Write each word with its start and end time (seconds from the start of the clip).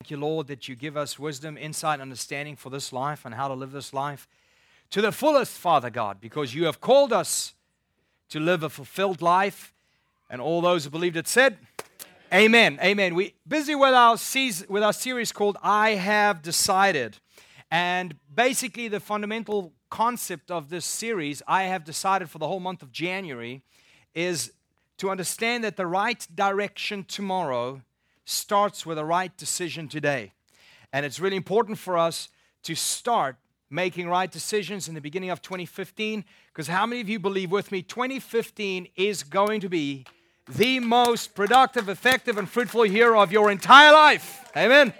Thank 0.00 0.12
you, 0.12 0.16
Lord, 0.16 0.46
that 0.46 0.68
you 0.68 0.76
give 0.76 0.96
us 0.96 1.18
wisdom, 1.18 1.58
insight, 1.58 1.98
understanding 1.98 2.54
for 2.54 2.70
this 2.70 2.92
life 2.92 3.24
and 3.24 3.34
how 3.34 3.48
to 3.48 3.54
live 3.54 3.72
this 3.72 3.92
life 3.92 4.28
to 4.90 5.02
the 5.02 5.10
fullest, 5.10 5.58
Father 5.58 5.90
God, 5.90 6.20
because 6.20 6.54
you 6.54 6.66
have 6.66 6.80
called 6.80 7.12
us 7.12 7.54
to 8.28 8.38
live 8.38 8.62
a 8.62 8.68
fulfilled 8.68 9.20
life. 9.20 9.74
And 10.30 10.40
all 10.40 10.60
those 10.60 10.84
who 10.84 10.90
believed 10.90 11.16
it 11.16 11.26
said, 11.26 11.58
Amen. 12.32 12.78
Amen. 12.80 13.16
We 13.16 13.34
busy 13.46 13.74
with 13.74 13.92
our 13.92 14.16
with 14.68 14.84
our 14.84 14.92
series 14.92 15.32
called 15.32 15.56
I 15.64 15.90
Have 15.90 16.42
Decided. 16.42 17.18
And 17.68 18.14
basically 18.32 18.86
the 18.86 19.00
fundamental 19.00 19.72
concept 19.90 20.52
of 20.52 20.70
this 20.70 20.86
series, 20.86 21.42
I 21.48 21.64
have 21.64 21.82
decided 21.82 22.30
for 22.30 22.38
the 22.38 22.46
whole 22.46 22.60
month 22.60 22.82
of 22.82 22.92
January, 22.92 23.62
is 24.14 24.52
to 24.98 25.10
understand 25.10 25.64
that 25.64 25.76
the 25.76 25.88
right 25.88 26.24
direction 26.36 27.02
tomorrow 27.02 27.82
starts 28.28 28.84
with 28.84 28.98
a 28.98 29.04
right 29.04 29.34
decision 29.36 29.88
today. 29.88 30.32
And 30.92 31.06
it's 31.06 31.18
really 31.18 31.36
important 31.36 31.78
for 31.78 31.96
us 31.96 32.28
to 32.64 32.74
start 32.74 33.36
making 33.70 34.08
right 34.08 34.30
decisions 34.30 34.88
in 34.88 34.94
the 34.94 35.00
beginning 35.00 35.30
of 35.30 35.40
2015 35.40 36.24
because 36.48 36.66
how 36.66 36.86
many 36.86 37.00
of 37.00 37.08
you 37.08 37.18
believe 37.18 37.50
with 37.50 37.72
me 37.72 37.82
2015 37.82 38.88
is 38.96 39.22
going 39.22 39.60
to 39.60 39.68
be 39.68 40.04
the 40.46 40.80
most 40.80 41.34
productive, 41.34 41.88
effective, 41.88 42.38
and 42.38 42.48
fruitful 42.48 42.84
year 42.84 43.14
of 43.14 43.32
your 43.32 43.50
entire 43.50 43.92
life? 43.92 44.44
Amen? 44.56 44.92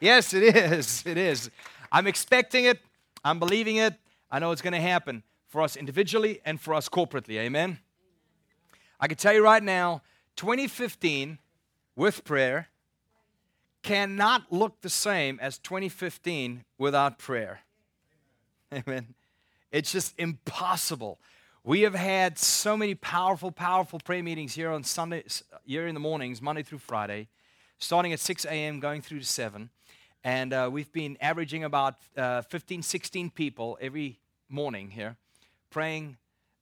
Yes, 0.00 0.32
it 0.32 0.42
is. 0.56 1.04
It 1.06 1.18
is. 1.18 1.50
I'm 1.90 2.06
expecting 2.06 2.64
it. 2.64 2.78
I'm 3.24 3.38
believing 3.38 3.76
it. 3.76 3.94
I 4.30 4.38
know 4.38 4.52
it's 4.52 4.62
going 4.62 4.74
to 4.74 4.80
happen 4.80 5.24
for 5.48 5.60
us 5.60 5.76
individually 5.76 6.40
and 6.44 6.60
for 6.60 6.74
us 6.74 6.88
corporately. 6.88 7.38
Amen? 7.38 7.80
I 9.00 9.08
can 9.08 9.16
tell 9.16 9.32
you 9.32 9.42
right 9.42 9.62
now, 9.62 10.02
2015 10.36 11.38
with 11.96 12.24
prayer 12.24 12.69
cannot 13.82 14.52
look 14.52 14.80
the 14.80 14.90
same 14.90 15.38
as 15.40 15.58
2015 15.58 16.64
without 16.78 17.18
prayer. 17.18 17.60
Amen. 18.72 19.14
It's 19.72 19.92
just 19.92 20.14
impossible. 20.18 21.18
We 21.62 21.82
have 21.82 21.94
had 21.94 22.38
so 22.38 22.76
many 22.76 22.94
powerful, 22.94 23.52
powerful 23.52 23.98
prayer 23.98 24.22
meetings 24.22 24.54
here 24.54 24.70
on 24.70 24.82
Sunday, 24.82 25.24
here 25.64 25.86
in 25.86 25.94
the 25.94 26.00
mornings, 26.00 26.40
Monday 26.40 26.62
through 26.62 26.78
Friday, 26.78 27.28
starting 27.78 28.12
at 28.12 28.20
6 28.20 28.44
a.m., 28.46 28.80
going 28.80 29.02
through 29.02 29.20
to 29.20 29.26
7. 29.26 29.70
And 30.24 30.52
uh, 30.52 30.68
we've 30.72 30.92
been 30.92 31.16
averaging 31.20 31.64
about 31.64 31.96
uh, 32.16 32.42
15, 32.42 32.82
16 32.82 33.30
people 33.30 33.78
every 33.80 34.18
morning 34.48 34.90
here, 34.90 35.16
praying 35.70 36.16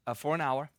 uh, 0.07 0.15
for 0.15 0.35
an 0.35 0.41
hour. 0.41 0.71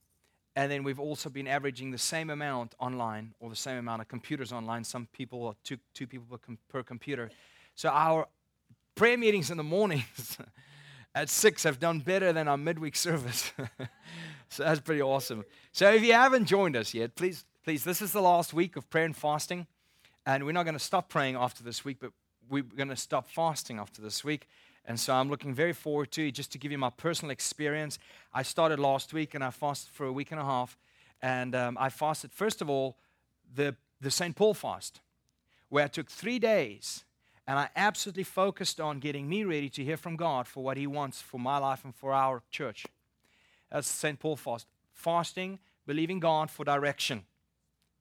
And 0.59 0.69
then 0.69 0.83
we've 0.83 0.99
also 0.99 1.29
been 1.29 1.47
averaging 1.47 1.91
the 1.91 1.97
same 1.97 2.29
amount 2.29 2.75
online 2.79 3.33
or 3.39 3.49
the 3.49 3.55
same 3.55 3.77
amount 3.77 4.01
of 4.01 4.09
computers 4.09 4.51
online. 4.51 4.83
Some 4.83 5.07
people 5.13 5.47
are 5.47 5.55
two, 5.63 5.77
two 5.93 6.05
people 6.05 6.25
per, 6.29 6.37
com- 6.37 6.57
per 6.67 6.83
computer. 6.83 7.31
So 7.75 7.87
our 7.87 8.27
prayer 8.93 9.17
meetings 9.17 9.51
in 9.51 9.55
the 9.55 9.63
mornings 9.63 10.37
at 11.15 11.29
six 11.29 11.63
have 11.63 11.79
done 11.79 11.99
better 11.99 12.33
than 12.33 12.49
our 12.49 12.57
midweek 12.57 12.97
service. 12.97 13.53
so 14.49 14.63
that's 14.63 14.81
pretty 14.81 15.01
awesome. 15.01 15.45
So 15.71 15.93
if 15.93 16.03
you 16.03 16.11
haven't 16.11 16.43
joined 16.43 16.75
us 16.75 16.93
yet, 16.93 17.15
please, 17.15 17.45
please, 17.63 17.85
this 17.85 18.01
is 18.01 18.11
the 18.11 18.21
last 18.21 18.53
week 18.53 18.75
of 18.75 18.89
prayer 18.89 19.05
and 19.05 19.15
fasting. 19.15 19.65
And 20.25 20.43
we're 20.43 20.51
not 20.51 20.63
going 20.63 20.77
to 20.77 20.83
stop 20.83 21.07
praying 21.07 21.37
after 21.37 21.63
this 21.63 21.85
week, 21.85 21.99
but 22.01 22.11
we're 22.49 22.63
going 22.63 22.89
to 22.89 22.97
stop 22.97 23.29
fasting 23.29 23.79
after 23.79 24.01
this 24.01 24.25
week. 24.25 24.45
And 24.85 24.99
so 24.99 25.13
I'm 25.13 25.29
looking 25.29 25.53
very 25.53 25.73
forward 25.73 26.11
to 26.13 26.27
it. 26.27 26.31
Just 26.31 26.51
to 26.53 26.57
give 26.57 26.71
you 26.71 26.77
my 26.77 26.89
personal 26.89 27.31
experience, 27.31 27.99
I 28.33 28.43
started 28.43 28.79
last 28.79 29.13
week 29.13 29.35
and 29.35 29.43
I 29.43 29.51
fasted 29.51 29.93
for 29.93 30.05
a 30.05 30.11
week 30.11 30.31
and 30.31 30.39
a 30.39 30.45
half. 30.45 30.77
And 31.21 31.53
um, 31.53 31.77
I 31.79 31.89
fasted, 31.89 32.31
first 32.33 32.61
of 32.61 32.69
all, 32.69 32.97
the, 33.53 33.75
the 34.01 34.11
St. 34.11 34.35
Paul 34.35 34.53
fast, 34.53 35.01
where 35.69 35.85
I 35.85 35.87
took 35.87 36.09
three 36.09 36.39
days 36.39 37.03
and 37.45 37.59
I 37.59 37.69
absolutely 37.75 38.23
focused 38.23 38.79
on 38.79 38.99
getting 38.99 39.27
me 39.27 39.43
ready 39.43 39.69
to 39.69 39.83
hear 39.83 39.97
from 39.97 40.15
God 40.15 40.47
for 40.47 40.63
what 40.63 40.77
He 40.77 40.87
wants 40.87 41.21
for 41.21 41.39
my 41.39 41.57
life 41.57 41.83
and 41.83 41.95
for 41.95 42.13
our 42.13 42.43
church. 42.51 42.85
That's 43.71 43.87
St. 43.87 44.19
Paul 44.19 44.35
fast. 44.35 44.67
Fasting, 44.93 45.59
believing 45.85 46.19
God 46.19 46.51
for 46.51 46.63
direction, 46.63 47.23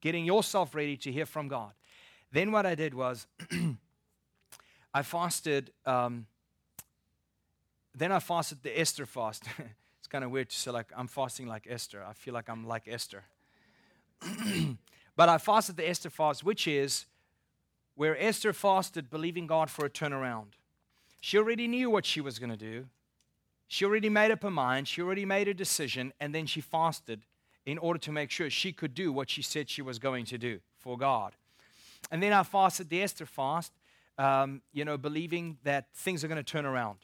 getting 0.01 0.25
yourself 0.25 0.75
ready 0.75 0.97
to 0.97 1.11
hear 1.11 1.25
from 1.25 1.47
God. 1.47 1.71
Then 2.31 2.51
what 2.51 2.65
I 2.65 2.75
did 2.75 2.93
was 2.93 3.25
I 4.93 5.01
fasted. 5.01 5.71
Um, 5.85 6.27
then 7.95 8.11
I 8.11 8.19
fasted 8.19 8.63
the 8.63 8.79
Esther 8.79 9.05
fast. 9.05 9.43
it's 9.99 10.07
kind 10.07 10.23
of 10.23 10.31
weird 10.31 10.49
to 10.49 10.55
say, 10.55 10.71
like, 10.71 10.91
I'm 10.95 11.07
fasting 11.07 11.47
like 11.47 11.67
Esther. 11.69 12.03
I 12.07 12.13
feel 12.13 12.33
like 12.33 12.49
I'm 12.49 12.65
like 12.65 12.87
Esther. 12.87 13.23
but 15.15 15.29
I 15.29 15.37
fasted 15.37 15.77
the 15.77 15.87
Esther 15.87 16.09
fast, 16.09 16.43
which 16.43 16.67
is 16.67 17.05
where 17.95 18.17
Esther 18.21 18.53
fasted, 18.53 19.09
believing 19.09 19.47
God 19.47 19.69
for 19.69 19.85
a 19.85 19.89
turnaround. 19.89 20.53
She 21.19 21.37
already 21.37 21.67
knew 21.67 21.89
what 21.89 22.05
she 22.05 22.21
was 22.21 22.39
going 22.39 22.51
to 22.51 22.57
do. 22.57 22.85
She 23.67 23.85
already 23.85 24.09
made 24.09 24.31
up 24.31 24.41
her 24.43 24.49
mind. 24.49 24.87
She 24.87 25.01
already 25.01 25.25
made 25.25 25.47
a 25.47 25.53
decision, 25.53 26.13
and 26.19 26.33
then 26.33 26.45
she 26.45 26.61
fasted 26.61 27.21
in 27.65 27.77
order 27.77 27.99
to 27.99 28.11
make 28.11 28.31
sure 28.31 28.49
she 28.49 28.71
could 28.71 28.93
do 28.93 29.11
what 29.11 29.29
she 29.29 29.41
said 29.41 29.69
she 29.69 29.81
was 29.81 29.99
going 29.99 30.25
to 30.25 30.37
do 30.37 30.59
for 30.77 30.97
God. 30.97 31.33
And 32.09 32.23
then 32.23 32.33
I 32.33 32.43
fasted 32.43 32.89
the 32.89 33.03
Esther 33.03 33.25
fast, 33.25 33.73
um, 34.17 34.61
you 34.73 34.85
know, 34.85 34.97
believing 34.97 35.57
that 35.63 35.87
things 35.93 36.23
are 36.23 36.27
going 36.27 36.43
to 36.43 36.43
turn 36.43 36.65
around. 36.65 36.99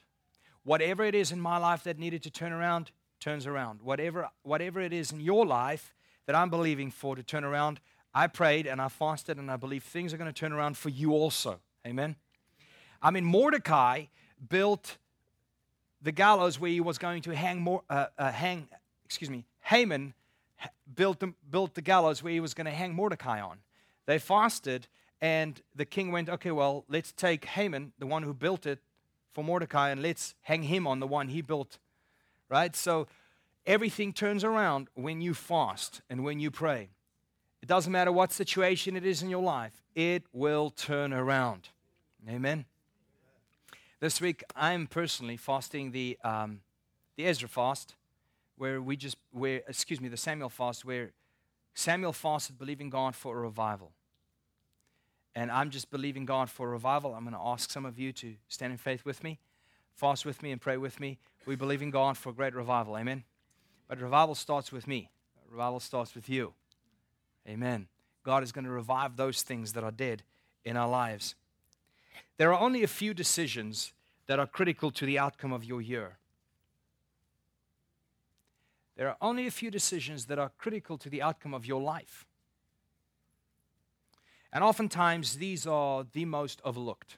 Whatever 0.65 1.03
it 1.03 1.15
is 1.15 1.31
in 1.31 1.39
my 1.39 1.57
life 1.57 1.83
that 1.83 1.97
needed 1.97 2.23
to 2.23 2.31
turn 2.31 2.51
around, 2.51 2.91
turns 3.19 3.45
around. 3.45 3.81
Whatever, 3.81 4.29
whatever 4.41 4.81
it 4.81 4.91
is 4.91 5.11
in 5.11 5.19
your 5.19 5.45
life 5.45 5.93
that 6.25 6.35
I'm 6.35 6.49
believing 6.49 6.91
for 6.91 7.15
to 7.15 7.23
turn 7.23 7.43
around, 7.43 7.79
I 8.13 8.27
prayed 8.27 8.65
and 8.65 8.81
I 8.81 8.89
fasted 8.89 9.37
and 9.37 9.51
I 9.51 9.57
believe 9.57 9.83
things 9.83 10.13
are 10.13 10.17
going 10.17 10.31
to 10.31 10.37
turn 10.37 10.51
around 10.51 10.75
for 10.75 10.89
you 10.89 11.11
also. 11.11 11.59
Amen. 11.85 12.15
I 12.99 13.11
mean, 13.11 13.23
Mordecai 13.25 14.05
built 14.49 14.97
the 16.01 16.11
gallows 16.11 16.59
where 16.59 16.71
he 16.71 16.81
was 16.81 16.97
going 16.97 17.21
to 17.21 17.35
hang 17.35 17.61
more, 17.61 17.83
uh, 17.89 18.07
uh, 18.17 18.31
hang, 18.31 18.67
excuse 19.05 19.29
me, 19.29 19.45
Haman 19.61 20.15
built 20.95 21.19
the, 21.19 21.33
built 21.49 21.75
the 21.75 21.81
gallows 21.81 22.23
where 22.23 22.33
he 22.33 22.39
was 22.39 22.55
going 22.55 22.65
to 22.65 22.71
hang 22.71 22.95
Mordecai 22.95 23.39
on. 23.39 23.59
They 24.07 24.17
fasted, 24.17 24.87
and 25.21 25.61
the 25.75 25.85
king 25.85 26.11
went, 26.11 26.29
okay, 26.29 26.51
well, 26.51 26.85
let's 26.87 27.11
take 27.11 27.45
Haman, 27.45 27.93
the 27.99 28.07
one 28.07 28.23
who 28.23 28.33
built 28.33 28.65
it, 28.65 28.79
for 29.35 29.44
Mordecai 29.44 29.90
and 29.91 30.01
let's 30.01 30.34
hang 30.41 30.63
him 30.63 30.88
on 30.88 31.00
the 31.00 31.06
one 31.06 31.28
he 31.28 31.41
built. 31.41 31.78
Right? 32.50 32.75
So 32.75 33.07
everything 33.66 34.13
turns 34.13 34.44
around 34.44 34.88
when 34.96 35.22
you 35.22 35.34
fast 35.34 36.01
and 36.09 36.23
when 36.23 36.40
you 36.40 36.50
pray. 36.50 36.90
It 37.62 37.68
doesn't 37.68 37.91
matter 37.91 38.12
what 38.12 38.31
situation 38.31 38.95
it 38.95 39.06
is 39.06 39.22
in 39.22 39.29
your 39.29 39.44
life, 39.44 39.84
it 39.94 40.24
will 40.31 40.69
turn 40.69 41.13
around. 41.13 41.69
Amen. 42.29 42.66
This 44.00 44.22
week, 44.22 44.44
I'm 44.56 44.88
personally 44.88 45.38
fasting 45.38 45.91
the, 45.91 46.18
um, 46.24 46.62
the 47.18 47.25
Ezra 47.25 47.50
fast, 47.50 47.95
where 48.57 48.81
we 48.81 48.95
just, 48.95 49.18
where, 49.31 49.62
excuse 49.68 50.00
me, 50.00 50.09
the 50.09 50.18
Samuel 50.18 50.50
fast, 50.50 50.85
where 50.85 51.12
Samuel 51.74 52.13
fasted 52.13 52.57
believing 52.57 52.90
God 52.90 53.16
for 53.16 53.38
a 53.38 53.41
revival. 53.41 53.91
And 55.35 55.51
I'm 55.51 55.69
just 55.69 55.91
believing 55.91 56.25
God 56.25 56.50
for 56.50 56.69
revival. 56.69 57.13
I'm 57.13 57.23
going 57.23 57.34
to 57.34 57.41
ask 57.41 57.69
some 57.69 57.85
of 57.85 58.00
you 58.00 58.13
to 58.13 58.35
stand 58.47 58.72
in 58.72 58.78
faith 58.78 59.03
with 59.03 59.23
me, 59.23 59.40
fast 59.94 60.25
with 60.25 60.41
me, 60.41 60.51
and 60.51 60.62
pray 60.62 60.78
with 60.78 61.00
me. 61.00 61.18
We 61.46 61.56
believe 61.56 61.81
in 61.81 61.91
God 61.91 62.18
for 62.18 62.31
great 62.31 62.56
revival. 62.56 62.97
Amen. 62.97 63.23
But 63.88 64.00
revival 64.00 64.34
starts 64.34 64.72
with 64.72 64.88
me, 64.88 65.09
revival 65.50 65.79
starts 65.79 66.16
with 66.16 66.29
you. 66.29 66.53
Amen. 67.47 67.88
God 68.24 68.41
is 68.41 68.51
going 68.51 68.66
to 68.66 68.72
revive 68.72 69.18
those 69.18 69.44
things 69.44 69.74
that 69.74 69.84
are 69.84 69.91
dead 69.91 70.24
in 70.63 70.78
our 70.78 70.90
lives. 70.90 71.35
There 72.38 72.51
are 72.51 72.59
only 72.59 72.81
a 72.81 72.88
few 72.88 73.13
decisions 73.13 73.94
that 74.28 74.40
are 74.40 74.47
critical 74.47 74.90
to 74.91 75.06
the 75.06 75.19
outcome 75.19 75.53
of 75.53 75.63
your 75.63 75.81
year. 75.81 76.18
There 78.97 79.09
are 79.09 79.18
only 79.22 79.45
a 79.45 79.51
few 79.51 79.69
decisions 79.69 80.25
that 80.25 80.40
are 80.40 80.51
critical 80.57 80.97
to 80.97 81.09
the 81.09 81.22
outcome 81.22 81.53
of 81.53 81.66
your 81.66 81.81
life. 81.81 82.25
And 84.55 84.63
oftentimes, 84.63 85.35
these 85.35 85.67
are 85.67 86.05
the 86.13 86.23
most 86.23 86.61
overlooked. 86.63 87.17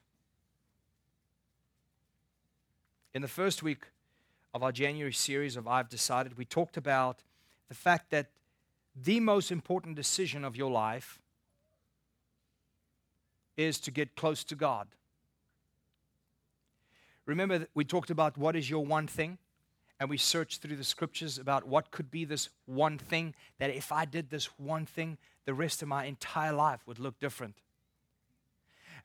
In 3.13 3.21
the 3.21 3.27
first 3.27 3.61
week 3.61 3.83
of 4.55 4.63
our 4.63 4.71
January 4.71 5.13
series 5.13 5.55
of 5.55 5.67
I've 5.67 5.87
Decided, 5.87 6.35
we 6.35 6.45
talked 6.45 6.77
about 6.77 7.19
the 7.69 7.75
fact 7.75 8.09
that 8.09 8.31
the 8.95 9.19
most 9.19 9.51
important 9.51 9.95
decision 9.95 10.43
of 10.43 10.55
your 10.55 10.71
life 10.71 11.19
is 13.55 13.79
to 13.81 13.91
get 13.91 14.15
close 14.15 14.43
to 14.45 14.55
God. 14.55 14.87
Remember, 17.27 17.67
we 17.75 17.85
talked 17.85 18.09
about 18.09 18.35
what 18.39 18.55
is 18.55 18.67
your 18.67 18.83
one 18.83 19.05
thing? 19.05 19.37
And 19.99 20.09
we 20.09 20.17
searched 20.17 20.63
through 20.63 20.77
the 20.77 20.83
scriptures 20.83 21.37
about 21.37 21.67
what 21.67 21.91
could 21.91 22.09
be 22.09 22.25
this 22.25 22.49
one 22.65 22.97
thing 22.97 23.35
that 23.59 23.69
if 23.69 23.91
I 23.91 24.05
did 24.05 24.31
this 24.31 24.49
one 24.57 24.87
thing, 24.87 25.19
the 25.47 25.53
rest 25.53 25.81
of 25.81 25.87
my 25.87 26.03
entire 26.03 26.51
life 26.51 26.81
would 26.85 26.99
look 26.99 27.17
different. 27.19 27.55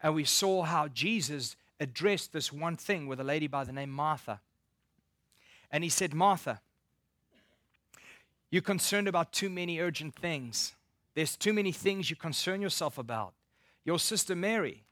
And 0.02 0.12
we 0.12 0.24
saw 0.24 0.64
how 0.64 0.88
Jesus 0.88 1.54
addressed 1.78 2.32
this 2.32 2.52
one 2.52 2.76
thing 2.76 3.06
with 3.06 3.20
a 3.20 3.24
lady 3.24 3.46
by 3.46 3.62
the 3.62 3.72
name 3.72 3.90
Martha. 3.90 4.40
And 5.70 5.84
he 5.84 5.88
said, 5.88 6.12
Martha, 6.12 6.60
you're 8.50 8.60
concerned 8.60 9.06
about 9.06 9.32
too 9.32 9.48
many 9.48 9.78
urgent 9.78 10.16
things. 10.16 10.74
There's 11.14 11.36
too 11.36 11.52
many 11.52 11.70
things 11.70 12.10
you 12.10 12.16
concern 12.16 12.60
yourself 12.60 12.98
about. 12.98 13.34
Your 13.84 14.00
sister 14.00 14.34
Mary, 14.34 14.82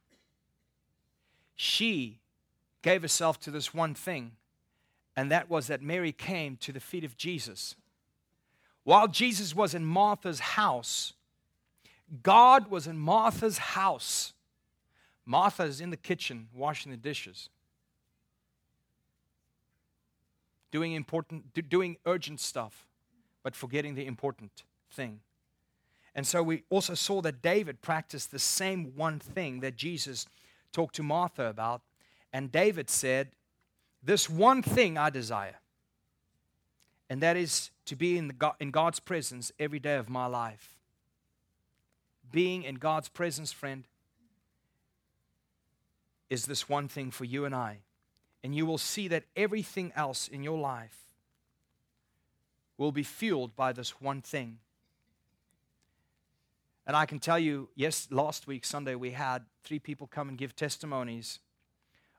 she 1.56 2.20
gave 2.82 3.02
herself 3.02 3.40
to 3.40 3.50
this 3.50 3.74
one 3.74 3.94
thing, 3.94 4.32
and 5.16 5.32
that 5.32 5.50
was 5.50 5.66
that 5.66 5.82
Mary 5.82 6.12
came 6.12 6.56
to 6.58 6.70
the 6.70 6.78
feet 6.78 7.02
of 7.02 7.16
Jesus. 7.16 7.74
While 8.84 9.08
Jesus 9.08 9.52
was 9.52 9.74
in 9.74 9.84
Martha's 9.84 10.40
house, 10.40 11.14
God 12.22 12.70
was 12.70 12.86
in 12.86 12.98
Martha's 12.98 13.58
house. 13.58 14.32
Martha 15.24 15.62
is 15.62 15.80
in 15.80 15.90
the 15.90 15.96
kitchen 15.96 16.48
washing 16.54 16.90
the 16.90 16.96
dishes, 16.96 17.48
doing 20.72 20.92
important, 20.92 21.52
doing 21.68 21.96
urgent 22.06 22.40
stuff, 22.40 22.88
but 23.42 23.54
forgetting 23.54 23.94
the 23.94 24.06
important 24.06 24.64
thing. 24.90 25.20
And 26.14 26.26
so 26.26 26.42
we 26.42 26.64
also 26.68 26.94
saw 26.94 27.20
that 27.22 27.42
David 27.42 27.80
practiced 27.80 28.32
the 28.32 28.38
same 28.40 28.92
one 28.96 29.20
thing 29.20 29.60
that 29.60 29.76
Jesus 29.76 30.26
talked 30.72 30.96
to 30.96 31.04
Martha 31.04 31.46
about. 31.46 31.82
And 32.32 32.50
David 32.50 32.90
said, 32.90 33.28
This 34.02 34.28
one 34.28 34.62
thing 34.62 34.98
I 34.98 35.10
desire, 35.10 35.60
and 37.08 37.22
that 37.22 37.36
is 37.36 37.70
to 37.86 37.94
be 37.94 38.18
in, 38.18 38.28
the 38.28 38.52
in 38.58 38.72
God's 38.72 38.98
presence 38.98 39.52
every 39.58 39.78
day 39.78 39.96
of 39.96 40.08
my 40.08 40.26
life. 40.26 40.79
Being 42.30 42.62
in 42.62 42.76
God's 42.76 43.08
presence, 43.08 43.52
friend, 43.52 43.84
is 46.28 46.46
this 46.46 46.68
one 46.68 46.88
thing 46.88 47.10
for 47.10 47.24
you 47.24 47.44
and 47.44 47.54
I. 47.54 47.78
And 48.42 48.54
you 48.54 48.64
will 48.64 48.78
see 48.78 49.08
that 49.08 49.24
everything 49.36 49.92
else 49.94 50.28
in 50.28 50.42
your 50.42 50.58
life 50.58 50.96
will 52.78 52.92
be 52.92 53.02
fueled 53.02 53.54
by 53.56 53.72
this 53.72 54.00
one 54.00 54.22
thing. 54.22 54.58
And 56.86 56.96
I 56.96 57.04
can 57.04 57.18
tell 57.18 57.38
you, 57.38 57.68
yes, 57.74 58.08
last 58.10 58.46
week, 58.46 58.64
Sunday, 58.64 58.94
we 58.94 59.10
had 59.10 59.44
three 59.62 59.78
people 59.78 60.06
come 60.06 60.28
and 60.28 60.38
give 60.38 60.56
testimonies 60.56 61.40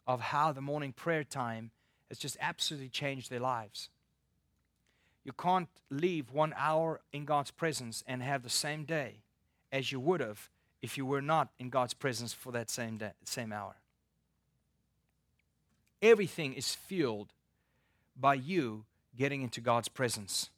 of 0.06 0.22
how 0.22 0.52
the 0.52 0.62
morning 0.62 0.94
prayer 0.94 1.24
time 1.24 1.72
has 2.10 2.19
just 2.19 2.38
absolutely 2.40 2.90
changed 2.90 3.30
their 3.30 3.40
lives. 3.40 3.90
You 5.24 5.34
can't 5.34 5.69
leave 5.90 6.31
one 6.31 6.54
hour 6.58 7.02
in 7.12 7.25
God's 7.25 7.52
presence 7.52 8.04
and 8.08 8.22
have 8.22 8.44
the 8.44 8.50
same 8.50 8.84
day 8.84 9.24
as 9.72 9.92
you 9.92 10.00
would 10.00 10.20
have 10.20 10.50
if 10.82 10.98
you 10.98 11.06
were 11.06 11.22
not 11.22 11.50
in 11.60 11.70
God's 11.70 11.94
presence 11.94 12.34
for 12.34 12.52
that 12.52 12.70
same 12.70 12.98
day, 12.98 13.12
same 13.24 13.54
hour. 13.54 13.76
Everything 16.02 16.54
is 16.54 16.74
fueled 16.74 17.34
by 18.20 18.34
you 18.34 18.86
getting 19.16 19.42
into 19.42 19.62
God's 19.62 19.88
presence. 19.88 20.50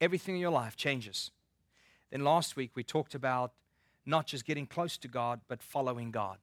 Everything 0.00 0.36
in 0.36 0.40
your 0.40 0.50
life 0.50 0.76
changes. 0.76 1.32
Then 2.10 2.22
last 2.22 2.56
week 2.56 2.70
we 2.74 2.84
talked 2.84 3.14
about 3.14 3.52
not 4.06 4.26
just 4.26 4.44
getting 4.44 4.66
close 4.66 4.96
to 4.98 5.08
God, 5.08 5.40
but 5.48 5.62
following 5.62 6.10
God. 6.10 6.38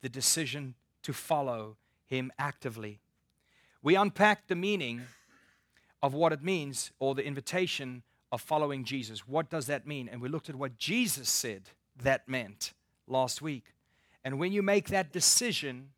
The 0.00 0.08
decision 0.08 0.74
to 1.02 1.12
follow 1.12 1.76
Him 2.06 2.32
actively. 2.38 3.00
We 3.82 3.94
unpacked 3.94 4.48
the 4.48 4.54
meaning 4.54 5.02
of 6.02 6.14
what 6.14 6.32
it 6.32 6.42
means 6.42 6.92
or 6.98 7.14
the 7.14 7.26
invitation 7.26 8.02
of 8.32 8.40
following 8.40 8.84
Jesus. 8.84 9.26
What 9.26 9.50
does 9.50 9.66
that 9.66 9.86
mean? 9.86 10.08
And 10.08 10.20
we 10.20 10.28
looked 10.28 10.48
at 10.48 10.56
what 10.56 10.76
Jesus 10.78 11.28
said 11.28 11.70
that 12.02 12.28
meant 12.28 12.72
last 13.06 13.40
week. 13.40 13.74
And 14.24 14.38
when 14.38 14.52
you 14.52 14.62
make 14.62 14.88
that 14.88 15.12
decision 15.12 15.90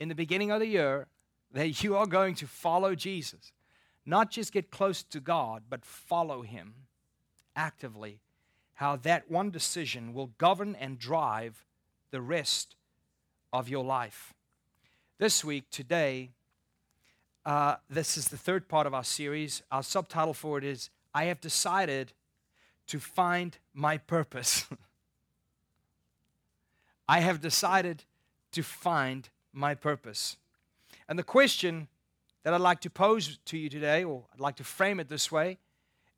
in 0.00 0.08
the 0.08 0.14
beginning 0.14 0.50
of 0.50 0.60
the 0.60 0.66
year 0.66 1.06
that 1.52 1.82
you 1.82 1.96
are 1.96 2.06
going 2.06 2.34
to 2.36 2.46
follow 2.46 2.94
Jesus, 2.94 3.52
not 4.04 4.30
just 4.30 4.52
get 4.52 4.70
close 4.70 5.02
to 5.04 5.20
God, 5.20 5.64
but 5.68 5.84
follow 5.84 6.42
Him 6.42 6.74
actively, 7.54 8.20
how 8.74 8.96
that 8.96 9.30
one 9.30 9.50
decision 9.50 10.14
will 10.14 10.30
govern 10.38 10.74
and 10.74 10.98
drive 10.98 11.64
the 12.10 12.20
rest 12.20 12.74
of 13.52 13.68
your 13.68 13.84
life. 13.84 14.34
This 15.18 15.44
week, 15.44 15.64
today, 15.70 16.30
uh, 17.44 17.76
this 17.88 18.16
is 18.16 18.28
the 18.28 18.36
third 18.36 18.68
part 18.68 18.86
of 18.86 18.94
our 18.94 19.04
series. 19.04 19.62
Our 19.70 19.82
subtitle 19.82 20.34
for 20.34 20.58
it 20.58 20.64
is 20.64 20.90
I 21.14 21.24
have 21.24 21.40
decided 21.40 22.12
to 22.88 22.98
find 22.98 23.56
my 23.74 23.98
purpose. 23.98 24.64
I 27.08 27.20
have 27.20 27.40
decided 27.40 28.04
to 28.52 28.62
find 28.62 29.28
my 29.52 29.74
purpose. 29.74 30.36
And 31.08 31.18
the 31.18 31.22
question 31.22 31.88
that 32.42 32.54
I'd 32.54 32.60
like 32.60 32.80
to 32.80 32.90
pose 32.90 33.38
to 33.46 33.58
you 33.58 33.68
today, 33.68 34.04
or 34.04 34.24
I'd 34.32 34.40
like 34.40 34.56
to 34.56 34.64
frame 34.64 35.00
it 35.00 35.08
this 35.08 35.32
way, 35.32 35.58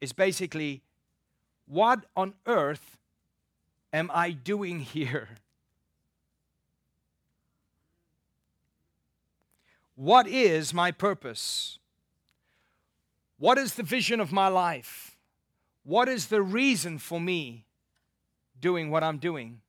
is 0.00 0.12
basically 0.12 0.82
what 1.66 2.06
on 2.16 2.34
earth 2.46 2.98
am 3.92 4.10
I 4.12 4.30
doing 4.30 4.80
here? 4.94 5.28
What 9.96 10.26
is 10.26 10.72
my 10.72 10.92
purpose? 10.92 11.79
What 13.40 13.56
is 13.56 13.74
the 13.74 13.82
vision 13.82 14.20
of 14.20 14.32
my 14.32 14.48
life? 14.48 15.16
What 15.82 16.10
is 16.10 16.26
the 16.26 16.42
reason 16.42 16.98
for 16.98 17.18
me 17.18 17.64
doing 18.60 18.90
what 18.90 19.02
I'm 19.02 19.16
doing? 19.16 19.62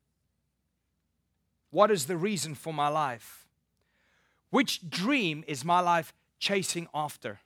What 1.69 1.89
is 1.89 2.05
the 2.05 2.17
reason 2.17 2.53
for 2.53 2.73
my 2.73 2.89
life? 2.89 3.47
Which 4.49 4.89
dream 4.89 5.45
is 5.47 5.63
my 5.63 5.79
life 5.79 6.11
chasing 6.37 6.89
after? 6.93 7.39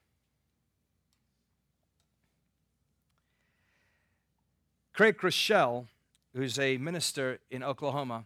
Craig 4.93 5.19
Groeschel, 5.19 5.85
who's 6.33 6.57
a 6.57 6.77
minister 6.77 7.37
in 7.51 7.61
Oklahoma, 7.61 8.25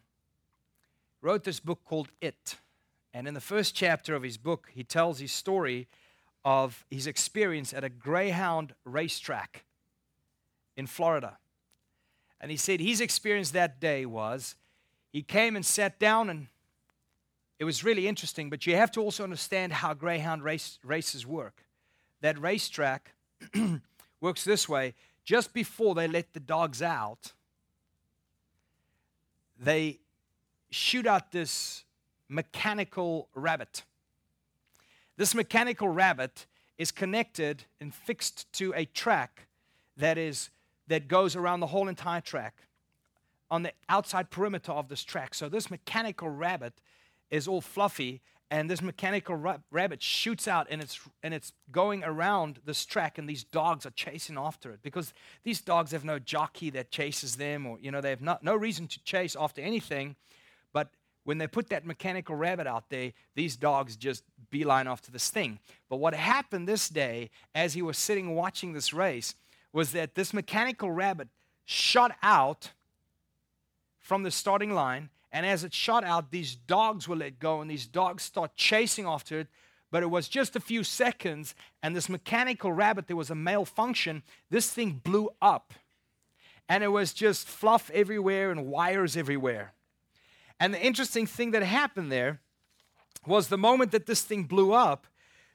wrote 1.21 1.43
this 1.43 1.59
book 1.59 1.79
called 1.83 2.07
It. 2.21 2.55
And 3.13 3.27
in 3.27 3.33
the 3.33 3.41
first 3.41 3.75
chapter 3.75 4.15
of 4.15 4.23
his 4.23 4.37
book, 4.37 4.69
he 4.73 4.85
tells 4.85 5.19
his 5.19 5.33
story 5.33 5.89
of 6.43 6.85
his 6.89 7.07
experience 7.07 7.73
at 7.73 7.83
a 7.83 7.89
Greyhound 7.89 8.73
racetrack 8.85 9.65
in 10.75 10.87
Florida. 10.87 11.37
And 12.39 12.51
he 12.51 12.57
said 12.57 12.79
his 12.79 13.01
experience 13.01 13.51
that 13.51 13.79
day 13.79 14.05
was 14.05 14.55
he 15.11 15.21
came 15.21 15.55
and 15.55 15.65
sat 15.65 15.99
down, 15.99 16.29
and 16.29 16.47
it 17.57 17.65
was 17.65 17.83
really 17.83 18.07
interesting, 18.07 18.49
but 18.49 18.65
you 18.65 18.75
have 18.75 18.91
to 18.91 19.01
also 19.01 19.23
understand 19.23 19.73
how 19.73 19.93
Greyhound 19.93 20.43
race, 20.43 20.79
races 20.83 21.25
work. 21.25 21.65
That 22.21 22.39
racetrack 22.39 23.13
works 24.21 24.43
this 24.43 24.69
way 24.69 24.93
just 25.25 25.53
before 25.53 25.93
they 25.93 26.07
let 26.07 26.33
the 26.33 26.39
dogs 26.39 26.81
out, 26.81 27.33
they 29.59 29.99
shoot 30.71 31.05
out 31.05 31.31
this 31.31 31.83
mechanical 32.27 33.27
rabbit. 33.35 33.83
This 35.19 35.35
mechanical 35.35 35.89
rabbit 35.89 36.45
is 36.77 36.93
connected 36.93 37.65
and 37.81 37.93
fixed 37.93 38.49
to 38.53 38.71
a 38.73 38.85
track 38.85 39.49
that 39.97 40.17
is 40.17 40.49
that 40.87 41.09
goes 41.09 41.35
around 41.35 41.59
the 41.59 41.67
whole 41.67 41.89
entire 41.89 42.21
track 42.21 42.55
on 43.51 43.63
the 43.63 43.73
outside 43.89 44.29
perimeter 44.29 44.71
of 44.71 44.87
this 44.87 45.03
track. 45.03 45.33
So 45.33 45.49
this 45.49 45.69
mechanical 45.69 46.29
rabbit 46.29 46.73
is 47.29 47.49
all 47.49 47.59
fluffy 47.59 48.21
and 48.49 48.69
this 48.69 48.81
mechanical 48.81 49.59
rabbit 49.69 50.01
shoots 50.01 50.47
out 50.47 50.67
and 50.69 50.81
it's 50.81 50.97
and 51.21 51.33
it's 51.33 51.51
going 51.69 52.01
around 52.05 52.61
this 52.63 52.85
track 52.85 53.17
and 53.17 53.27
these 53.27 53.43
dogs 53.43 53.85
are 53.85 53.91
chasing 53.91 54.37
after 54.37 54.71
it 54.71 54.79
because 54.81 55.13
these 55.43 55.59
dogs 55.59 55.91
have 55.91 56.05
no 56.05 56.17
jockey 56.17 56.69
that 56.69 56.91
chases 56.91 57.35
them 57.35 57.67
or 57.67 57.77
you 57.81 57.91
know 57.91 57.99
they 57.99 58.11
have 58.11 58.21
not, 58.21 58.41
no 58.41 58.55
reason 58.55 58.87
to 58.87 59.03
chase 59.03 59.35
after 59.37 59.59
anything 59.59 60.15
when 61.29 61.37
they 61.37 61.47
put 61.47 61.69
that 61.69 61.85
mechanical 61.85 62.35
rabbit 62.35 62.67
out 62.67 62.89
there 62.89 63.13
these 63.35 63.55
dogs 63.55 63.95
just 63.95 64.23
beeline 64.49 64.87
off 64.87 65.01
to 65.01 65.11
this 65.11 65.29
thing 65.29 65.59
but 65.87 65.97
what 65.97 66.13
happened 66.13 66.67
this 66.67 66.89
day 66.89 67.29
as 67.53 67.73
he 67.73 67.81
was 67.81 67.97
sitting 67.97 68.35
watching 68.35 68.73
this 68.73 68.93
race 68.93 69.35
was 69.71 69.91
that 69.91 70.15
this 70.15 70.33
mechanical 70.33 70.91
rabbit 70.91 71.27
shot 71.65 72.15
out 72.23 72.71
from 73.99 74.23
the 74.23 74.31
starting 74.31 74.73
line 74.73 75.09
and 75.31 75.45
as 75.45 75.63
it 75.63 75.73
shot 75.73 76.03
out, 76.03 76.31
these 76.31 76.55
dogs 76.55 77.07
were 77.07 77.15
let 77.15 77.39
go, 77.39 77.61
and 77.61 77.69
these 77.69 77.85
dogs 77.85 78.23
start 78.23 78.55
chasing 78.55 79.05
after 79.05 79.41
it. 79.41 79.47
But 79.91 80.03
it 80.03 80.09
was 80.09 80.27
just 80.27 80.55
a 80.55 80.59
few 80.59 80.83
seconds, 80.83 81.55
and 81.81 81.95
this 81.95 82.09
mechanical 82.09 82.71
rabbit, 82.71 83.07
there 83.07 83.15
was 83.15 83.29
a 83.29 83.35
malfunction. 83.35 84.23
This 84.49 84.71
thing 84.71 85.01
blew 85.03 85.29
up, 85.41 85.73
and 86.67 86.83
it 86.83 86.89
was 86.89 87.13
just 87.13 87.47
fluff 87.47 87.89
everywhere 87.93 88.51
and 88.51 88.67
wires 88.67 89.17
everywhere. 89.17 89.73
And 90.59 90.73
the 90.73 90.81
interesting 90.81 91.25
thing 91.25 91.51
that 91.51 91.63
happened 91.63 92.11
there 92.11 92.41
was 93.25 93.47
the 93.47 93.57
moment 93.57 93.91
that 93.91 94.05
this 94.05 94.21
thing 94.21 94.43
blew 94.43 94.73
up, 94.73 95.07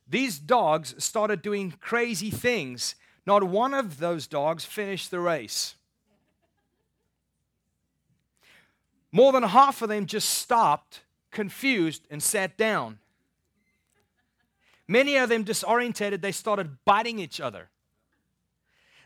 these 0.09 0.39
dogs 0.39 0.95
started 1.03 1.43
doing 1.43 1.75
crazy 1.81 2.31
things. 2.31 2.95
Not 3.27 3.45
one 3.45 3.75
of 3.75 3.99
those 3.99 4.27
dogs 4.27 4.65
finished 4.65 5.11
the 5.11 5.21
race. 5.21 5.77
More 9.13 9.33
than 9.33 9.45
half 9.45 9.81
of 9.81 9.89
them 9.89 10.07
just 10.07 10.29
stopped, 10.29 11.03
confused, 11.31 12.07
and 12.11 12.23
sat 12.23 12.57
down. 12.57 12.99
Many 14.89 15.17
of 15.17 15.29
them 15.29 15.45
disorientated, 15.45 16.21
they 16.21 16.33
started 16.33 16.85
biting 16.85 17.19
each 17.19 17.41
other. 17.41 17.71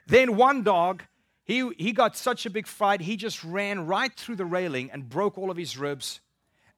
Then 0.07 0.37
one 0.37 0.63
dog, 0.63 1.03
he, 1.49 1.71
he 1.79 1.93
got 1.93 2.15
such 2.15 2.45
a 2.45 2.51
big 2.51 2.67
fright, 2.67 3.01
he 3.01 3.17
just 3.17 3.43
ran 3.43 3.87
right 3.87 4.15
through 4.15 4.37
the 4.37 4.45
railing 4.45 4.91
and 4.91 5.09
broke 5.09 5.39
all 5.39 5.51
of 5.51 5.57
his 5.57 5.79
ribs, 5.79 6.21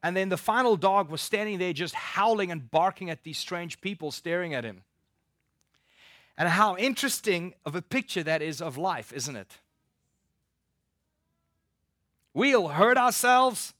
And 0.01 0.15
then 0.15 0.29
the 0.29 0.37
final 0.37 0.77
dog 0.77 1.11
was 1.11 1.19
standing 1.19 1.59
there 1.59 1.73
just 1.73 1.93
howling 1.93 2.51
and 2.51 2.71
barking 2.71 3.09
at 3.09 3.23
these 3.23 3.37
strange 3.37 3.81
people 3.81 4.11
staring 4.11 4.53
at 4.53 4.63
him. 4.63 4.83
And 6.37 6.47
how 6.47 6.77
interesting 6.77 7.53
of 7.65 7.75
a 7.75 7.81
picture 7.81 8.23
that 8.23 8.41
is 8.41 8.61
of 8.61 8.77
life, 8.77 9.11
isn't 9.11 9.35
it? 9.35 9.57
We'll 12.33 12.69
hurt 12.69 12.97
ourselves, 12.97 13.73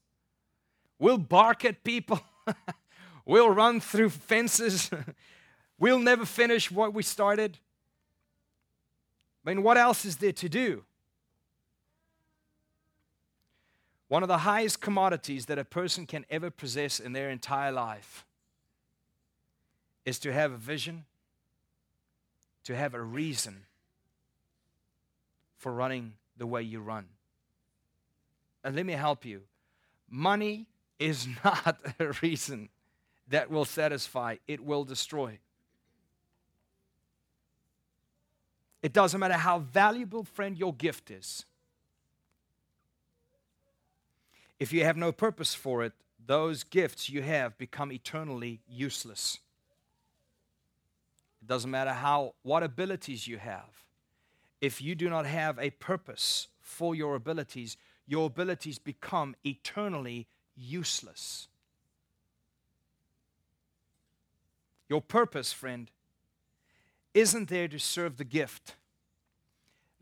we'll 1.00 1.18
bark 1.18 1.64
at 1.64 1.86
people, 1.86 2.20
we'll 3.26 3.50
run 3.50 3.80
through 3.80 4.10
fences, 4.10 4.92
we'll 5.80 6.00
never 6.00 6.26
finish 6.26 6.70
what 6.70 6.94
we 6.94 7.02
started. 7.02 7.60
I 9.46 9.50
mean, 9.50 9.64
what 9.64 9.78
else 9.78 10.06
is 10.06 10.18
there 10.18 10.32
to 10.34 10.50
do? 10.50 10.84
One 14.08 14.24
of 14.24 14.28
the 14.30 14.40
highest 14.40 14.82
commodities 14.82 15.46
that 15.46 15.58
a 15.58 15.64
person 15.64 16.06
can 16.06 16.26
ever 16.30 16.52
possess 16.52 17.00
in 17.00 17.14
their 17.14 17.30
entire 17.30 17.72
life 17.72 18.26
is 20.06 20.20
to 20.20 20.34
have 20.34 20.52
a 20.52 20.58
vision, 20.58 21.06
to 22.66 22.76
have 22.76 22.94
a 22.94 23.02
reason 23.02 23.66
for 25.58 25.72
running 25.72 26.14
the 26.38 26.46
way 26.46 26.62
you 26.62 26.82
run. 26.82 27.06
And 28.64 28.76
let 28.76 28.86
me 28.86 28.94
help 28.94 29.26
you. 29.26 29.44
Money 30.10 30.68
is 31.00 31.28
not 31.44 31.80
a 32.00 32.12
reason 32.22 32.70
that 33.30 33.50
will 33.50 33.66
satisfy, 33.66 34.36
it 34.48 34.60
will 34.60 34.84
destroy. 34.84 35.40
It 38.82 38.94
doesn't 38.94 39.20
matter 39.20 39.36
how 39.36 39.60
valuable, 39.60 40.24
friend, 40.24 40.58
your 40.58 40.74
gift 40.74 41.12
is. 41.12 41.46
If 44.60 44.74
you 44.74 44.84
have 44.84 44.98
no 44.98 45.12
purpose 45.12 45.54
for 45.54 45.84
it, 45.84 45.94
those 46.26 46.64
gifts 46.64 47.10
you 47.10 47.22
have 47.22 47.58
become 47.58 47.92
eternally 47.92 48.62
useless. 48.68 49.40
It 51.42 51.48
doesn't 51.48 51.72
matter 51.72 51.94
how 51.94 52.36
what 52.44 52.64
abilities 52.64 53.28
you 53.28 53.38
have. 53.38 53.86
If 54.62 54.82
you 54.82 54.94
do 54.94 55.10
not 55.10 55.26
have 55.26 55.58
a 55.58 55.72
purpose 55.72 56.48
for 56.62 56.94
your 56.94 57.16
abilities, 57.16 57.78
your 58.08 58.28
abilities 58.28 58.78
become 58.78 59.36
eternally 59.44 60.28
useless. 60.56 61.48
Your 64.88 65.02
purpose, 65.02 65.52
friend, 65.52 65.90
isn't 67.14 67.50
there 67.50 67.68
to 67.68 67.80
serve 67.80 68.18
the 68.18 68.24
gift. 68.24 68.76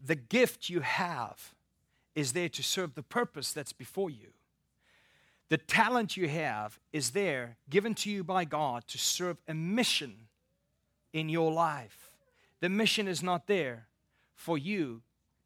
The 0.03 0.15
gift 0.15 0.69
you 0.69 0.81
have 0.81 1.53
is 2.15 2.33
there 2.33 2.49
to 2.49 2.63
serve 2.63 2.95
the 2.95 3.03
purpose 3.03 3.51
that's 3.51 3.73
before 3.73 4.09
you. 4.09 4.27
The 5.49 5.57
talent 5.57 6.15
you 6.15 6.27
have 6.27 6.79
is 6.93 7.11
there, 7.11 7.57
given 7.69 7.95
to 7.95 8.09
you 8.09 8.23
by 8.23 8.45
God, 8.45 8.87
to 8.87 8.97
serve 8.97 9.37
a 9.47 9.53
mission 9.53 10.27
in 11.11 11.27
your 11.27 11.51
life. 11.51 12.11
The 12.59 12.69
mission 12.69 13.07
is 13.07 13.23
not 13.23 13.47
there 13.47 13.87
for 14.35 14.57
you 14.57 15.01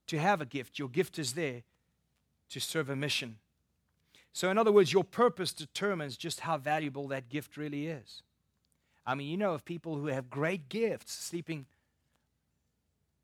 to 0.07 0.19
have 0.19 0.41
a 0.41 0.45
gift, 0.45 0.77
your 0.77 0.89
gift 0.89 1.17
is 1.17 1.33
there 1.33 1.63
to 2.49 2.59
serve 2.59 2.89
a 2.89 2.95
mission. 2.95 3.37
So, 4.33 4.49
in 4.49 4.57
other 4.57 4.71
words, 4.71 4.91
your 4.91 5.03
purpose 5.03 5.53
determines 5.53 6.17
just 6.17 6.41
how 6.41 6.57
valuable 6.57 7.07
that 7.07 7.29
gift 7.29 7.55
really 7.55 7.87
is. 7.87 8.21
I 9.05 9.15
mean, 9.15 9.29
you 9.29 9.37
know 9.37 9.53
of 9.53 9.65
people 9.65 9.97
who 9.97 10.07
have 10.07 10.29
great 10.29 10.69
gifts 10.69 11.13
sleeping 11.13 11.65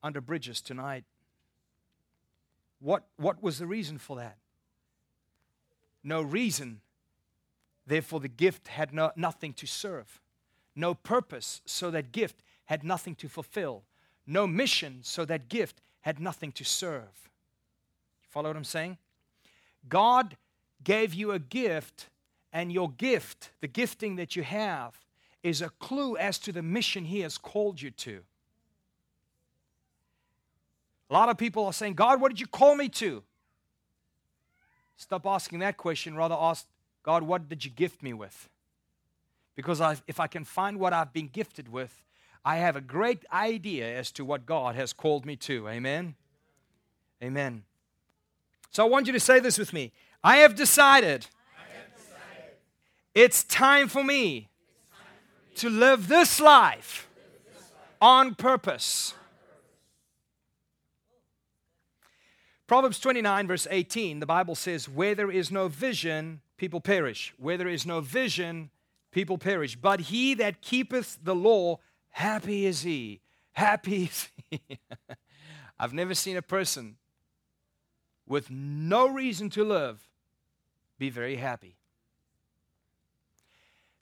under 0.03 0.21
bridges 0.21 0.62
tonight. 0.62 1.05
What, 2.79 3.05
what 3.17 3.41
was 3.41 3.59
the 3.59 3.67
reason 3.67 3.98
for 3.98 4.17
that? 4.17 4.38
no 6.03 6.21
reason. 6.21 6.81
Therefore, 7.86 8.19
the 8.19 8.27
gift 8.27 8.67
had 8.67 8.93
no, 8.93 9.12
nothing 9.15 9.53
to 9.53 9.67
serve. 9.67 10.19
No 10.75 10.93
purpose, 10.93 11.62
so 11.65 11.91
that 11.91 12.12
gift 12.12 12.43
had 12.65 12.83
nothing 12.83 13.15
to 13.15 13.27
fulfill. 13.27 13.83
No 14.27 14.45
mission, 14.45 15.00
so 15.01 15.25
that 15.25 15.50
gift 15.50 15.81
had 16.01 16.19
nothing 16.19 16.51
to 16.53 16.63
serve. 16.63 17.29
You 18.21 18.27
follow 18.29 18.50
what 18.50 18.55
I'm 18.57 18.63
saying? 18.63 18.98
God 19.88 20.38
gave 20.83 21.13
you 21.13 21.31
a 21.31 21.39
gift, 21.39 22.09
and 22.53 22.71
your 22.71 22.89
gift, 22.91 23.51
the 23.62 23.67
gifting 23.67 24.15
that 24.17 24.36
you 24.36 24.43
have, 24.43 24.93
is 25.43 25.62
a 25.62 25.69
clue 25.69 26.17
as 26.17 26.38
to 26.39 26.51
the 26.51 26.62
mission 26.62 27.05
He 27.05 27.22
has 27.22 27.38
called 27.38 27.81
you 27.81 27.91
to. 27.91 28.22
A 31.10 31.13
lot 31.13 31.29
of 31.29 31.38
people 31.38 31.65
are 31.65 31.74
saying, 31.74 31.93
God, 31.93 32.22
what 32.22 32.29
did 32.29 32.39
you 32.39 32.48
call 32.48 32.75
me 32.75 32.88
to? 32.89 33.24
Stop 34.98 35.25
asking 35.25 35.60
that 35.60 35.77
question. 35.77 36.15
Rather 36.15 36.36
ask, 36.38 36.67
God, 37.03 37.24
what 37.24 37.50
did 37.50 37.65
you 37.65 37.72
gift 37.72 38.03
me 38.03 38.13
with? 38.13 38.50
Because 39.55 39.81
I, 39.81 39.98
if 40.08 40.19
I 40.19 40.27
can 40.27 40.43
find 40.43 40.79
what 40.79 40.93
I've 40.93 41.13
been 41.13 41.27
gifted 41.27 41.69
with, 41.69 42.03
I 42.46 42.58
have 42.58 42.75
a 42.75 42.81
great 42.81 43.25
idea 43.34 43.98
as 43.98 44.12
to 44.13 44.25
what 44.25 44.46
God 44.46 44.75
has 44.75 44.93
called 44.93 45.25
me 45.25 45.36
to. 45.38 45.67
Amen? 45.67 46.15
Amen. 47.24 47.63
So 48.72 48.86
I 48.86 48.89
want 48.89 49.08
you 49.08 49.13
to 49.13 49.19
say 49.19 49.39
this 49.39 49.58
with 49.58 49.74
me 49.74 49.91
I 50.24 50.38
have 50.38 50.55
decided, 50.55 51.27
I 51.58 51.75
have 51.75 51.96
decided. 51.96 52.53
It's, 53.15 53.43
time 53.43 53.75
me 53.75 53.88
time 53.88 53.88
for 53.88 54.03
me 54.03 54.50
to 55.56 55.70
live 55.70 56.08
this 56.08 56.39
life, 56.39 57.08
on 58.01 58.36
purpose. 58.36 59.13
Proverbs 62.68 63.00
29, 63.00 63.48
verse 63.48 63.68
18, 63.70 64.20
the 64.20 64.25
Bible 64.25 64.53
says, 64.56 64.88
Where 64.88 65.15
there 65.15 65.32
is 65.32 65.50
no 65.50 65.68
vision, 65.68 66.41
people 66.56 66.79
perish. 66.79 67.34
Where 67.38 67.58
there 67.58 67.68
is 67.68 67.86
no 67.86 68.00
vision, 68.00 68.70
people 69.12 69.39
perish. 69.39 69.75
But 69.75 70.01
he 70.01 70.36
that 70.36 70.62
keepeth 70.62 71.18
the 71.24 71.34
law, 71.34 71.79
happy 72.12 72.68
is 72.68 72.84
he. 72.84 73.22
Happy 73.53 74.03
is 74.03 74.29
he. 74.51 74.62
I've 75.79 75.94
never 75.94 76.13
seen 76.13 76.38
a 76.38 76.41
person 76.41 76.98
with 78.27 78.51
no 78.51 79.08
reason 79.10 79.50
to 79.50 79.63
live 79.63 80.08
be 81.00 81.10
very 81.10 81.38
happy. 81.38 81.75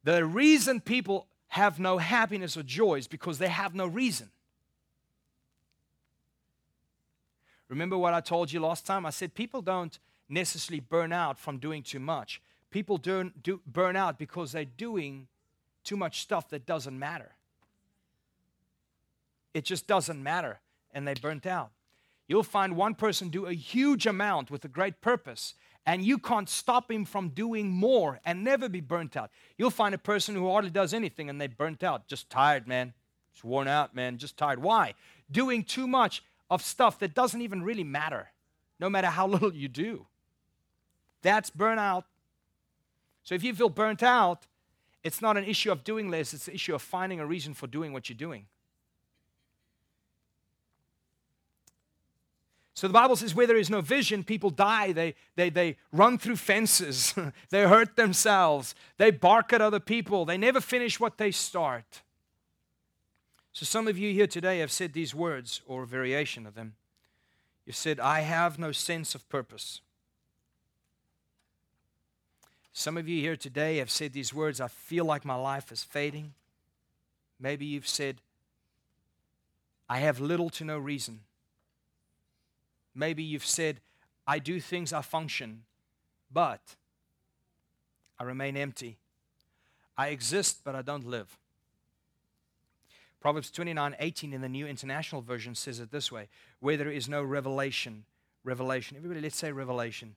The 0.03 0.25
reason 0.25 0.81
people 0.81 1.27
have 1.49 1.79
no 1.79 1.97
happiness 1.97 2.57
or 2.57 2.63
joys 2.63 3.07
because 3.07 3.37
they 3.39 3.47
have 3.47 3.73
no 3.73 3.87
reason. 3.87 4.29
Remember 7.69 7.97
what 7.97 8.13
I 8.13 8.21
told 8.21 8.51
you 8.51 8.59
last 8.59 8.85
time? 8.85 9.05
I 9.05 9.09
said 9.09 9.33
people 9.33 9.61
don't 9.61 9.97
necessarily 10.29 10.79
burn 10.79 11.11
out 11.11 11.39
from 11.39 11.57
doing 11.57 11.83
too 11.83 11.99
much. 11.99 12.41
People 12.69 12.97
do, 12.97 13.31
do 13.41 13.61
burn 13.65 13.95
out 13.95 14.17
because 14.17 14.51
they're 14.51 14.65
doing 14.65 15.27
too 15.83 15.97
much 15.97 16.21
stuff 16.21 16.49
that 16.49 16.65
doesn't 16.65 16.97
matter. 16.97 17.31
It 19.53 19.63
just 19.63 19.87
doesn't 19.87 20.21
matter, 20.21 20.59
and 20.93 21.07
they 21.07 21.13
burnt 21.13 21.45
out. 21.45 21.71
You'll 22.27 22.43
find 22.43 22.75
one 22.75 22.93
person 22.93 23.29
do 23.29 23.45
a 23.45 23.53
huge 23.53 24.05
amount 24.05 24.51
with 24.51 24.65
a 24.65 24.67
great 24.67 25.01
purpose, 25.01 25.55
and 25.87 26.03
you 26.03 26.17
can't 26.17 26.49
stop 26.49 26.91
him 26.91 27.05
from 27.05 27.29
doing 27.29 27.71
more 27.71 28.19
and 28.25 28.43
never 28.43 28.67
be 28.67 28.81
burnt 28.81 29.15
out. 29.15 29.31
You'll 29.57 29.71
find 29.71 29.95
a 29.95 29.97
person 29.97 30.35
who 30.35 30.51
hardly 30.51 30.69
does 30.69 30.93
anything 30.93 31.29
and 31.29 31.39
they're 31.39 31.47
burnt 31.47 31.81
out, 31.81 32.07
just 32.07 32.29
tired, 32.29 32.67
man. 32.67 32.93
Just 33.33 33.45
worn 33.45 33.69
out, 33.69 33.95
man, 33.95 34.17
just 34.17 34.35
tired. 34.35 34.61
Why? 34.61 34.95
Doing 35.31 35.63
too 35.63 35.87
much 35.87 36.23
of 36.49 36.61
stuff 36.61 36.99
that 36.99 37.13
doesn't 37.15 37.41
even 37.41 37.63
really 37.63 37.85
matter, 37.85 38.27
no 38.81 38.89
matter 38.89 39.07
how 39.07 39.27
little 39.27 39.53
you 39.53 39.69
do. 39.69 40.07
That's 41.21 41.49
burnout. 41.49 42.03
So 43.23 43.33
if 43.33 43.43
you 43.43 43.53
feel 43.53 43.69
burnt 43.69 44.03
out, 44.03 44.45
it's 45.03 45.21
not 45.21 45.37
an 45.37 45.45
issue 45.45 45.71
of 45.71 45.85
doing 45.85 46.09
less, 46.11 46.33
it's 46.33 46.49
an 46.49 46.53
issue 46.53 46.75
of 46.75 46.81
finding 46.81 47.21
a 47.21 47.25
reason 47.25 47.53
for 47.53 47.65
doing 47.65 47.93
what 47.93 48.09
you're 48.09 48.17
doing. 48.17 48.47
So 52.77 52.85
the 52.87 52.93
Bible 52.93 53.15
says, 53.15 53.33
where 53.33 53.47
there 53.47 53.57
is 53.57 53.71
no 53.71 53.81
vision, 53.81 54.23
people 54.23 54.51
die. 54.51 54.91
They, 54.91 55.15
they, 55.35 55.49
they 55.49 55.77
run 55.91 56.19
through 56.19 56.35
fences. 56.35 57.15
they 57.49 57.63
hurt 57.63 57.95
themselves. 57.95 58.75
They 58.97 59.09
bark 59.09 59.51
at 59.51 59.63
other 59.63 59.79
people. 59.79 60.25
They 60.25 60.37
never 60.37 60.61
finish 60.61 60.99
what 60.99 61.17
they 61.17 61.31
start. 61.31 62.03
So, 63.51 63.65
some 63.65 63.87
of 63.87 63.97
you 63.97 64.13
here 64.13 64.27
today 64.27 64.59
have 64.59 64.71
said 64.71 64.93
these 64.93 65.15
words, 65.15 65.61
or 65.65 65.81
a 65.81 65.87
variation 65.87 66.45
of 66.45 66.53
them. 66.53 66.75
You've 67.65 67.75
said, 67.75 67.99
I 67.99 68.19
have 68.19 68.59
no 68.59 68.71
sense 68.71 69.15
of 69.15 69.27
purpose. 69.27 69.81
Some 72.73 72.95
of 72.95 73.07
you 73.07 73.21
here 73.21 73.35
today 73.35 73.77
have 73.77 73.89
said 73.89 74.13
these 74.13 74.35
words, 74.35 74.61
I 74.61 74.67
feel 74.67 75.03
like 75.03 75.25
my 75.25 75.33
life 75.33 75.71
is 75.71 75.83
fading. 75.83 76.35
Maybe 77.39 77.65
you've 77.65 77.87
said, 77.87 78.17
I 79.89 79.97
have 79.97 80.19
little 80.19 80.51
to 80.51 80.63
no 80.63 80.77
reason. 80.77 81.21
Maybe 82.97 83.21
you've 83.21 83.45
said, 83.45 83.79
I 84.25 84.39
do 84.39 84.59
things, 84.59 84.91
I 84.91 85.01
function, 85.01 85.61
but 86.33 86.75
I 88.19 88.23
remain 88.23 88.57
empty. 88.57 88.97
I 89.95 90.07
exist, 90.07 90.61
but 90.63 90.73
I 90.73 90.81
don't 90.81 91.05
live. 91.05 91.37
Proverbs 93.21 93.51
29 93.51 93.95
18 93.99 94.33
in 94.33 94.41
the 94.41 94.49
New 94.49 94.65
International 94.65 95.21
Version 95.21 95.53
says 95.53 95.79
it 95.79 95.91
this 95.91 96.11
way 96.11 96.27
where 96.59 96.75
there 96.75 96.89
is 96.89 97.07
no 97.07 97.21
revelation, 97.21 98.05
revelation. 98.43 98.97
Everybody, 98.97 99.21
let's 99.21 99.37
say 99.37 99.51
revelation. 99.51 100.15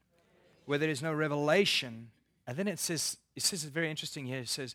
Where 0.64 0.78
there 0.78 0.90
is 0.90 1.02
no 1.02 1.12
revelation, 1.12 2.10
And 2.46 2.56
then 2.56 2.68
it 2.68 2.78
says, 2.78 3.18
it 3.36 3.42
says 3.42 3.64
it's 3.64 3.72
very 3.72 3.90
interesting 3.90 4.24
here. 4.24 4.38
It 4.38 4.48
says, 4.48 4.74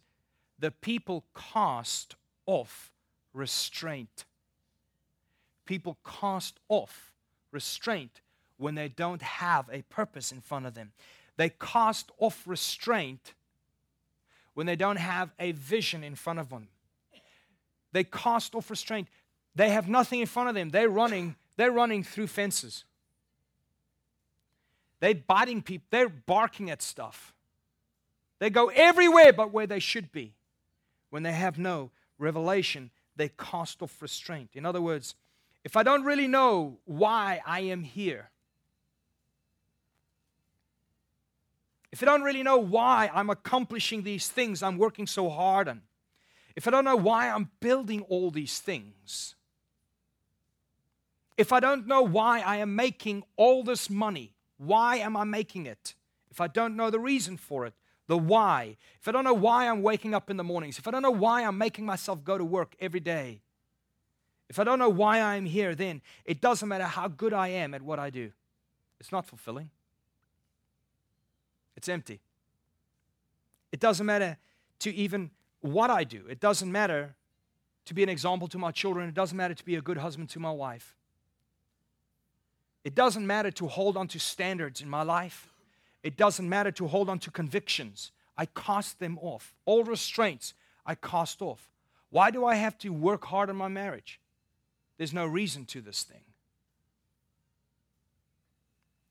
the 0.59 0.71
people 0.71 1.25
cast 1.35 2.15
off 2.45 2.91
restraint. 3.33 4.25
People 5.65 5.97
cast 6.05 6.59
off 6.69 7.14
restraint 7.55 8.21
when 8.57 8.75
they 8.75 8.89
don't 8.89 9.23
have 9.23 9.67
a 9.71 9.81
purpose 9.83 10.31
in 10.31 10.41
front 10.41 10.67
of 10.67 10.75
them. 10.75 10.91
They 11.37 11.49
cast 11.49 12.11
off 12.19 12.43
restraint 12.45 13.33
when 14.53 14.67
they 14.67 14.75
don't 14.75 14.97
have 14.97 15.31
a 15.39 15.53
vision 15.53 16.03
in 16.03 16.15
front 16.15 16.39
of 16.39 16.49
them. 16.49 16.67
They 17.91 18.03
cast 18.03 18.53
off 18.55 18.69
restraint. 18.69 19.07
They 19.55 19.69
have 19.69 19.87
nothing 19.87 20.19
in 20.19 20.27
front 20.27 20.49
of 20.49 20.55
them. 20.55 20.69
They're 20.69 20.89
running, 20.89 21.35
they're 21.57 21.71
running 21.71 22.03
through 22.03 22.27
fences. 22.27 22.83
They're 24.99 25.15
biting 25.15 25.61
people, 25.61 25.87
they're 25.89 26.09
barking 26.09 26.69
at 26.69 26.81
stuff. 26.81 27.33
They 28.39 28.49
go 28.49 28.67
everywhere 28.67 29.33
but 29.33 29.51
where 29.51 29.67
they 29.67 29.79
should 29.79 30.11
be. 30.11 30.33
When 31.09 31.23
they 31.23 31.31
have 31.31 31.57
no 31.57 31.91
revelation, 32.17 32.91
they 33.15 33.29
cast 33.29 33.81
off 33.81 34.01
restraint. 34.01 34.49
In 34.53 34.65
other 34.65 34.81
words, 34.81 35.15
if 35.65 35.75
I 35.75 35.81
don't 35.81 36.03
really 36.03 36.27
know 36.27 36.77
why 36.85 37.41
I 37.43 37.61
am 37.61 37.81
here, 37.81 38.29
if 41.91 42.03
I 42.03 42.05
don't 42.05 42.21
really 42.21 42.43
know 42.43 42.57
why 42.57 43.09
I'm 43.11 43.31
accomplishing 43.31 44.03
these 44.03 44.29
things 44.29 44.61
I'm 44.61 44.77
working 44.77 45.07
so 45.07 45.27
hard 45.27 45.67
on, 45.67 45.81
if 46.55 46.67
I 46.67 46.71
don't 46.71 46.85
know 46.85 46.95
why 46.95 47.29
I'm 47.29 47.49
building 47.59 48.01
all 48.03 48.29
these 48.29 48.59
things, 48.59 49.33
if 51.35 51.51
I 51.51 51.59
don't 51.59 51.87
know 51.87 52.03
why 52.03 52.41
I 52.41 52.57
am 52.57 52.75
making 52.75 53.23
all 53.35 53.63
this 53.63 53.89
money, 53.89 54.35
why 54.57 54.97
am 54.97 55.17
I 55.17 55.23
making 55.23 55.65
it? 55.65 55.95
If 56.29 56.39
I 56.39 56.47
don't 56.47 56.75
know 56.75 56.91
the 56.91 56.99
reason 56.99 57.37
for 57.37 57.65
it, 57.65 57.73
the 58.07 58.17
why, 58.19 58.77
if 59.01 59.07
I 59.07 59.11
don't 59.11 59.23
know 59.23 59.33
why 59.33 59.67
I'm 59.67 59.81
waking 59.81 60.13
up 60.13 60.29
in 60.29 60.37
the 60.37 60.43
mornings, 60.43 60.77
if 60.77 60.87
I 60.87 60.91
don't 60.91 61.01
know 61.01 61.09
why 61.09 61.43
I'm 61.43 61.57
making 61.57 61.87
myself 61.87 62.23
go 62.23 62.37
to 62.37 62.45
work 62.45 62.75
every 62.79 62.99
day, 62.99 63.41
if 64.49 64.59
I 64.59 64.63
don't 64.63 64.79
know 64.79 64.89
why 64.89 65.21
I'm 65.21 65.45
here, 65.45 65.75
then 65.75 66.01
it 66.23 66.41
doesn't 66.41 66.67
matter 66.67 66.85
how 66.85 67.07
good 67.07 67.33
I 67.33 67.49
am 67.49 67.73
at 67.73 67.81
what 67.81 67.99
I 67.99 68.09
do. 68.09 68.31
It's 68.99 69.11
not 69.11 69.25
fulfilling, 69.25 69.69
it's 71.75 71.89
empty. 71.89 72.21
It 73.71 73.79
doesn't 73.79 74.05
matter 74.05 74.37
to 74.79 74.93
even 74.93 75.31
what 75.61 75.89
I 75.89 76.03
do, 76.03 76.23
it 76.29 76.39
doesn't 76.39 76.71
matter 76.71 77.15
to 77.85 77.93
be 77.93 78.03
an 78.03 78.09
example 78.09 78.47
to 78.47 78.57
my 78.57 78.71
children, 78.71 79.07
it 79.09 79.15
doesn't 79.15 79.37
matter 79.37 79.53
to 79.53 79.65
be 79.65 79.75
a 79.75 79.81
good 79.81 79.97
husband 79.97 80.29
to 80.29 80.39
my 80.39 80.51
wife. 80.51 80.95
It 82.83 82.93
doesn't 82.93 83.25
matter 83.25 83.49
to 83.51 83.67
hold 83.67 83.97
on 83.97 84.07
to 84.09 84.19
standards 84.19 84.79
in 84.79 84.87
my 84.87 85.01
life. 85.01 85.51
It 86.03 86.17
doesn't 86.17 86.47
matter 86.47 86.69
to 86.73 86.87
hold 86.87 87.09
on 87.09 87.17
to 87.19 87.31
convictions. 87.31 88.11
I 88.37 88.45
cast 88.45 88.99
them 88.99 89.17
off. 89.21 89.55
All 89.65 89.83
restraints, 89.83 90.53
I 90.85 90.93
cast 90.93 91.41
off. 91.41 91.67
Why 92.11 92.29
do 92.29 92.45
I 92.45 92.55
have 92.55 92.77
to 92.79 92.89
work 92.89 93.25
hard 93.25 93.49
on 93.49 93.55
my 93.55 93.67
marriage? 93.67 94.19
There's 94.97 95.13
no 95.13 95.25
reason 95.25 95.65
to 95.65 95.81
this 95.81 96.03
thing. 96.03 96.23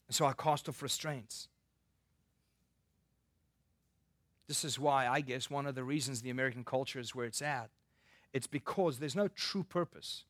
And 0.09 0.15
so 0.15 0.27
I 0.27 0.33
cast 0.33 0.69
off 0.69 0.83
restraints. 0.83 1.49
This 4.47 4.65
is 4.65 4.79
why 4.79 5.07
I 5.07 5.21
guess 5.21 5.51
one 5.51 5.67
of 5.67 5.75
the 5.75 5.85
reasons 5.85 6.21
the 6.21 6.31
American 6.31 6.65
culture 6.65 7.01
is 7.01 7.15
where 7.15 7.27
it's 7.27 7.43
at. 7.43 7.71
It's 8.33 8.47
because 8.47 8.99
there's 8.99 9.17
no 9.17 9.29
true 9.29 9.63
purpose. 9.63 10.25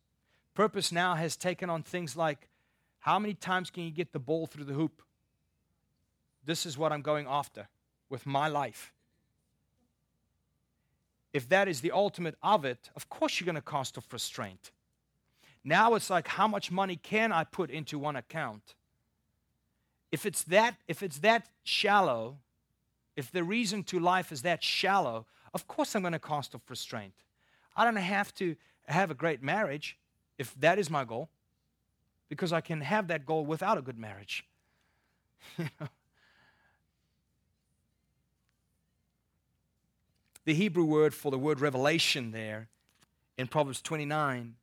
Purpose 0.55 0.93
now 0.93 1.15
has 1.15 1.37
taken 1.37 1.69
on 1.69 1.83
things 1.83 2.17
like 2.17 2.49
how 3.01 3.19
many 3.19 3.35
times 3.35 3.71
can 3.71 3.83
you 3.83 3.91
get 3.91 4.13
the 4.13 4.19
ball 4.19 4.47
through 4.47 4.65
the 4.65 4.73
hoop? 4.73 5.03
This 6.45 6.65
is 6.65 6.79
what 6.79 6.93
I'm 6.93 7.03
going 7.03 7.27
after 7.29 7.69
with 8.09 8.25
my 8.27 8.49
life. 8.49 8.93
If 11.33 11.49
that 11.49 11.67
is 11.67 11.81
the 11.81 11.91
ultimate 11.91 12.37
of 12.43 12.65
it, 12.65 12.91
of 12.95 13.09
course 13.09 13.41
you're 13.41 13.47
going 13.47 13.57
to 13.57 13.61
cost 13.61 13.97
of 13.97 14.11
restraint. 14.13 14.71
Now 15.65 15.95
it's 15.95 16.11
like 16.11 16.29
how 16.29 16.47
much 16.47 16.71
money 16.71 16.97
can 16.97 17.33
I 17.33 17.45
put 17.45 17.71
into 17.71 17.99
one 17.99 18.17
account? 18.17 18.75
If 20.13 20.27
it's 20.27 20.45
that 20.45 20.77
if 20.87 21.03
it's 21.03 21.19
that 21.21 21.49
shallow, 21.65 22.37
if 23.17 23.33
the 23.33 23.43
reason 23.43 23.83
to 23.85 23.99
life 23.99 24.31
is 24.31 24.43
that 24.43 24.63
shallow, 24.63 25.27
of 25.55 25.67
course 25.67 25.97
I'm 25.97 26.03
going 26.03 26.13
to 26.13 26.19
cost 26.19 26.55
off 26.55 26.61
restraint. 26.69 27.15
I 27.75 27.85
don't 27.85 27.97
have 27.97 28.35
to 28.35 28.57
have 28.87 29.11
a 29.11 29.15
great 29.15 29.43
marriage 29.43 29.97
if 30.39 30.55
that 30.61 30.79
is 30.79 30.91
my 30.91 31.05
goal 31.05 31.31
because 32.29 32.53
I 32.53 32.61
can 32.61 32.83
have 32.83 33.09
that 33.09 33.25
goal 33.25 33.47
without 33.47 33.79
a 33.79 33.83
good 33.83 33.99
marriage. 33.99 34.45
the 40.45 40.55
Hebrew 40.55 40.85
word 40.85 41.15
for 41.15 41.31
the 41.31 41.39
word 41.39 41.61
revelation 41.61 42.33
there 42.33 42.69
in 43.39 43.47
Proverbs 43.47 43.81
29 43.81 44.57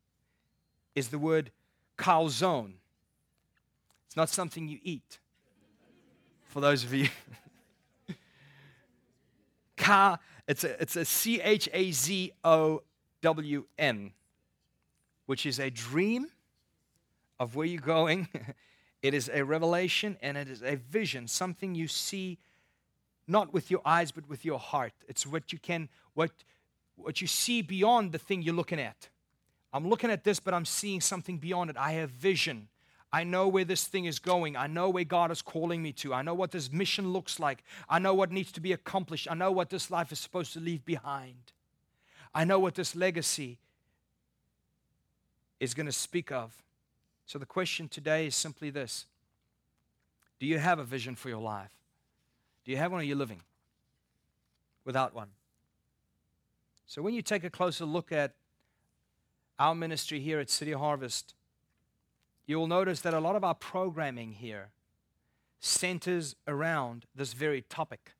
is 0.95 1.09
the 1.09 1.19
word 1.19 1.51
Chazown. 1.97 2.73
It's 4.07 4.17
not 4.17 4.29
something 4.29 4.67
you 4.67 4.79
eat. 4.83 5.19
For 6.49 6.59
those 6.59 6.83
of 6.83 6.93
you, 6.93 7.07
Ka, 9.77 10.19
it's 10.47 10.63
a, 10.63 10.81
it's 10.81 10.95
a 10.95 11.05
C 11.05 11.39
H 11.39 11.69
A 11.71 11.91
Z 11.91 12.33
O 12.43 12.81
W 13.21 13.65
N, 13.77 14.11
which 15.27 15.45
is 15.45 15.59
a 15.59 15.69
dream 15.69 16.27
of 17.39 17.55
where 17.55 17.65
you're 17.65 17.81
going. 17.81 18.27
it 19.01 19.13
is 19.13 19.29
a 19.33 19.43
revelation 19.43 20.17
and 20.21 20.37
it 20.37 20.49
is 20.49 20.61
a 20.61 20.75
vision, 20.75 21.27
something 21.27 21.73
you 21.73 21.87
see 21.87 22.37
not 23.27 23.53
with 23.53 23.71
your 23.71 23.81
eyes 23.85 24.11
but 24.11 24.27
with 24.27 24.43
your 24.43 24.59
heart. 24.59 24.93
It's 25.07 25.25
what 25.25 25.53
you 25.53 25.59
can 25.59 25.89
what 26.13 26.31
what 26.95 27.21
you 27.21 27.27
see 27.27 27.61
beyond 27.61 28.11
the 28.11 28.19
thing 28.19 28.41
you're 28.41 28.53
looking 28.53 28.79
at. 28.79 29.09
I'm 29.73 29.87
looking 29.87 30.11
at 30.11 30.23
this 30.23 30.39
but 30.39 30.53
I'm 30.53 30.65
seeing 30.65 31.01
something 31.01 31.37
beyond 31.37 31.69
it. 31.69 31.77
I 31.77 31.93
have 31.93 32.09
vision. 32.09 32.67
I 33.13 33.23
know 33.23 33.47
where 33.47 33.65
this 33.65 33.85
thing 33.85 34.05
is 34.05 34.19
going. 34.19 34.55
I 34.55 34.67
know 34.67 34.89
where 34.89 35.03
God 35.03 35.31
is 35.31 35.41
calling 35.41 35.83
me 35.83 35.91
to. 35.93 36.13
I 36.13 36.21
know 36.21 36.33
what 36.33 36.51
this 36.51 36.71
mission 36.71 37.11
looks 37.11 37.39
like. 37.39 37.63
I 37.89 37.99
know 37.99 38.13
what 38.13 38.31
needs 38.31 38.51
to 38.53 38.61
be 38.61 38.71
accomplished. 38.71 39.27
I 39.29 39.33
know 39.33 39.51
what 39.51 39.69
this 39.69 39.91
life 39.91 40.11
is 40.11 40.19
supposed 40.19 40.53
to 40.53 40.59
leave 40.59 40.85
behind. 40.85 41.51
I 42.33 42.45
know 42.45 42.59
what 42.59 42.75
this 42.75 42.95
legacy 42.95 43.57
is 45.59 45.73
going 45.73 45.87
to 45.87 45.91
speak 45.91 46.31
of. 46.31 46.63
So 47.25 47.37
the 47.37 47.45
question 47.45 47.89
today 47.89 48.27
is 48.27 48.35
simply 48.35 48.69
this 48.69 49.05
Do 50.39 50.45
you 50.45 50.57
have 50.57 50.79
a 50.79 50.83
vision 50.83 51.15
for 51.15 51.27
your 51.27 51.41
life? 51.41 51.71
Do 52.63 52.71
you 52.71 52.77
have 52.77 52.91
one 52.91 52.99
or 52.99 53.01
are 53.01 53.05
you 53.05 53.15
living 53.15 53.41
without 54.85 55.13
one? 55.13 55.29
So 56.85 57.01
when 57.01 57.13
you 57.13 57.21
take 57.21 57.43
a 57.43 57.49
closer 57.49 57.85
look 57.85 58.11
at 58.11 58.33
our 59.61 59.75
ministry 59.75 60.19
here 60.19 60.39
at 60.39 60.49
City 60.49 60.71
Harvest, 60.71 61.35
you 62.47 62.57
will 62.57 62.65
notice 62.65 62.99
that 63.01 63.13
a 63.13 63.19
lot 63.19 63.35
of 63.35 63.43
our 63.43 63.53
programming 63.53 64.31
here 64.31 64.69
centers 65.59 66.35
around 66.47 67.05
this 67.15 67.33
very 67.33 67.61
topic. 67.61 68.13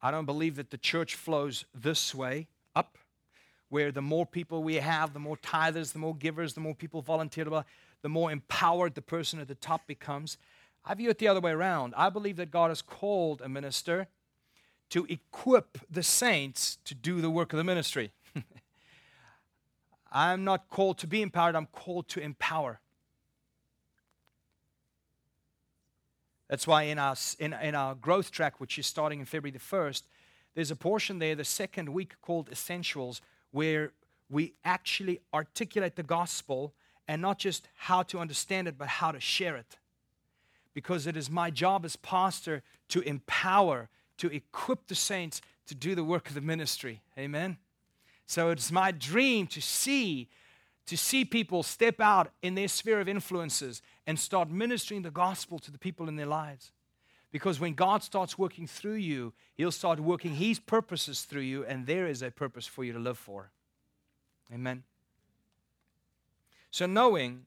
I 0.00 0.10
don't 0.10 0.24
believe 0.24 0.56
that 0.56 0.70
the 0.70 0.78
church 0.78 1.14
flows 1.14 1.66
this 1.74 2.14
way, 2.14 2.48
up, 2.74 2.96
where 3.68 3.92
the 3.92 4.00
more 4.00 4.24
people 4.24 4.62
we 4.62 4.76
have, 4.76 5.12
the 5.12 5.18
more 5.18 5.36
tithers, 5.36 5.92
the 5.92 5.98
more 5.98 6.16
givers, 6.16 6.54
the 6.54 6.60
more 6.60 6.74
people 6.74 7.02
volunteer, 7.02 7.44
the 7.44 8.08
more 8.08 8.32
empowered 8.32 8.94
the 8.94 9.02
person 9.02 9.40
at 9.40 9.48
the 9.48 9.54
top 9.54 9.86
becomes. 9.86 10.38
I 10.86 10.94
view 10.94 11.10
it 11.10 11.18
the 11.18 11.28
other 11.28 11.40
way 11.40 11.52
around. 11.52 11.92
I 11.98 12.08
believe 12.08 12.36
that 12.36 12.50
God 12.50 12.70
has 12.70 12.80
called 12.80 13.42
a 13.42 13.48
minister 13.50 14.06
to 14.88 15.04
equip 15.10 15.76
the 15.90 16.02
saints 16.02 16.78
to 16.86 16.94
do 16.94 17.20
the 17.20 17.28
work 17.28 17.52
of 17.52 17.58
the 17.58 17.64
ministry. 17.64 18.10
I'm 20.12 20.44
not 20.44 20.68
called 20.68 20.98
to 20.98 21.06
be 21.06 21.22
empowered, 21.22 21.54
I'm 21.54 21.66
called 21.66 22.08
to 22.10 22.20
empower. 22.20 22.80
That's 26.48 26.66
why 26.66 26.82
in 26.84 26.98
our, 26.98 27.14
in, 27.38 27.52
in 27.52 27.76
our 27.76 27.94
growth 27.94 28.32
track, 28.32 28.58
which 28.58 28.76
is 28.76 28.86
starting 28.86 29.20
in 29.20 29.24
February 29.24 29.52
the 29.52 29.60
1st, 29.60 30.02
there's 30.54 30.72
a 30.72 30.76
portion 30.76 31.20
there, 31.20 31.36
the 31.36 31.44
second 31.44 31.90
week 31.90 32.14
called 32.20 32.48
Essentials, 32.50 33.22
where 33.52 33.92
we 34.28 34.54
actually 34.64 35.20
articulate 35.32 35.94
the 35.94 36.02
gospel 36.02 36.74
and 37.06 37.22
not 37.22 37.38
just 37.38 37.68
how 37.76 38.02
to 38.04 38.18
understand 38.18 38.66
it, 38.66 38.76
but 38.76 38.88
how 38.88 39.12
to 39.12 39.20
share 39.20 39.56
it. 39.56 39.78
Because 40.74 41.06
it 41.06 41.16
is 41.16 41.30
my 41.30 41.50
job 41.50 41.84
as 41.84 41.94
pastor 41.96 42.62
to 42.88 43.00
empower, 43.02 43.88
to 44.18 44.28
equip 44.28 44.88
the 44.88 44.94
saints 44.94 45.40
to 45.66 45.74
do 45.74 45.94
the 45.94 46.04
work 46.04 46.28
of 46.28 46.34
the 46.34 46.40
ministry. 46.40 47.00
Amen. 47.16 47.58
So 48.30 48.50
it's 48.50 48.70
my 48.70 48.92
dream 48.92 49.48
to 49.48 49.60
see 49.60 50.28
to 50.86 50.96
see 50.96 51.24
people 51.24 51.64
step 51.64 52.00
out 52.00 52.30
in 52.42 52.54
their 52.54 52.68
sphere 52.68 53.00
of 53.00 53.08
influences 53.08 53.82
and 54.06 54.16
start 54.16 54.48
ministering 54.48 55.02
the 55.02 55.10
gospel 55.10 55.58
to 55.58 55.72
the 55.72 55.78
people 55.78 56.08
in 56.08 56.14
their 56.14 56.26
lives. 56.26 56.70
Because 57.32 57.58
when 57.58 57.74
God 57.74 58.04
starts 58.04 58.38
working 58.38 58.68
through 58.68 58.94
you, 58.94 59.32
He'll 59.54 59.72
start 59.72 59.98
working 59.98 60.34
His 60.36 60.60
purposes 60.60 61.22
through 61.22 61.42
you, 61.42 61.64
and 61.64 61.88
there 61.88 62.06
is 62.06 62.22
a 62.22 62.30
purpose 62.30 62.68
for 62.68 62.84
you 62.84 62.92
to 62.92 63.00
live 63.00 63.18
for. 63.18 63.50
Amen. 64.54 64.84
So, 66.70 66.86
knowing 66.86 67.46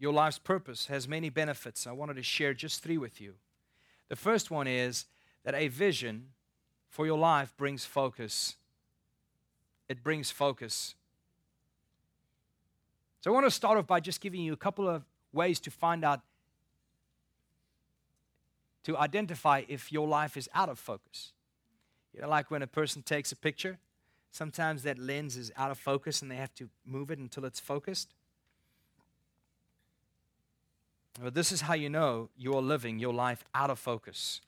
your 0.00 0.12
life's 0.12 0.40
purpose 0.40 0.86
has 0.86 1.06
many 1.06 1.30
benefits. 1.30 1.86
I 1.86 1.92
wanted 1.92 2.16
to 2.16 2.24
share 2.24 2.54
just 2.54 2.82
three 2.82 2.98
with 2.98 3.20
you. 3.20 3.34
The 4.08 4.16
first 4.16 4.50
one 4.50 4.66
is 4.66 5.04
that 5.44 5.54
a 5.54 5.68
vision 5.68 6.30
for 6.88 7.06
your 7.06 7.18
life 7.18 7.54
brings 7.56 7.84
focus. 7.84 8.56
It 9.88 10.02
brings 10.02 10.30
focus. 10.30 10.94
So 13.20 13.30
I 13.30 13.34
want 13.34 13.46
to 13.46 13.50
start 13.50 13.78
off 13.78 13.86
by 13.86 14.00
just 14.00 14.20
giving 14.20 14.40
you 14.40 14.52
a 14.52 14.56
couple 14.56 14.88
of 14.88 15.04
ways 15.32 15.60
to 15.60 15.70
find 15.70 16.04
out, 16.04 16.20
to 18.84 18.96
identify 18.96 19.62
if 19.68 19.92
your 19.92 20.06
life 20.06 20.36
is 20.36 20.48
out 20.54 20.68
of 20.68 20.78
focus. 20.78 21.32
You 22.14 22.22
know, 22.22 22.28
like 22.28 22.50
when 22.50 22.62
a 22.62 22.66
person 22.66 23.02
takes 23.02 23.32
a 23.32 23.36
picture, 23.36 23.78
sometimes 24.30 24.82
that 24.84 24.98
lens 24.98 25.36
is 25.36 25.52
out 25.56 25.70
of 25.70 25.78
focus 25.78 26.22
and 26.22 26.30
they 26.30 26.36
have 26.36 26.54
to 26.54 26.68
move 26.86 27.10
it 27.10 27.18
until 27.18 27.44
it's 27.44 27.60
focused. 27.60 28.14
But 31.20 31.34
this 31.34 31.50
is 31.50 31.62
how 31.62 31.74
you 31.74 31.88
know 31.88 32.28
you're 32.36 32.62
living 32.62 32.98
your 32.98 33.12
life 33.12 33.44
out 33.54 33.70
of 33.70 33.78
focus. 33.78 34.40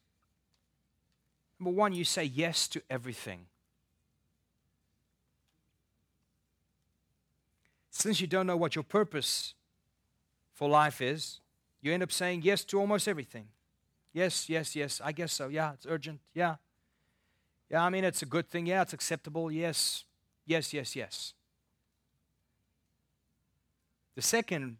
Number 1.61 1.77
one, 1.77 1.93
you 1.93 2.05
say 2.05 2.25
yes 2.25 2.67
to 2.69 2.81
everything. 2.89 3.45
Since 7.91 8.19
you 8.23 8.27
don't 8.27 8.47
know 8.47 8.57
what 8.57 8.75
your 8.75 8.83
purpose 8.83 9.53
for 10.55 10.71
life 10.71 11.03
is, 11.03 11.41
you 11.83 11.93
end 11.93 12.03
up 12.03 12.13
saying 12.13 12.41
yes 12.45 12.65
to 12.65 12.81
almost 12.81 13.07
everything. 13.07 13.49
Yes, 14.15 14.49
yes, 14.49 14.75
yes, 14.75 15.03
I 15.05 15.13
guess 15.13 15.35
so. 15.35 15.49
Yeah, 15.49 15.75
it's 15.75 15.87
urgent. 15.87 16.21
Yeah. 16.33 16.57
Yeah, 17.71 17.85
I 17.85 17.91
mean, 17.91 18.05
it's 18.05 18.23
a 18.23 18.27
good 18.27 18.49
thing. 18.49 18.65
Yeah, 18.65 18.81
it's 18.81 18.95
acceptable. 18.95 19.53
Yes, 19.53 20.05
yes, 20.47 20.73
yes, 20.73 20.97
yes. 20.97 21.35
The 24.15 24.23
second 24.23 24.79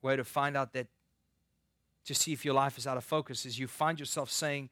way 0.00 0.16
to 0.16 0.24
find 0.24 0.56
out 0.56 0.72
that 0.72 0.86
to 2.06 2.14
see 2.14 2.32
if 2.32 2.46
your 2.46 2.54
life 2.54 2.78
is 2.78 2.86
out 2.86 2.96
of 2.96 3.04
focus 3.04 3.44
is 3.44 3.58
you 3.58 3.66
find 3.66 4.00
yourself 4.00 4.30
saying 4.30 4.70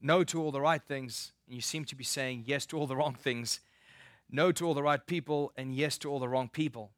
no 0.00 0.24
to 0.24 0.42
all 0.42 0.52
the 0.52 0.60
right 0.60 0.82
things, 0.82 1.32
and 1.46 1.54
you 1.54 1.60
seem 1.60 1.84
to 1.86 1.96
be 1.96 2.04
saying 2.04 2.44
yes 2.46 2.66
to 2.66 2.78
all 2.78 2.86
the 2.86 2.96
wrong 2.96 3.14
things, 3.14 3.60
no 4.30 4.52
to 4.52 4.66
all 4.66 4.74
the 4.74 4.82
right 4.82 5.04
people, 5.06 5.52
and 5.56 5.74
yes 5.74 5.98
to 5.98 6.10
all 6.10 6.18
the 6.18 6.28
wrong 6.28 6.48
people. 6.48 6.90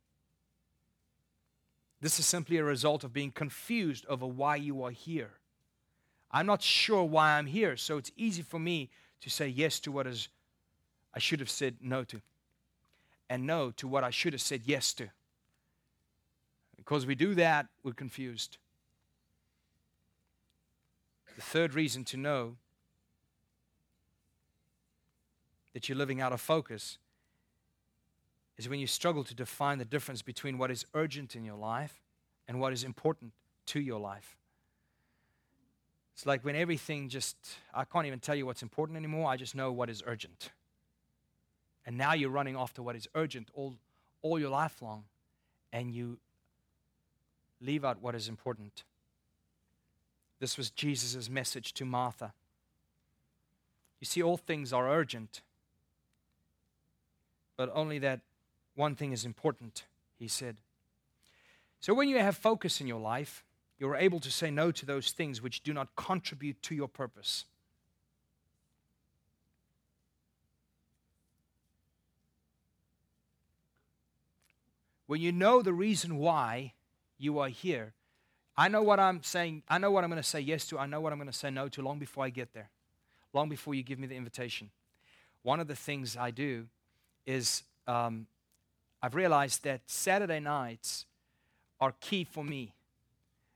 This 2.01 2.19
is 2.19 2.27
simply 2.27 2.57
a 2.57 2.65
result 2.65 3.05
of 3.05 3.13
being 3.13 3.31
confused 3.31 4.07
over 4.09 4.27
why 4.27 4.57
you 4.57 4.83
are 4.83 4.91
here. 4.91 5.33
I'm 6.31 6.47
not 6.47 6.63
sure 6.63 7.05
why 7.05 7.33
I'm 7.33 7.47
here, 7.47 7.77
so 7.77 7.99
it's 7.99 8.13
easy 8.17 8.43
for 8.43 8.59
me 8.59 8.91
to 9.21 9.31
say 9.31 9.49
yes 9.49 9.81
to 9.81 9.93
what 9.93 10.07
is 10.07 10.29
I 11.13 11.19
should 11.19 11.41
have 11.41 11.51
said 11.51 11.77
no 11.81 12.05
to, 12.05 12.21
and 13.29 13.47
no 13.47 13.71
to 13.73 13.89
what 13.89 14.05
I 14.05 14.11
should 14.11 14.33
have 14.33 14.41
said 14.41 14.63
yes 14.65 14.93
to. 14.95 15.09
Because 16.77 17.05
we 17.05 17.15
do 17.15 17.35
that, 17.35 17.67
we're 17.83 17.93
confused. 17.93 18.59
The 21.37 21.43
third 21.43 21.75
reason 21.75 22.05
to 22.05 22.17
know 22.17 22.57
that 25.73 25.89
you're 25.89 25.99
living 25.99 26.21
out 26.21 26.33
of 26.33 26.41
focus 26.41 26.99
is 28.59 28.69
when 28.69 28.81
you 28.81 28.87
struggle 28.87 29.25
to 29.25 29.35
define 29.35 29.79
the 29.79 29.85
difference 29.85 30.23
between 30.23 30.59
what 30.59 30.71
is 30.71 30.85
urgent 30.95 31.35
in 31.35 31.45
your 31.45 31.57
life 31.57 32.03
and 32.47 32.61
what 32.61 32.73
is 32.73 32.85
important 32.85 33.33
to 33.67 33.81
your 33.81 34.01
life. 34.01 34.37
It's 36.15 36.27
like 36.27 36.45
when 36.45 36.57
everything 36.57 37.09
just, 37.09 37.37
I 37.73 37.85
can't 37.85 38.07
even 38.07 38.19
tell 38.19 38.35
you 38.35 38.45
what's 38.45 38.63
important 38.63 38.99
anymore, 38.99 39.31
I 39.31 39.37
just 39.37 39.55
know 39.55 39.73
what 39.73 39.89
is 39.89 40.03
urgent. 40.07 40.51
And 41.87 41.97
now 41.97 42.13
you're 42.13 42.31
running 42.31 42.57
after 42.57 42.83
what 42.83 42.97
is 42.97 43.09
urgent 43.15 43.49
all, 43.55 43.77
all 44.21 44.39
your 44.39 44.51
life 44.51 44.83
long, 44.83 45.05
and 45.73 45.91
you 45.91 46.19
leave 47.61 47.85
out 47.85 48.03
what 48.03 48.15
is 48.15 48.29
important. 48.29 48.85
This 50.41 50.59
was 50.59 50.71
Jesus' 50.71 51.31
message 51.31 51.73
to 51.75 51.85
Martha. 51.85 52.33
You 54.01 54.07
see, 54.07 54.23
all 54.23 54.37
things 54.37 54.73
are 54.73 54.91
urgent, 54.91 55.43
but 57.61 57.71
only 57.75 57.99
that 57.99 58.21
one 58.75 58.95
thing 58.95 59.13
is 59.13 59.27
important, 59.27 59.85
he 60.19 60.27
said. 60.27 60.57
So 61.79 61.93
when 61.93 62.09
you 62.09 62.19
have 62.19 62.35
focus 62.35 62.81
in 62.81 62.87
your 62.87 62.99
life, 62.99 63.45
you're 63.79 63.97
able 63.97 64.19
to 64.21 64.31
say 64.31 64.51
no 64.51 64.71
to 64.71 64.87
those 64.87 65.11
things 65.11 65.43
which 65.43 65.63
do 65.63 65.75
not 65.75 65.95
contribute 65.95 66.63
to 66.63 66.75
your 66.75 66.89
purpose. 66.89 67.45
When 75.07 75.21
you 75.21 75.31
know 75.31 75.61
the 75.61 75.75
reason 75.75 76.17
why 76.17 76.73
you 77.19 77.41
are 77.41 77.51
here, 77.51 77.93
I 78.57 78.69
know 78.69 78.83
what 78.83 78.99
I'm 78.99 79.23
saying. 79.23 79.65
I 79.69 79.77
know 79.77 79.91
what 79.91 80.03
I'm 80.03 80.09
going 80.09 80.23
to 80.23 80.27
say 80.27 80.41
yes 80.41 80.65
to. 80.69 80.79
I 80.79 80.87
know 80.87 81.03
what 81.03 81.13
I'm 81.13 81.19
going 81.19 81.31
to 81.31 81.37
say 81.37 81.51
no 81.51 81.69
to 81.69 81.83
long 81.83 81.99
before 81.99 82.25
I 82.25 82.31
get 82.31 82.55
there, 82.55 82.71
long 83.35 83.51
before 83.51 83.75
you 83.75 83.83
give 83.83 83.99
me 83.99 84.07
the 84.07 84.17
invitation. 84.17 84.71
One 85.43 85.61
of 85.61 85.69
the 85.69 85.77
things 85.77 86.17
I 86.17 86.31
do 86.31 86.69
is 87.27 87.63
um, 87.87 88.27
I've 89.03 89.15
realized 89.15 89.65
that 89.65 89.81
Saturday 89.87 90.41
nights 90.41 91.07
are 91.81 91.95
key 92.01 92.25
for 92.25 92.45
me. 92.45 92.75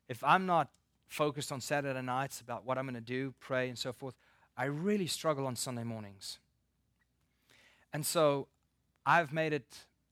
If 0.08 0.24
I'm 0.24 0.46
not 0.46 0.68
focused 1.06 1.52
on 1.52 1.60
Saturday 1.60 2.02
nights 2.02 2.40
about 2.40 2.64
what 2.64 2.78
I'm 2.78 2.84
going 2.84 2.94
to 2.94 3.00
do, 3.00 3.34
pray, 3.40 3.68
and 3.68 3.78
so 3.78 3.92
forth, 3.92 4.14
I 4.56 4.64
really 4.64 5.06
struggle 5.06 5.46
on 5.46 5.56
Sunday 5.56 5.84
mornings. 5.84 6.38
And 7.92 8.04
so 8.04 8.48
I've 9.04 9.32
made 9.32 9.52
it, 9.52 9.66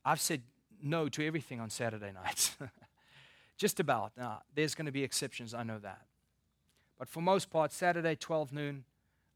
I've 0.05 0.21
said 0.21 0.43
no 0.83 1.09
to 1.09 1.27
everything 1.27 1.61
on 1.61 1.71
Saturday 1.71 2.13
nights. 2.13 2.57
Just 3.57 3.81
about. 3.81 4.13
Now, 4.17 4.43
there's 4.55 4.75
going 4.75 4.87
to 4.87 4.93
be 4.93 5.03
exceptions, 5.03 5.55
I 5.55 5.63
know 5.63 5.79
that. 5.79 6.03
But 6.99 7.09
for 7.09 7.21
most 7.21 7.51
part, 7.51 7.73
Saturday, 7.73 8.17
12 8.17 8.53
noon, 8.53 8.85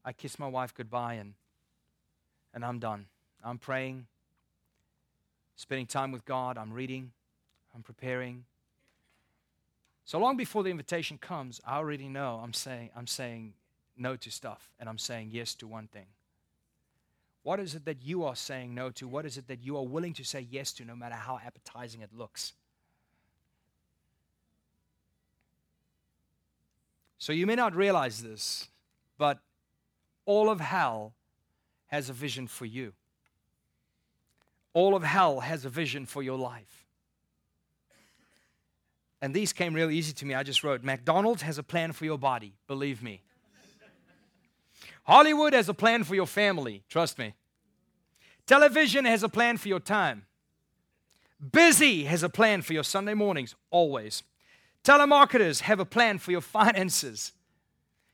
I 0.05 0.13
kiss 0.13 0.37
my 0.39 0.47
wife 0.47 0.73
goodbye 0.73 1.15
and, 1.15 1.33
and 2.53 2.63
I'm 2.63 2.79
done. 2.79 3.07
I'm 3.47 3.57
praying, 3.57 4.07
spending 5.55 5.85
time 5.85 6.11
with 6.11 6.25
God, 6.25 6.57
I'm 6.57 6.73
reading, 6.73 7.11
I'm 7.73 7.81
preparing. 7.81 8.43
So 10.03 10.19
long 10.19 10.35
before 10.35 10.63
the 10.63 10.69
invitation 10.69 11.17
comes, 11.17 11.61
I 11.65 11.77
already 11.77 12.09
know 12.09 12.41
I'm 12.43 12.53
saying, 12.53 12.89
I'm 12.95 13.07
saying 13.07 13.53
no 13.95 14.17
to 14.17 14.29
stuff 14.29 14.69
and 14.79 14.89
I'm 14.89 14.97
saying 14.97 15.29
yes 15.31 15.55
to 15.55 15.67
one 15.67 15.87
thing. 15.87 16.07
What 17.43 17.61
is 17.61 17.73
it 17.73 17.85
that 17.85 18.03
you 18.03 18.25
are 18.25 18.35
saying 18.35 18.75
no 18.75 18.89
to? 18.91 19.07
What 19.07 19.25
is 19.25 19.37
it 19.37 19.47
that 19.47 19.63
you 19.63 19.77
are 19.77 19.85
willing 19.85 20.13
to 20.15 20.25
say 20.25 20.45
yes 20.51 20.73
to, 20.73 20.85
no 20.85 20.97
matter 20.97 21.15
how 21.15 21.39
appetizing 21.45 22.01
it 22.01 22.09
looks? 22.13 22.51
So 27.17 27.31
you 27.31 27.45
may 27.45 27.55
not 27.55 27.73
realize 27.73 28.21
this, 28.21 28.67
but 29.17 29.39
all 30.25 30.49
of 30.49 30.59
hell 30.59 31.13
has 31.87 32.09
a 32.09 32.13
vision 32.13 32.47
for 32.47 32.65
you. 32.65 32.91
All 34.77 34.95
of 34.95 35.01
hell 35.01 35.39
has 35.39 35.65
a 35.65 35.69
vision 35.69 36.05
for 36.05 36.21
your 36.21 36.37
life. 36.37 36.85
And 39.23 39.33
these 39.33 39.51
came 39.51 39.73
really 39.73 39.95
easy 39.95 40.13
to 40.13 40.23
me. 40.23 40.35
I 40.35 40.43
just 40.43 40.63
wrote 40.63 40.83
McDonald's 40.83 41.41
has 41.41 41.57
a 41.57 41.63
plan 41.63 41.93
for 41.93 42.05
your 42.05 42.19
body, 42.19 42.53
believe 42.67 43.01
me. 43.01 43.23
Hollywood 45.03 45.53
has 45.53 45.67
a 45.67 45.73
plan 45.73 46.03
for 46.03 46.13
your 46.13 46.27
family, 46.27 46.83
trust 46.89 47.17
me. 47.17 47.33
Television 48.45 49.05
has 49.05 49.23
a 49.23 49.29
plan 49.29 49.57
for 49.57 49.67
your 49.67 49.79
time. 49.79 50.27
Busy 51.51 52.03
has 52.03 52.21
a 52.21 52.29
plan 52.29 52.61
for 52.61 52.73
your 52.73 52.83
Sunday 52.83 53.15
mornings, 53.15 53.55
always. 53.71 54.21
Telemarketers 54.83 55.61
have 55.61 55.79
a 55.79 55.85
plan 55.85 56.19
for 56.19 56.29
your 56.29 56.41
finances. 56.59 57.31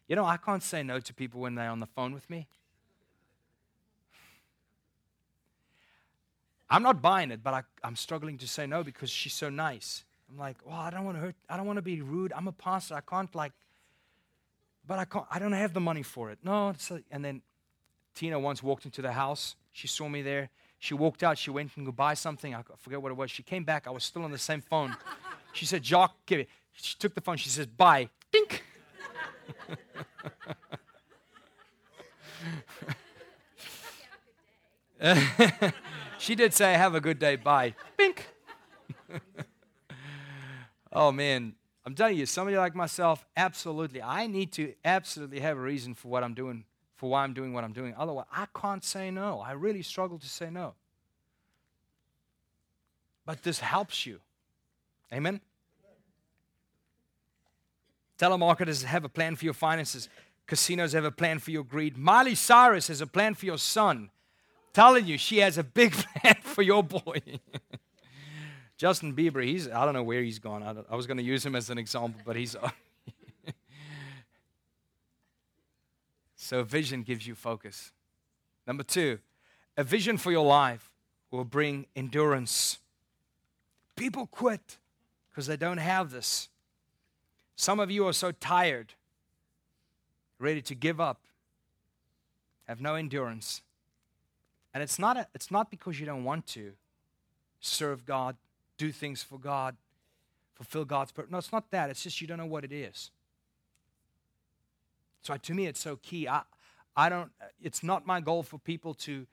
You 0.08 0.16
know, 0.16 0.24
I 0.24 0.38
can't 0.38 0.64
say 0.64 0.82
no 0.82 1.02
to 1.02 1.14
people 1.14 1.42
when 1.42 1.56
they're 1.56 1.70
on 1.70 1.82
the 1.82 1.88
phone 1.88 2.14
with 2.14 2.30
me. 2.30 2.48
I'm 6.74 6.82
not 6.82 7.04
buying 7.04 7.30
it, 7.30 7.44
but 7.44 7.54
I, 7.54 7.88
am 7.88 7.96
struggling 7.96 8.40
to 8.40 8.48
say 8.48 8.66
no 8.66 8.84
because 8.84 9.12
she's 9.12 9.36
so 9.36 9.52
nice. 9.52 10.04
I'm 10.28 10.40
like, 10.40 10.58
well, 10.66 10.76
I 10.76 10.90
don't 10.90 11.06
want 11.06 11.18
to 11.18 11.22
hurt. 11.22 11.36
I 11.48 11.56
don't 11.56 11.68
want 11.68 11.78
to 11.78 11.84
be 11.84 12.02
rude. 12.02 12.34
I'm 12.36 12.48
a 12.48 12.52
pastor. 12.52 12.96
I 12.96 13.02
can't 13.02 13.34
like, 13.36 13.52
but 14.88 14.98
I 14.98 15.06
can't. 15.06 15.26
I 15.30 15.38
don't 15.38 15.52
have 15.52 15.76
the 15.76 15.80
money 15.80 16.02
for 16.02 16.32
it. 16.32 16.40
No. 16.44 16.74
and 17.12 17.24
then 17.24 17.44
Tina 18.16 18.40
once 18.40 18.64
walked 18.64 18.86
into 18.86 19.04
the 19.04 19.12
house. 19.12 19.56
She 19.72 19.88
saw 19.88 20.10
me 20.10 20.24
there. 20.24 20.50
She 20.80 20.96
walked 20.96 21.22
out. 21.22 21.38
She 21.38 21.52
went 21.52 21.78
and 21.78 21.86
go 21.86 21.92
buy 21.92 22.16
something. 22.16 22.56
I 22.56 22.64
forget 22.80 23.00
what 23.00 23.12
it 23.12 23.18
was. 23.18 23.30
She 23.30 23.44
came 23.44 23.64
back. 23.64 23.86
I 23.86 23.92
was 23.92 24.04
still 24.04 24.24
on 24.24 24.32
the 24.32 24.38
same 24.40 24.62
phone. 24.62 24.96
She 25.56 25.68
said, 25.68 25.84
Jock, 25.84 26.16
give 26.26 26.40
it. 26.40 26.50
She 26.72 26.96
took 26.98 27.14
the 27.14 27.22
phone. 27.22 27.38
She 27.38 27.50
says, 27.50 27.68
bye. 27.68 28.10
Dink. 28.32 28.64
she 36.24 36.36
did 36.36 36.54
say, 36.54 36.74
have 36.76 36.96
a 36.96 37.02
good 37.02 37.20
day. 37.20 37.36
Bye. 37.36 37.76
Bink. 37.98 38.26
oh, 40.94 41.12
man. 41.12 41.56
I'm 41.86 41.96
telling 41.96 42.18
you, 42.18 42.26
somebody 42.26 42.56
like 42.56 42.74
myself, 42.76 43.26
absolutely. 43.36 44.02
I 44.02 44.28
need 44.28 44.54
to 44.54 44.74
absolutely 44.86 45.42
have 45.42 45.58
a 45.58 45.60
reason 45.60 45.94
for 45.94 46.08
what 46.08 46.24
I'm 46.24 46.34
doing, 46.34 46.64
for 46.96 47.10
why 47.10 47.26
I'm 47.26 47.34
doing 47.34 47.52
what 47.52 47.66
I'm 47.66 47.74
doing. 47.74 47.94
Otherwise, 47.98 48.28
I 48.32 48.48
can't 48.58 48.86
say 48.86 49.12
no. 49.12 49.42
I 49.42 49.52
really 49.52 49.82
struggle 49.82 50.18
to 50.18 50.30
say 50.30 50.50
no. 50.50 50.76
But 53.26 53.44
this 53.44 53.60
helps 53.60 54.06
you. 54.06 54.22
Amen? 55.12 55.42
Telemarketers 58.18 58.86
have 58.86 59.04
a 59.04 59.10
plan 59.10 59.36
for 59.36 59.44
your 59.44 59.54
finances. 59.54 60.08
casinos 60.48 60.94
have 60.94 61.04
a 61.04 61.12
plan 61.12 61.40
for 61.40 61.52
your 61.52 61.66
greed. 61.66 61.98
Miley 61.98 62.36
Cyrus 62.36 62.88
has 62.88 63.02
a 63.02 63.08
plan 63.08 63.34
for 63.34 63.46
your 63.46 63.58
son. 63.58 64.10
Telling 64.74 65.06
you, 65.06 65.18
she 65.18 65.38
has 65.38 65.58
a 65.58 65.64
big 65.64 65.92
plan 66.22 66.36
for 66.42 66.62
your 66.62 66.84
boy. 66.84 67.22
Justin 68.78 69.16
Bieber, 69.16 69.44
he's 69.44 69.70
I 69.70 69.86
don't 69.86 69.94
know 69.94 70.04
where 70.04 70.24
he's 70.24 70.40
gone. 70.40 70.64
I, 70.64 70.74
I 70.92 70.96
was 70.96 71.06
going 71.08 71.18
to 71.18 71.24
use 71.24 71.46
him 71.46 71.56
as 71.56 71.70
an 71.70 71.78
example, 71.78 72.20
but 72.26 72.36
he's. 72.36 72.56
Uh, 72.56 72.70
so 76.36 76.64
vision 76.64 77.04
gives 77.04 77.28
you 77.28 77.36
focus. 77.36 77.92
Number 78.66 78.84
two, 78.84 79.20
a 79.78 79.84
vision 79.84 80.18
for 80.18 80.32
your 80.32 80.46
life 80.46 80.92
will 81.30 81.44
bring 81.44 81.86
endurance. 81.96 82.80
People 83.96 84.26
quit 84.28 84.78
because 85.30 85.46
they 85.48 85.58
don't 85.58 85.78
have 85.78 86.12
this. 86.12 86.50
Some 87.56 87.80
of 87.80 87.92
you 87.92 88.08
are 88.08 88.14
so 88.14 88.32
tired, 88.32 88.94
ready 90.40 90.62
to 90.64 90.74
give 90.76 91.00
up, 91.00 91.22
have 92.68 92.82
no 92.82 92.96
endurance. 92.96 93.62
And 94.74 94.82
it's 94.82 94.98
not, 94.98 95.18
a, 95.18 95.28
it's 95.36 95.52
not 95.52 95.70
because 95.70 96.00
you 96.00 96.06
don't 96.06 96.24
want 96.24 96.48
to 96.48 96.74
serve 97.60 98.06
God, 98.06 98.36
do 98.78 98.92
things 98.92 99.22
for 99.22 99.38
God, 99.38 99.76
fulfill 100.56 100.86
God's 100.86 101.12
purpose. 101.12 101.32
No, 101.32 101.38
it's 101.38 101.52
not 101.52 101.70
that. 101.72 101.90
It's 101.90 102.04
just 102.04 102.22
you 102.22 102.28
don't 102.28 102.38
know 102.38 102.46
what 102.46 102.64
it 102.64 102.72
is. 102.72 103.12
So 105.22 105.38
to 105.38 105.54
me, 105.54 105.68
it's 105.68 105.80
so 105.80 105.98
key. 105.98 106.28
I, 106.28 106.42
I 106.96 107.10
don't. 107.10 107.32
It's 107.62 107.84
not 107.84 108.06
my 108.06 108.20
goal 108.20 108.44
for 108.44 108.58
people 108.58 108.94
to 108.96 109.26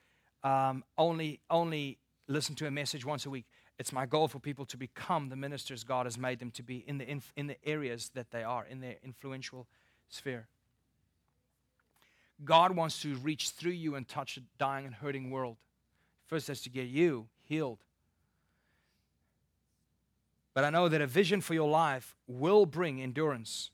um, 0.45 0.85
only 0.97 1.41
only 1.51 1.99
listen 2.29 2.55
to 2.57 2.67
a 2.67 2.71
message 2.71 3.05
once 3.05 3.27
a 3.27 3.31
week. 3.31 3.47
It's 3.79 3.93
my 3.93 4.07
goal 4.07 4.29
for 4.29 4.39
people 4.39 4.67
to 4.67 4.77
become 4.77 5.31
the 5.31 5.37
ministers 5.37 5.85
God 5.85 6.07
has 6.07 6.19
made 6.19 6.39
them 6.39 6.51
to 6.53 6.63
be 6.63 6.85
in 6.87 6.99
the, 6.99 7.11
inf- 7.11 7.33
in 7.35 7.47
the 7.47 7.57
areas 7.65 8.11
that 8.15 8.31
they 8.31 8.45
are, 8.45 8.67
in 8.67 8.81
their 8.81 8.97
influential 9.03 9.67
sphere. 10.09 10.49
God 12.45 12.75
wants 12.75 13.01
to 13.03 13.15
reach 13.17 13.51
through 13.51 13.73
you 13.73 13.95
and 13.95 14.09
touch 14.09 14.37
a 14.37 14.41
dying 14.59 14.87
and 14.87 14.95
hurting 14.95 15.31
world. 15.31 15.57
First, 16.27 16.49
has 16.49 16.63
to 16.63 16.71
get 16.71 16.89
you 16.89 17.29
healed. 17.43 17.79
But 20.55 20.65
I 20.65 20.71
know 20.71 20.89
that 20.89 21.01
a 21.01 21.07
vision 21.07 21.41
for 21.41 21.55
your 21.55 21.69
life 21.69 22.17
will 22.27 22.67
bring 22.67 23.01
endurance. 23.01 23.71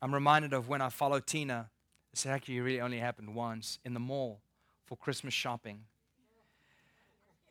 I'm 0.00 0.14
reminded 0.14 0.52
of 0.52 0.68
when 0.68 0.80
I 0.80 0.90
followed 0.90 1.26
Tina. 1.26 1.70
This 2.12 2.26
actually 2.26 2.60
really 2.60 2.80
only 2.80 2.98
happened 2.98 3.34
once 3.34 3.78
in 3.84 3.94
the 3.94 4.00
mall 4.00 4.40
for 4.84 4.96
Christmas 4.96 5.34
shopping. 5.34 5.80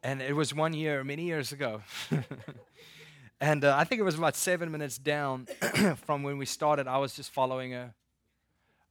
And 0.02 0.22
it 0.22 0.36
was 0.36 0.54
one 0.54 0.74
year, 0.74 1.04
many 1.04 1.24
years 1.24 1.52
ago. 1.52 1.82
and 3.42 3.66
uh, 3.66 3.76
I 3.78 3.84
think 3.84 4.00
it 4.00 4.04
was 4.04 4.16
about 4.16 4.36
seven 4.36 4.72
minutes 4.72 4.98
down 4.98 5.48
from 6.06 6.24
when 6.24 6.38
we 6.38 6.46
started. 6.46 6.88
I 6.88 6.98
was 6.98 7.16
just 7.16 7.32
following 7.32 7.72
her. 7.72 7.94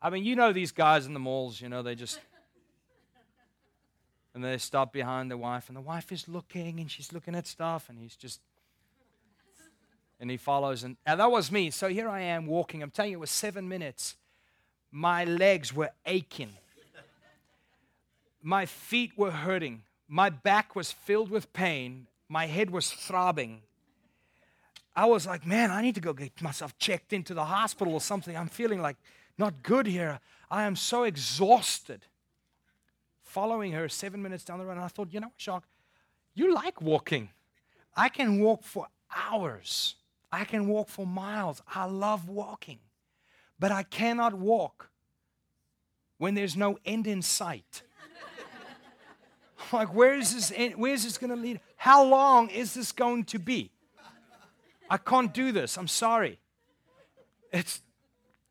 I 0.01 0.11
mean, 0.11 0.25
you 0.25 0.37
know 0.37 0.53
these 0.53 0.73
guys 0.73 1.07
in 1.07 1.15
the 1.15 1.21
malls, 1.21 1.61
you 1.61 1.69
know, 1.69 1.83
they 1.83 1.95
just. 1.95 2.21
And 4.35 4.45
they 4.45 4.59
stop 4.59 4.93
behind 4.93 5.31
the 5.31 5.37
wife, 5.39 5.69
and 5.69 5.77
the 5.77 5.81
wife 5.81 6.13
is 6.13 6.29
looking, 6.29 6.79
and 6.79 6.91
she's 6.91 7.13
looking 7.13 7.35
at 7.35 7.47
stuff, 7.47 7.89
and 7.89 7.99
he's 7.99 8.17
just. 8.17 8.41
And 10.21 10.31
he 10.31 10.37
follows, 10.37 10.83
and, 10.83 10.97
and 11.07 11.21
that 11.21 11.31
was 11.31 11.51
me. 11.51 11.71
So 11.71 11.89
here 11.89 12.09
I 12.09 12.21
am 12.21 12.47
walking. 12.47 12.83
I'm 12.83 12.91
telling 12.91 13.13
you, 13.13 13.19
it 13.19 13.21
was 13.21 13.31
seven 13.31 13.69
minutes. 13.69 14.17
My 14.91 15.25
legs 15.25 15.75
were 15.75 15.91
aching, 16.07 16.53
my 18.43 18.65
feet 18.65 19.13
were 19.17 19.33
hurting. 19.33 19.83
My 20.07 20.31
back 20.31 20.77
was 20.77 20.93
filled 20.93 21.31
with 21.31 21.53
pain. 21.53 22.07
My 22.29 22.47
head 22.47 22.71
was 22.71 22.91
throbbing. 22.93 23.63
I 24.95 25.07
was 25.07 25.27
like, 25.27 25.45
man, 25.45 25.73
I 25.73 25.83
need 25.83 25.97
to 25.97 26.01
go 26.01 26.13
get 26.13 26.41
myself 26.41 26.79
checked 26.79 27.13
into 27.13 27.35
the 27.35 27.45
hospital 27.45 27.93
or 27.93 28.01
something. 28.01 28.37
I'm 28.37 28.49
feeling 28.49 28.81
like 28.81 28.97
not 29.39 29.63
good 29.63 29.87
here. 29.87 30.21
I 30.51 30.65
am 30.65 30.77
so 30.77 31.05
exhausted. 31.05 32.03
Following 33.23 33.73
her 33.73 33.89
seven 33.89 34.23
minutes 34.23 34.45
down 34.45 34.59
the 34.59 34.65
road, 34.65 34.73
and 34.73 34.81
I 34.81 34.89
thought, 34.89 35.13
you 35.13 35.21
know, 35.21 35.33
Jacques, 35.37 35.67
you 36.35 36.55
like 36.55 36.81
walking. 36.81 37.31
I 37.97 38.09
can 38.09 38.41
walk 38.41 38.63
for 38.63 38.87
hours. 39.15 39.97
I 40.31 40.45
can 40.45 40.69
walk 40.69 40.89
for 40.89 41.07
miles. 41.07 41.63
I 41.67 41.87
love 41.87 42.29
walking. 42.29 42.79
But 43.59 43.73
I 43.73 43.83
cannot 43.83 44.35
walk 44.35 44.91
when 46.19 46.35
there's 46.35 46.57
no 46.57 46.79
end 46.85 47.07
in 47.07 47.23
sight. 47.23 47.83
like, 49.73 49.95
where 49.95 50.15
is 50.15 50.35
this? 50.35 50.75
Where 50.77 50.93
is 50.93 51.05
this 51.05 51.19
going 51.19 51.31
to 51.31 51.37
lead? 51.37 51.61
How 51.77 52.05
long 52.05 52.49
is 52.51 52.75
this 52.75 52.93
going 52.93 53.25
to 53.25 53.39
be? 53.39 53.71
I 54.89 54.99
can't 54.99 55.33
do 55.33 55.53
this. 55.53 55.77
I'm 55.77 55.89
sorry. 55.89 56.39
It's 57.53 57.81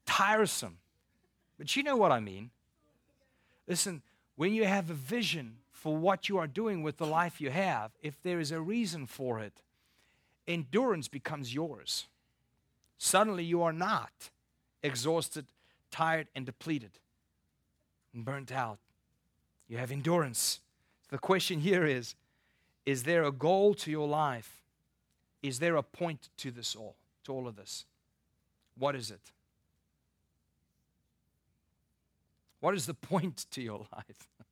tiresome. 0.05 0.77
But 1.57 1.75
you 1.75 1.83
know 1.83 1.95
what 1.95 2.11
I 2.11 2.19
mean. 2.19 2.51
Listen, 3.67 4.01
when 4.35 4.53
you 4.53 4.65
have 4.65 4.89
a 4.89 4.93
vision 4.93 5.57
for 5.71 5.95
what 5.95 6.29
you 6.29 6.37
are 6.37 6.47
doing 6.47 6.83
with 6.83 6.97
the 6.97 7.05
life 7.05 7.39
you 7.39 7.49
have, 7.49 7.91
if 8.01 8.21
there 8.21 8.39
is 8.39 8.51
a 8.51 8.61
reason 8.61 9.05
for 9.05 9.39
it, 9.39 9.61
endurance 10.47 11.07
becomes 11.07 11.53
yours. 11.53 12.07
Suddenly 12.97 13.43
you 13.43 13.61
are 13.61 13.73
not 13.73 14.29
exhausted, 14.83 15.45
tired, 15.91 16.27
and 16.35 16.45
depleted 16.45 16.91
and 18.13 18.25
burnt 18.25 18.51
out. 18.51 18.79
You 19.67 19.77
have 19.77 19.91
endurance. 19.91 20.59
The 21.09 21.17
question 21.17 21.59
here 21.59 21.85
is 21.85 22.15
Is 22.85 23.03
there 23.03 23.23
a 23.23 23.31
goal 23.31 23.73
to 23.75 23.91
your 23.91 24.07
life? 24.07 24.61
Is 25.41 25.59
there 25.59 25.75
a 25.75 25.83
point 25.83 26.29
to 26.37 26.49
this 26.49 26.75
all, 26.75 26.95
to 27.25 27.33
all 27.33 27.47
of 27.47 27.55
this? 27.55 27.85
What 28.77 28.95
is 28.95 29.11
it? 29.11 29.31
What 32.59 32.75
is 32.75 32.85
the 32.85 32.93
point 32.93 33.45
to 33.51 33.61
your 33.61 33.85
life? 33.91 34.27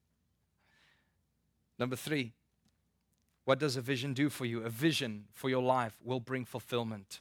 Number 1.79 1.95
three, 1.95 2.33
what 3.45 3.59
does 3.59 3.75
a 3.75 3.81
vision 3.81 4.13
do 4.13 4.29
for 4.29 4.45
you? 4.45 4.63
A 4.63 4.69
vision 4.69 5.25
for 5.33 5.49
your 5.49 5.63
life 5.63 5.97
will 6.03 6.19
bring 6.19 6.45
fulfillment. 6.45 7.19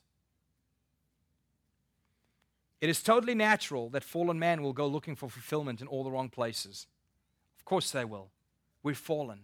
It 2.80 2.90
is 2.90 3.02
totally 3.02 3.34
natural 3.34 3.88
that 3.90 4.04
fallen 4.04 4.38
man 4.38 4.62
will 4.62 4.72
go 4.72 4.86
looking 4.86 5.14
for 5.14 5.28
fulfillment 5.28 5.80
in 5.80 5.86
all 5.86 6.04
the 6.04 6.10
wrong 6.10 6.28
places. 6.28 6.86
Of 7.58 7.64
course, 7.64 7.90
they 7.92 8.04
will. 8.04 8.30
We're 8.82 8.94
fallen. 8.94 9.42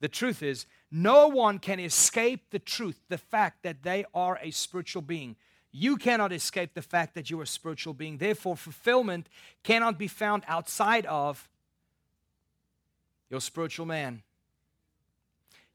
The 0.00 0.08
truth 0.08 0.42
is, 0.42 0.66
no 0.90 1.28
one 1.28 1.58
can 1.58 1.78
escape 1.78 2.50
the 2.50 2.58
truth, 2.58 2.98
the 3.08 3.18
fact 3.18 3.62
that 3.62 3.82
they 3.82 4.04
are 4.14 4.38
a 4.42 4.50
spiritual 4.50 5.02
being. 5.02 5.36
You 5.72 5.96
cannot 5.96 6.32
escape 6.32 6.74
the 6.74 6.82
fact 6.82 7.14
that 7.14 7.30
you're 7.30 7.42
a 7.42 7.46
spiritual 7.46 7.94
being. 7.94 8.18
Therefore, 8.18 8.56
fulfillment 8.56 9.28
cannot 9.62 9.98
be 9.98 10.06
found 10.06 10.44
outside 10.46 11.06
of 11.06 11.48
your 13.30 13.40
spiritual 13.40 13.86
man. 13.86 14.22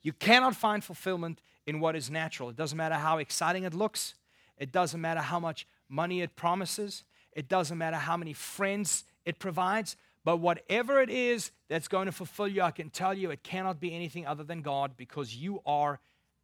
You 0.03 0.13
cannot 0.13 0.55
find 0.55 0.83
fulfillment 0.83 1.41
in 1.65 1.79
what 1.79 1.95
is 1.95 2.11
natural. 2.11 2.49
It 2.49 2.55
doesn't 2.55 2.77
matter 2.77 2.95
how 2.95 3.17
exciting 3.17 3.63
it 3.63 3.73
looks, 3.73 4.13
it 4.57 4.71
doesn't 4.71 5.01
matter 5.01 5.19
how 5.19 5.39
much 5.39 5.67
money 5.89 6.21
it 6.21 6.35
promises, 6.35 7.03
it 7.33 7.49
doesn't 7.49 7.77
matter 7.77 7.97
how 7.97 8.15
many 8.15 8.33
friends 8.33 9.03
it 9.25 9.39
provides. 9.39 9.95
But 10.23 10.37
whatever 10.37 11.01
it 11.01 11.09
is 11.09 11.51
that's 11.69 11.87
going 11.87 12.05
to 12.05 12.11
fulfill 12.11 12.47
you, 12.47 12.61
I 12.61 12.71
can 12.71 12.89
tell 12.89 13.13
you 13.13 13.31
it 13.31 13.43
cannot 13.43 13.79
be 13.79 13.95
anything 13.95 14.27
other 14.27 14.43
than 14.43 14.61
God 14.61 14.97
because 14.97 15.35
you 15.35 15.61
are 15.65 15.99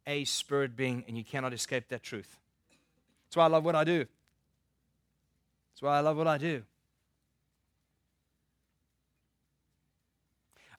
a 0.06 0.24
spirit 0.24 0.74
being 0.74 1.04
and 1.06 1.16
you 1.16 1.24
cannot 1.24 1.52
escape 1.52 1.88
that 1.88 2.02
truth. 2.02 2.38
That's 3.34 3.38
why 3.40 3.44
I 3.46 3.48
love 3.48 3.64
what 3.64 3.74
I 3.74 3.82
do. 3.82 3.98
That's 5.72 5.82
why 5.82 5.96
I 5.96 6.00
love 6.02 6.16
what 6.16 6.28
I 6.28 6.38
do. 6.38 6.62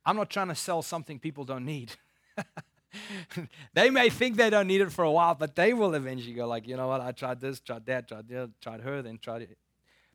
I'm 0.06 0.15
not 0.15 0.30
trying 0.30 0.48
to 0.48 0.56
sell 0.56 0.82
something 0.82 1.20
people 1.20 1.44
don't 1.44 1.65
need. 1.65 1.91
they 3.74 3.89
may 3.89 4.10
think 4.10 4.38
they 4.38 4.50
don't 4.50 4.68
need 4.68 4.80
it 4.80 4.89
for 4.94 5.04
a 5.04 5.12
while, 5.12 5.36
but 5.36 5.58
they 5.58 5.74
will 5.74 5.96
eventually 5.96 6.32
go 6.34 6.48
like, 6.48 6.65
you 6.65 6.78
know 6.78 6.88
what? 6.88 7.02
I 7.02 7.12
tried 7.12 7.41
this, 7.41 7.60
tried 7.60 7.86
that, 7.88 8.08
tried 8.08 8.30
that, 8.30 8.52
tried 8.62 8.80
her, 8.80 9.02
then 9.02 9.18
tried 9.18 9.41
it. 9.41 9.58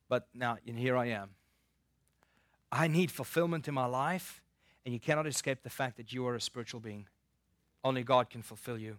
But 0.08 0.26
now, 0.32 0.56
and 0.66 0.78
here 0.78 0.96
I 0.96 1.08
am. 1.08 1.32
I 2.72 2.88
need 2.88 3.10
fulfillment 3.10 3.68
in 3.68 3.74
my 3.74 3.84
life, 3.84 4.40
and 4.86 4.94
you 4.94 5.00
cannot 5.00 5.26
escape 5.26 5.62
the 5.62 5.68
fact 5.68 5.98
that 5.98 6.14
you 6.14 6.26
are 6.26 6.36
a 6.36 6.40
spiritual 6.40 6.80
being. 6.80 7.06
Only 7.84 8.02
God 8.02 8.30
can 8.30 8.40
fulfill 8.40 8.78
you. 8.78 8.96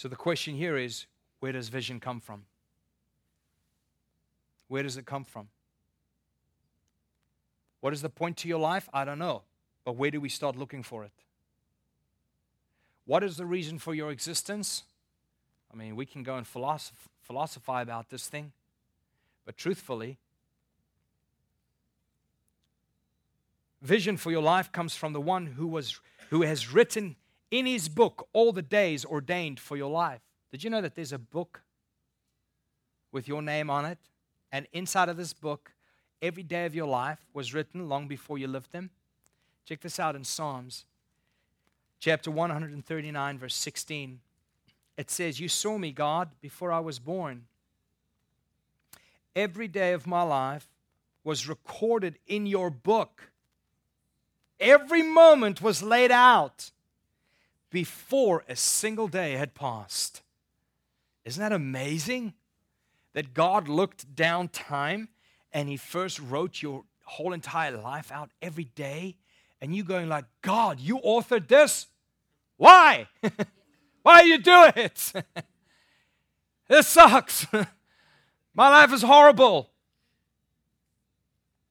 So 0.00 0.08
the 0.08 0.16
question 0.16 0.54
here 0.54 0.78
is 0.78 1.04
where 1.40 1.52
does 1.52 1.68
vision 1.68 2.00
come 2.00 2.20
from? 2.20 2.44
Where 4.66 4.82
does 4.82 4.96
it 4.96 5.04
come 5.04 5.24
from? 5.24 5.48
What 7.82 7.92
is 7.92 8.00
the 8.00 8.08
point 8.08 8.38
to 8.38 8.48
your 8.48 8.60
life? 8.60 8.88
I 8.94 9.04
don't 9.04 9.18
know. 9.18 9.42
But 9.84 9.96
where 9.96 10.10
do 10.10 10.18
we 10.18 10.30
start 10.30 10.56
looking 10.56 10.82
for 10.82 11.04
it? 11.04 11.12
What 13.04 13.22
is 13.22 13.36
the 13.36 13.44
reason 13.44 13.78
for 13.78 13.92
your 13.92 14.10
existence? 14.10 14.84
I 15.70 15.76
mean, 15.76 15.96
we 15.96 16.06
can 16.06 16.22
go 16.22 16.36
and 16.36 16.46
philosoph- 16.46 17.10
philosophize 17.20 17.82
about 17.82 18.08
this 18.08 18.26
thing, 18.26 18.52
but 19.44 19.58
truthfully, 19.58 20.16
vision 23.82 24.16
for 24.16 24.30
your 24.30 24.42
life 24.42 24.72
comes 24.72 24.96
from 24.96 25.12
the 25.12 25.20
one 25.20 25.44
who, 25.44 25.66
was, 25.66 26.00
who 26.30 26.40
has 26.40 26.72
written 26.72 27.16
in 27.50 27.66
his 27.66 27.88
book 27.88 28.28
all 28.32 28.52
the 28.52 28.62
days 28.62 29.04
ordained 29.04 29.58
for 29.60 29.76
your 29.76 29.90
life. 29.90 30.20
Did 30.50 30.64
you 30.64 30.70
know 30.70 30.80
that 30.80 30.94
there's 30.94 31.12
a 31.12 31.18
book 31.18 31.62
with 33.12 33.28
your 33.28 33.42
name 33.42 33.70
on 33.70 33.84
it? 33.84 33.98
And 34.52 34.66
inside 34.72 35.08
of 35.08 35.16
this 35.16 35.32
book, 35.32 35.72
every 36.20 36.42
day 36.42 36.66
of 36.66 36.74
your 36.74 36.86
life 36.86 37.18
was 37.32 37.54
written 37.54 37.88
long 37.88 38.08
before 38.08 38.38
you 38.38 38.48
lived 38.48 38.72
them. 38.72 38.90
Check 39.64 39.80
this 39.80 40.00
out 40.00 40.16
in 40.16 40.24
Psalms 40.24 40.84
chapter 42.00 42.30
139, 42.30 43.38
verse 43.38 43.54
16. 43.54 44.20
It 44.96 45.10
says, 45.10 45.38
You 45.38 45.48
saw 45.48 45.78
me, 45.78 45.92
God, 45.92 46.30
before 46.40 46.72
I 46.72 46.80
was 46.80 46.98
born. 46.98 47.44
Every 49.36 49.68
day 49.68 49.92
of 49.92 50.06
my 50.06 50.22
life 50.22 50.66
was 51.22 51.48
recorded 51.48 52.18
in 52.26 52.46
your 52.46 52.70
book. 52.70 53.30
Every 54.58 55.02
moment 55.02 55.62
was 55.62 55.82
laid 55.82 56.10
out 56.10 56.72
before 57.70 58.44
a 58.48 58.56
single 58.56 59.08
day 59.08 59.32
had 59.32 59.54
passed. 59.54 60.22
Isn't 61.24 61.40
that 61.40 61.52
amazing? 61.52 62.34
That 63.12 63.34
God 63.34 63.68
looked 63.68 64.14
down 64.14 64.48
time 64.48 65.08
and 65.52 65.68
He 65.68 65.76
first 65.76 66.20
wrote 66.20 66.62
your 66.62 66.84
whole 67.10 67.32
entire 67.32 67.76
life 67.76 68.12
out 68.12 68.30
every 68.40 68.64
day, 68.64 69.16
and 69.60 69.74
you 69.74 69.82
going 69.82 70.08
like, 70.08 70.24
God, 70.42 70.78
you 70.80 70.98
authored 70.98 71.48
this? 71.48 71.86
Why? 72.56 73.08
Why 74.02 74.22
you 74.22 74.38
do 74.38 74.70
it? 74.76 75.12
this 76.68 76.86
sucks. 76.86 77.46
My 78.54 78.68
life 78.68 78.92
is 78.92 79.02
horrible. 79.02 79.70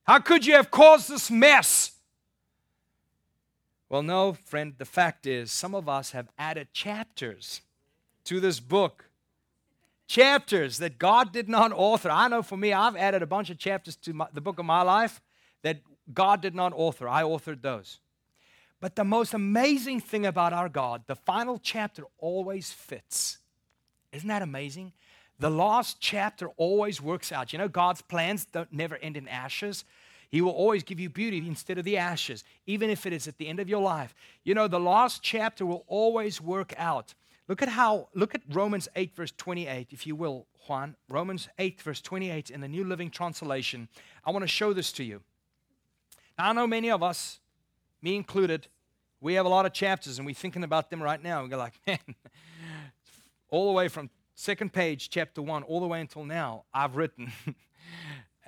How 0.03 0.19
could 0.19 0.45
you 0.45 0.53
have 0.53 0.71
caused 0.71 1.09
this 1.09 1.31
mess? 1.31 1.91
Well, 3.89 4.03
no, 4.03 4.33
friend, 4.33 4.75
the 4.77 4.85
fact 4.85 5.25
is, 5.25 5.51
some 5.51 5.73
of 5.73 5.89
us 5.89 6.11
have 6.11 6.29
added 6.37 6.67
chapters 6.73 7.61
to 8.25 8.39
this 8.39 8.59
book. 8.59 9.05
Chapters 10.07 10.77
that 10.77 10.99
God 10.99 11.33
did 11.33 11.49
not 11.49 11.71
author. 11.71 12.09
I 12.09 12.27
know 12.27 12.43
for 12.43 12.57
me, 12.57 12.71
I've 12.71 12.95
added 12.95 13.21
a 13.21 13.27
bunch 13.27 13.49
of 13.49 13.57
chapters 13.57 13.95
to 13.97 14.13
my, 14.13 14.27
the 14.33 14.41
book 14.41 14.59
of 14.59 14.65
my 14.65 14.83
life 14.83 15.21
that 15.63 15.81
God 16.13 16.41
did 16.41 16.55
not 16.55 16.73
author. 16.75 17.07
I 17.07 17.23
authored 17.23 17.61
those. 17.61 17.99
But 18.79 18.95
the 18.95 19.03
most 19.03 19.33
amazing 19.33 19.99
thing 19.99 20.25
about 20.25 20.53
our 20.53 20.69
God, 20.69 21.03
the 21.07 21.15
final 21.15 21.59
chapter 21.61 22.03
always 22.17 22.71
fits. 22.71 23.39
Isn't 24.11 24.29
that 24.29 24.41
amazing? 24.41 24.93
The 25.37 25.49
last 25.49 25.97
chapter 25.99 26.49
always 26.57 27.01
works 27.01 27.31
out. 27.31 27.53
You 27.53 27.59
know, 27.59 27.67
God's 27.67 28.01
plans 28.01 28.45
don't 28.45 28.71
never 28.71 28.97
end 28.97 29.17
in 29.17 29.27
ashes. 29.27 29.83
He 30.29 30.41
will 30.41 30.51
always 30.51 30.83
give 30.83 30.99
you 30.99 31.09
beauty 31.09 31.37
instead 31.47 31.77
of 31.77 31.85
the 31.85 31.97
ashes, 31.97 32.43
even 32.67 32.89
if 32.89 33.05
it 33.05 33.13
is 33.13 33.27
at 33.27 33.37
the 33.37 33.47
end 33.47 33.59
of 33.59 33.67
your 33.67 33.81
life. 33.81 34.13
You 34.43 34.53
know, 34.53 34.67
the 34.67 34.79
last 34.79 35.23
chapter 35.23 35.65
will 35.65 35.85
always 35.87 36.39
work 36.39 36.73
out. 36.77 37.15
Look 37.47 37.63
at 37.63 37.69
how, 37.69 38.09
look 38.13 38.35
at 38.35 38.41
Romans 38.47 38.87
8, 38.95 39.15
verse 39.15 39.33
28, 39.35 39.87
if 39.89 40.05
you 40.05 40.15
will, 40.15 40.45
Juan. 40.67 40.95
Romans 41.09 41.49
8, 41.57 41.81
verse 41.81 41.99
28 41.99 42.51
in 42.51 42.61
the 42.61 42.67
New 42.67 42.83
Living 42.83 43.09
Translation. 43.09 43.89
I 44.23 44.29
want 44.29 44.43
to 44.43 44.47
show 44.47 44.71
this 44.71 44.91
to 44.93 45.03
you. 45.03 45.21
Now, 46.37 46.49
I 46.49 46.53
know 46.53 46.67
many 46.67 46.91
of 46.91 47.01
us, 47.01 47.39
me 48.03 48.15
included, 48.15 48.67
we 49.19 49.33
have 49.33 49.47
a 49.47 49.49
lot 49.49 49.65
of 49.65 49.73
chapters 49.73 50.19
and 50.19 50.27
we're 50.27 50.35
thinking 50.35 50.63
about 50.63 50.91
them 50.91 51.01
right 51.01 51.21
now. 51.21 51.41
We 51.41 51.49
go 51.49 51.57
like, 51.57 51.73
man, 51.87 51.97
all 53.49 53.65
the 53.65 53.73
way 53.73 53.87
from 53.87 54.11
second 54.35 54.71
page, 54.71 55.09
chapter 55.09 55.41
one, 55.41 55.63
all 55.63 55.79
the 55.79 55.87
way 55.87 56.01
until 56.01 56.23
now, 56.23 56.65
I've 56.71 56.95
written 56.97 57.31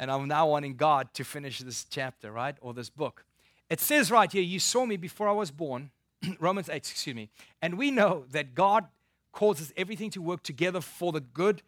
and 0.02 0.10
I'm 0.10 0.28
now 0.28 0.48
wanting 0.48 0.78
God 0.78 1.14
to 1.14 1.24
finish 1.24 1.60
this 1.60 1.84
chapter, 1.84 2.32
right? 2.32 2.56
Or 2.60 2.74
this 2.74 2.90
book. 2.90 3.24
It 3.70 3.80
says 3.80 4.10
right 4.10 4.30
here, 4.32 4.42
You 4.42 4.60
saw 4.60 4.88
me 4.88 4.98
before 4.98 5.30
I 5.30 5.32
was 5.32 5.52
born. 5.52 5.92
Romans 6.40 6.70
8, 6.70 6.78
excuse 6.78 7.16
me. 7.16 7.30
And 7.62 7.78
we 7.78 7.92
know 7.92 8.26
that 8.32 8.56
God 8.56 8.88
causes 9.32 9.72
everything 9.78 10.10
to 10.10 10.22
work 10.22 10.42
together 10.42 10.82
for 10.82 11.12
the 11.12 11.22
good 11.22 11.62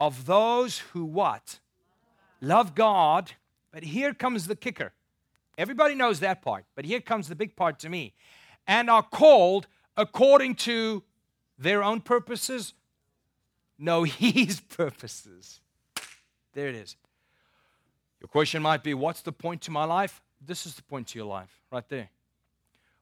of 0.00 0.24
those 0.24 0.78
who 0.78 1.04
what? 1.04 1.58
Love 2.40 2.74
God. 2.74 3.32
But 3.70 3.82
here 3.82 4.14
comes 4.14 4.46
the 4.46 4.56
kicker. 4.56 4.94
Everybody 5.58 5.94
knows 5.94 6.20
that 6.20 6.40
part, 6.40 6.64
but 6.74 6.86
here 6.86 7.02
comes 7.02 7.28
the 7.28 7.36
big 7.36 7.54
part 7.54 7.78
to 7.80 7.90
me. 7.90 8.14
And 8.66 8.88
are 8.88 9.02
called 9.02 9.66
according 9.94 10.54
to 10.54 11.02
their 11.58 11.84
own 11.84 12.00
purposes? 12.00 12.72
No, 13.78 14.02
His 14.04 14.60
purposes. 14.60 15.60
There 16.54 16.68
it 16.68 16.74
is. 16.74 16.96
Your 18.20 18.28
question 18.28 18.62
might 18.62 18.82
be 18.82 18.94
what's 18.94 19.22
the 19.22 19.32
point 19.32 19.62
to 19.62 19.70
my 19.70 19.84
life? 19.84 20.20
This 20.44 20.66
is 20.66 20.74
the 20.74 20.82
point 20.82 21.08
to 21.08 21.18
your 21.18 21.26
life, 21.26 21.60
right 21.70 21.88
there. 21.88 22.10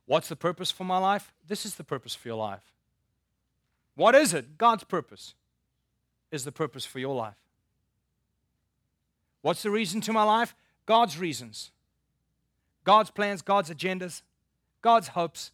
What's 0.07 0.29
the 0.29 0.37
purpose 0.37 0.71
for 0.71 0.85
my 0.85 0.99
life? 0.99 1.33
This 1.47 1.67
is 1.67 1.75
the 1.75 1.85
purpose 1.85 2.15
for 2.15 2.29
your 2.29 2.37
life. 2.37 2.73
What 3.95 4.15
is 4.15 4.35
it? 4.35 4.59
God's 4.59 4.85
purpose 4.85 5.35
is 6.31 6.45
the 6.45 6.53
purpose 6.53 6.85
for 6.85 6.99
your 6.99 7.15
life. 7.15 7.37
What's 9.43 9.63
the 9.63 9.71
reason 9.71 10.01
to 10.03 10.13
my 10.13 10.23
life? 10.23 10.55
God's 10.87 11.19
reasons. 11.19 11.71
God's 12.85 13.11
plans, 13.11 13.43
God's 13.43 13.71
agendas, 13.71 14.23
God's 14.83 15.09
hopes. 15.09 15.51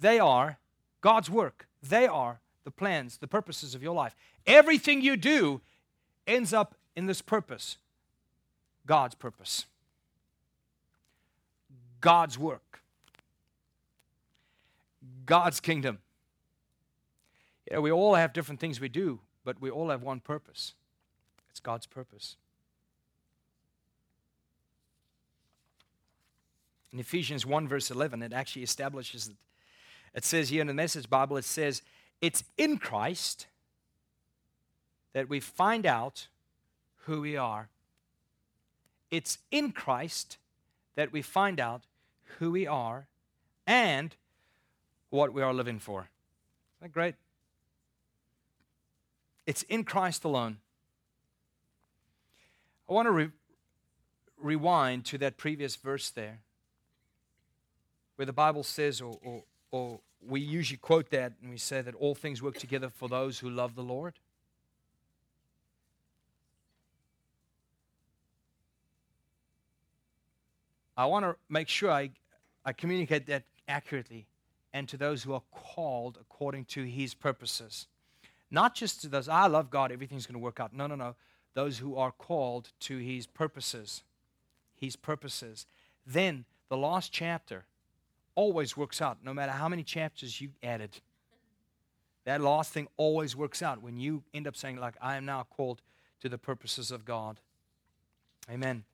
They 0.00 0.18
are 0.18 0.58
God's 1.00 1.30
work. 1.30 1.68
They 1.82 2.06
are 2.06 2.40
the 2.64 2.70
plans, 2.70 3.18
the 3.18 3.28
purposes 3.28 3.74
of 3.74 3.82
your 3.82 3.94
life. 3.94 4.16
Everything 4.46 5.02
you 5.02 5.16
do 5.16 5.60
ends 6.26 6.52
up 6.52 6.74
in 6.96 7.06
this 7.06 7.22
purpose. 7.22 7.76
God's 8.86 9.14
purpose, 9.14 9.66
God's 12.00 12.38
work, 12.38 12.80
God's 15.26 15.60
kingdom. 15.60 15.98
Yeah, 17.70 17.78
we 17.78 17.92
all 17.92 18.14
have 18.14 18.32
different 18.32 18.60
things 18.60 18.80
we 18.80 18.88
do, 18.88 19.20
but 19.44 19.60
we 19.60 19.70
all 19.70 19.90
have 19.90 20.02
one 20.02 20.20
purpose. 20.20 20.74
It's 21.50 21.60
God's 21.60 21.86
purpose. 21.86 22.36
In 26.92 26.98
Ephesians 26.98 27.46
1, 27.46 27.68
verse 27.68 27.90
11, 27.90 28.22
it 28.22 28.32
actually 28.32 28.62
establishes 28.62 29.28
it. 29.28 29.36
It 30.14 30.24
says 30.24 30.50
here 30.50 30.60
in 30.60 30.66
the 30.66 30.74
Message 30.74 31.08
Bible, 31.08 31.38
it 31.38 31.44
says, 31.44 31.82
It's 32.20 32.44
in 32.58 32.76
Christ 32.78 33.46
that 35.14 35.28
we 35.28 35.40
find 35.40 35.86
out 35.86 36.28
who 37.04 37.22
we 37.22 37.36
are 37.36 37.68
it's 39.12 39.38
in 39.50 39.70
Christ 39.70 40.38
that 40.96 41.12
we 41.12 41.22
find 41.22 41.60
out 41.60 41.82
who 42.38 42.50
we 42.50 42.66
are 42.66 43.06
and 43.66 44.16
what 45.10 45.34
we 45.34 45.42
are 45.42 45.52
living 45.52 45.78
for. 45.78 46.00
Isn't 46.00 46.08
that 46.80 46.92
great? 46.92 47.14
It's 49.46 49.62
in 49.64 49.84
Christ 49.84 50.24
alone. 50.24 50.56
I 52.88 52.94
want 52.94 53.06
to 53.06 53.12
re- 53.12 53.30
rewind 54.40 55.04
to 55.06 55.18
that 55.18 55.36
previous 55.36 55.76
verse 55.76 56.08
there 56.08 56.40
where 58.16 58.26
the 58.26 58.32
Bible 58.32 58.62
says, 58.62 59.00
or, 59.00 59.18
or, 59.22 59.42
or 59.70 60.00
we 60.26 60.40
usually 60.40 60.78
quote 60.78 61.10
that 61.10 61.34
and 61.42 61.50
we 61.50 61.58
say 61.58 61.82
that 61.82 61.94
all 61.96 62.14
things 62.14 62.40
work 62.40 62.56
together 62.56 62.88
for 62.88 63.08
those 63.08 63.40
who 63.40 63.50
love 63.50 63.74
the 63.74 63.82
Lord. 63.82 64.14
I 70.96 71.06
want 71.06 71.24
to 71.24 71.36
make 71.48 71.68
sure 71.68 71.90
I, 71.90 72.10
I 72.64 72.72
communicate 72.72 73.26
that 73.26 73.44
accurately 73.68 74.26
and 74.72 74.88
to 74.88 74.96
those 74.96 75.22
who 75.22 75.32
are 75.32 75.42
called 75.50 76.18
according 76.20 76.64
to 76.66 76.84
his 76.84 77.14
purposes. 77.14 77.86
Not 78.50 78.74
just 78.74 79.00
to 79.02 79.08
those, 79.08 79.28
I 79.28 79.46
love 79.46 79.70
God, 79.70 79.92
everything's 79.92 80.26
going 80.26 80.34
to 80.34 80.44
work 80.44 80.60
out. 80.60 80.74
No, 80.74 80.86
no, 80.86 80.94
no. 80.94 81.14
Those 81.54 81.78
who 81.78 81.96
are 81.96 82.12
called 82.12 82.70
to 82.80 82.98
his 82.98 83.26
purposes. 83.26 84.02
His 84.78 84.96
purposes. 84.96 85.66
Then 86.06 86.44
the 86.68 86.76
last 86.76 87.12
chapter 87.12 87.64
always 88.34 88.76
works 88.76 89.00
out, 89.00 89.18
no 89.22 89.34
matter 89.34 89.52
how 89.52 89.68
many 89.68 89.82
chapters 89.82 90.40
you 90.40 90.50
added. 90.62 91.00
That 92.24 92.40
last 92.40 92.72
thing 92.72 92.88
always 92.96 93.34
works 93.36 93.62
out 93.62 93.82
when 93.82 93.96
you 93.96 94.22
end 94.32 94.46
up 94.46 94.56
saying, 94.56 94.76
like, 94.76 94.94
I 95.00 95.16
am 95.16 95.24
now 95.24 95.46
called 95.50 95.82
to 96.20 96.28
the 96.28 96.38
purposes 96.38 96.90
of 96.90 97.04
God. 97.04 97.40
Amen. 98.50 98.84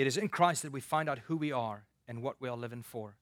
It 0.00 0.06
is 0.06 0.16
in 0.16 0.30
Christ 0.30 0.62
that 0.62 0.72
we 0.72 0.80
find 0.80 1.10
out 1.10 1.18
who 1.26 1.36
we 1.36 1.52
are 1.52 1.82
and 2.08 2.22
what 2.22 2.36
we 2.40 2.48
are 2.48 2.56
living 2.56 2.82
for. 2.82 3.16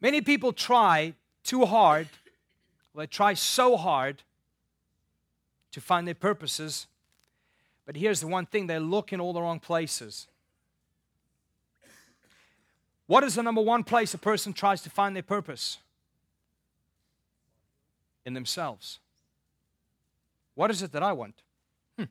Many 0.00 0.20
people 0.20 0.52
try 0.52 1.14
too 1.42 1.66
hard, 1.66 2.06
they 2.94 3.08
try 3.08 3.34
so 3.34 3.76
hard 3.76 4.22
to 5.72 5.80
find 5.80 6.06
their 6.06 6.14
purposes, 6.14 6.86
but 7.84 7.96
here's 7.96 8.20
the 8.20 8.28
one 8.28 8.46
thing 8.46 8.68
they 8.68 8.78
look 8.78 9.12
in 9.12 9.20
all 9.20 9.32
the 9.32 9.42
wrong 9.42 9.58
places. 9.58 10.28
What 13.08 13.24
is 13.24 13.34
the 13.34 13.42
number 13.42 13.60
one 13.60 13.82
place 13.82 14.14
a 14.14 14.18
person 14.18 14.52
tries 14.52 14.82
to 14.82 14.90
find 14.90 15.16
their 15.16 15.24
purpose? 15.24 15.78
In 18.24 18.34
themselves. 18.34 19.00
What 20.54 20.70
is 20.70 20.80
it 20.80 20.92
that 20.92 21.02
I 21.02 21.12
want? 21.12 21.34
Hmm. 21.98 22.04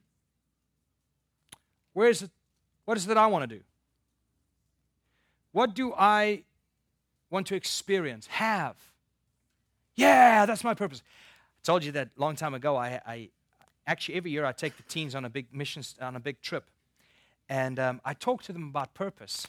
Where 1.94 2.10
is 2.10 2.24
it? 2.24 2.32
What 2.86 2.98
is 2.98 3.06
it 3.06 3.10
that 3.10 3.18
I 3.18 3.28
want 3.28 3.50
to 3.50 3.56
do? 3.56 3.64
What 5.52 5.76
do 5.76 5.94
I 5.98 6.44
want 7.30 7.48
to 7.48 7.56
experience, 7.56 8.28
have? 8.28 8.76
Yeah, 9.96 10.46
that's 10.46 10.64
my 10.64 10.74
purpose. 10.74 11.02
I 11.06 11.62
told 11.64 11.84
you 11.84 11.92
that 11.94 12.10
a 12.18 12.22
long 12.22 12.36
time 12.36 12.54
ago. 12.54 12.76
I, 12.76 13.02
I 13.06 13.30
actually 13.86 14.16
every 14.16 14.32
year 14.32 14.46
I 14.46 14.52
take 14.52 14.78
the 14.78 14.84
teens 14.84 15.16
on 15.16 15.26
a 15.26 15.30
big 15.30 15.54
mission, 15.54 15.84
on 16.00 16.16
a 16.16 16.20
big 16.20 16.42
trip, 16.42 16.66
and 17.50 17.80
um, 17.80 18.02
I 18.06 18.14
talk 18.14 18.44
to 18.44 18.54
them 18.54 18.70
about 18.70 18.94
purpose. 18.94 19.46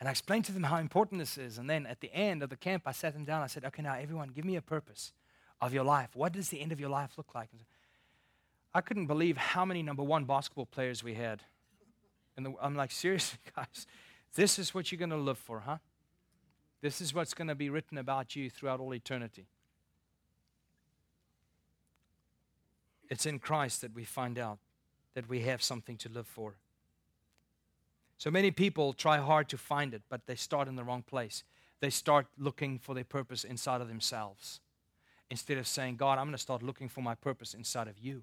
And 0.00 0.08
I 0.08 0.12
explained 0.12 0.44
to 0.44 0.52
them 0.52 0.62
how 0.62 0.76
important 0.76 1.18
this 1.18 1.36
is. 1.36 1.58
And 1.58 1.68
then 1.68 1.84
at 1.84 2.00
the 2.00 2.14
end 2.14 2.44
of 2.44 2.50
the 2.50 2.56
camp, 2.56 2.84
I 2.86 2.92
sat 2.92 3.14
them 3.14 3.24
down. 3.24 3.42
I 3.42 3.48
said, 3.48 3.64
Okay, 3.64 3.82
now 3.82 3.94
everyone, 3.94 4.28
give 4.28 4.44
me 4.44 4.54
a 4.54 4.62
purpose 4.62 5.12
of 5.60 5.74
your 5.74 5.82
life. 5.82 6.10
What 6.14 6.32
does 6.32 6.50
the 6.50 6.60
end 6.60 6.70
of 6.70 6.78
your 6.78 6.90
life 6.90 7.10
look 7.16 7.34
like? 7.34 7.48
I 8.72 8.80
couldn't 8.80 9.06
believe 9.06 9.36
how 9.36 9.64
many 9.64 9.82
number 9.82 10.04
one 10.04 10.24
basketball 10.24 10.66
players 10.66 11.02
we 11.02 11.14
had. 11.14 11.42
And 12.38 12.54
I'm 12.62 12.76
like, 12.76 12.92
seriously, 12.92 13.40
guys, 13.56 13.86
this 14.36 14.60
is 14.60 14.72
what 14.72 14.90
you're 14.92 14.98
going 14.98 15.10
to 15.10 15.16
live 15.16 15.38
for, 15.38 15.60
huh? 15.60 15.78
This 16.80 17.00
is 17.00 17.12
what's 17.12 17.34
going 17.34 17.48
to 17.48 17.56
be 17.56 17.68
written 17.68 17.98
about 17.98 18.36
you 18.36 18.48
throughout 18.48 18.78
all 18.78 18.94
eternity. 18.94 19.46
It's 23.10 23.26
in 23.26 23.40
Christ 23.40 23.80
that 23.80 23.92
we 23.92 24.04
find 24.04 24.38
out 24.38 24.58
that 25.14 25.28
we 25.28 25.40
have 25.40 25.60
something 25.62 25.96
to 25.96 26.08
live 26.08 26.28
for. 26.28 26.54
So 28.18 28.30
many 28.30 28.52
people 28.52 28.92
try 28.92 29.18
hard 29.18 29.48
to 29.48 29.58
find 29.58 29.92
it, 29.92 30.02
but 30.08 30.26
they 30.26 30.36
start 30.36 30.68
in 30.68 30.76
the 30.76 30.84
wrong 30.84 31.02
place. 31.02 31.42
They 31.80 31.90
start 31.90 32.28
looking 32.38 32.78
for 32.78 32.94
their 32.94 33.04
purpose 33.04 33.42
inside 33.42 33.80
of 33.80 33.88
themselves 33.88 34.60
instead 35.28 35.58
of 35.58 35.66
saying, 35.66 35.96
God, 35.96 36.18
I'm 36.18 36.26
going 36.26 36.32
to 36.32 36.38
start 36.38 36.62
looking 36.62 36.88
for 36.88 37.00
my 37.00 37.16
purpose 37.16 37.52
inside 37.52 37.88
of 37.88 37.98
you. 37.98 38.22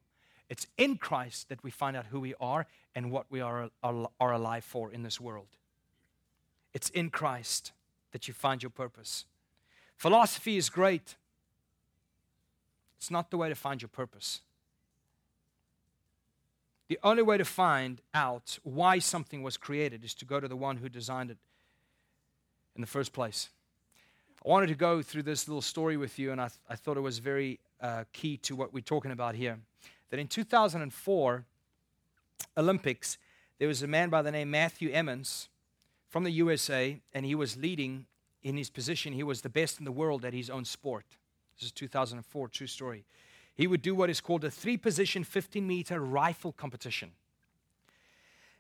It's 0.50 0.68
in 0.78 0.98
Christ 0.98 1.50
that 1.50 1.64
we 1.64 1.72
find 1.72 1.98
out 1.98 2.06
who 2.08 2.20
we 2.20 2.36
are 2.40 2.68
and 2.94 3.12
what 3.12 3.26
we 3.30 3.42
are, 3.42 3.70
are, 3.84 4.10
are 4.20 4.32
alive 4.34 4.64
for 4.64 4.92
in 4.92 5.04
this 5.04 5.20
world. 5.20 5.48
It's 6.74 6.90
in 6.90 7.10
Christ 7.10 7.72
that 8.12 8.28
you 8.28 8.34
find 8.34 8.62
your 8.62 8.70
purpose. 8.70 9.26
Philosophy 9.96 10.58
is 10.58 10.70
great, 10.70 11.16
it's 12.98 13.12
not 13.12 13.32
the 13.32 13.38
way 13.38 13.50
to 13.50 13.56
find 13.56 13.82
your 13.82 13.90
purpose. 13.90 14.42
The 16.88 17.00
only 17.02 17.24
way 17.24 17.38
to 17.38 17.46
find 17.46 18.00
out 18.14 18.60
why 18.64 19.00
something 19.00 19.42
was 19.42 19.58
created 19.58 20.04
is 20.04 20.14
to 20.16 20.26
go 20.26 20.40
to 20.40 20.48
the 20.48 20.56
one 20.56 20.78
who 20.78 20.88
designed 20.88 21.32
it 21.32 21.38
in 22.76 22.82
the 22.82 22.88
first 22.88 23.12
place. 23.12 23.50
I 24.46 24.50
wanted 24.50 24.68
to 24.68 24.76
go 24.76 25.02
through 25.02 25.24
this 25.24 25.48
little 25.48 25.64
story 25.64 25.98
with 25.98 26.20
you, 26.20 26.32
and 26.32 26.40
I, 26.40 26.50
th- 26.50 26.60
I 26.70 26.76
thought 26.76 26.98
it 26.98 27.02
was 27.02 27.18
very 27.18 27.60
uh, 27.82 28.04
key 28.14 28.38
to 28.38 28.56
what 28.56 28.74
we're 28.74 28.82
talking 28.82 29.12
about 29.12 29.34
here. 29.34 29.58
That 30.10 30.20
in 30.20 30.28
2004 30.28 31.46
Olympics, 32.58 33.18
there 33.60 33.68
was 33.68 33.82
a 33.82 33.88
man 33.88 34.10
by 34.10 34.22
the 34.22 34.32
name 34.32 34.52
Matthew 34.52 34.92
Emmons 34.92 35.50
from 36.10 36.24
the 36.24 36.32
USA, 36.32 37.00
and 37.14 37.26
he 37.26 37.36
was 37.36 37.58
leading 37.58 38.06
in 38.44 38.58
his 38.58 38.70
position. 38.70 39.14
He 39.14 39.24
was 39.24 39.42
the 39.42 39.50
best 39.50 39.80
in 39.80 39.86
the 39.86 39.92
world 39.92 40.24
at 40.24 40.34
his 40.34 40.50
own 40.50 40.66
sport. 40.66 41.06
This 41.58 41.68
is 41.68 41.72
2004, 41.72 42.48
true 42.50 42.68
story. 42.68 43.06
He 43.56 43.68
would 43.68 43.82
do 43.82 43.96
what 43.96 44.10
is 44.10 44.22
called 44.22 44.44
a 44.44 44.52
three 44.52 44.78
position 44.78 45.24
15 45.24 45.66
meter 45.66 46.00
rifle 46.00 46.52
competition. 46.52 47.12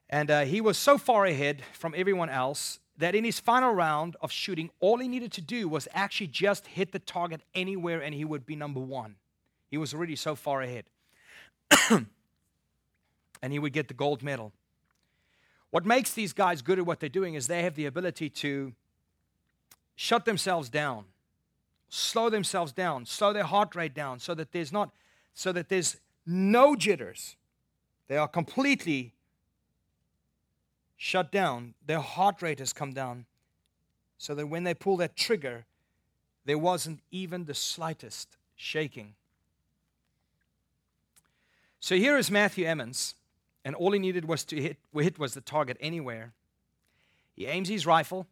And 0.09 0.31
uh, 0.31 0.41
he 0.41 0.61
was 0.61 0.77
so 0.77 0.97
far 0.97 1.25
ahead 1.25 1.63
from 1.73 1.93
everyone 1.97 2.29
else 2.29 2.79
that 2.97 3.15
in 3.15 3.23
his 3.23 3.39
final 3.39 3.73
round 3.73 4.15
of 4.21 4.31
shooting, 4.31 4.69
all 4.79 4.97
he 4.97 5.07
needed 5.07 5.31
to 5.33 5.41
do 5.41 5.67
was 5.67 5.87
actually 5.93 6.27
just 6.27 6.67
hit 6.67 6.91
the 6.91 6.99
target 6.99 7.41
anywhere 7.53 8.01
and 8.01 8.13
he 8.13 8.23
would 8.23 8.45
be 8.45 8.55
number 8.55 8.79
one. 8.79 9.15
He 9.69 9.77
was 9.77 9.93
already 9.93 10.15
so 10.15 10.35
far 10.35 10.61
ahead. 10.61 10.85
and 11.89 13.53
he 13.53 13.59
would 13.59 13.73
get 13.73 13.87
the 13.87 13.93
gold 13.93 14.23
medal. 14.23 14.51
What 15.71 15.85
makes 15.85 16.13
these 16.13 16.33
guys 16.33 16.61
good 16.61 16.79
at 16.79 16.85
what 16.85 16.99
they're 16.99 17.09
doing 17.09 17.33
is 17.33 17.47
they 17.47 17.63
have 17.63 17.75
the 17.75 17.85
ability 17.85 18.29
to 18.29 18.73
shut 19.95 20.25
themselves 20.25 20.69
down, 20.69 21.05
slow 21.89 22.29
themselves 22.29 22.71
down, 22.71 23.05
slow 23.05 23.33
their 23.33 23.43
heart 23.43 23.75
rate 23.75 23.93
down 23.93 24.19
so 24.19 24.33
that 24.35 24.51
there's 24.51 24.71
not 24.71 24.91
so 25.33 25.51
that 25.51 25.67
there's 25.69 25.97
no 26.25 26.75
jitters. 26.75 27.35
They 28.07 28.17
are 28.17 28.27
completely 28.27 29.13
shut 30.95 31.31
down, 31.31 31.73
their 31.85 31.99
heart 31.99 32.41
rate 32.41 32.59
has 32.59 32.71
come 32.71 32.93
down, 32.93 33.25
so 34.17 34.33
that 34.35 34.47
when 34.47 34.63
they 34.63 34.73
pull 34.73 34.97
that 34.97 35.15
trigger, 35.15 35.65
there 36.45 36.57
wasn't 36.57 37.01
even 37.11 37.45
the 37.45 37.53
slightest 37.53 38.37
shaking. 38.55 39.15
So 41.85 41.95
here 41.95 42.17
is 42.17 42.31
Matthew 42.31 42.65
Emmons, 42.65 43.13
and 43.63 43.75
all 43.75 43.91
he 43.91 43.99
needed 43.99 44.25
was 44.25 44.43
to 44.45 44.59
hit, 44.59 44.77
hit 44.95 45.19
was 45.19 45.35
the 45.35 45.41
target 45.41 45.77
anywhere. 45.79 46.33
He 47.35 47.45
aims 47.45 47.69
his 47.69 47.85
rifle. 47.85 48.25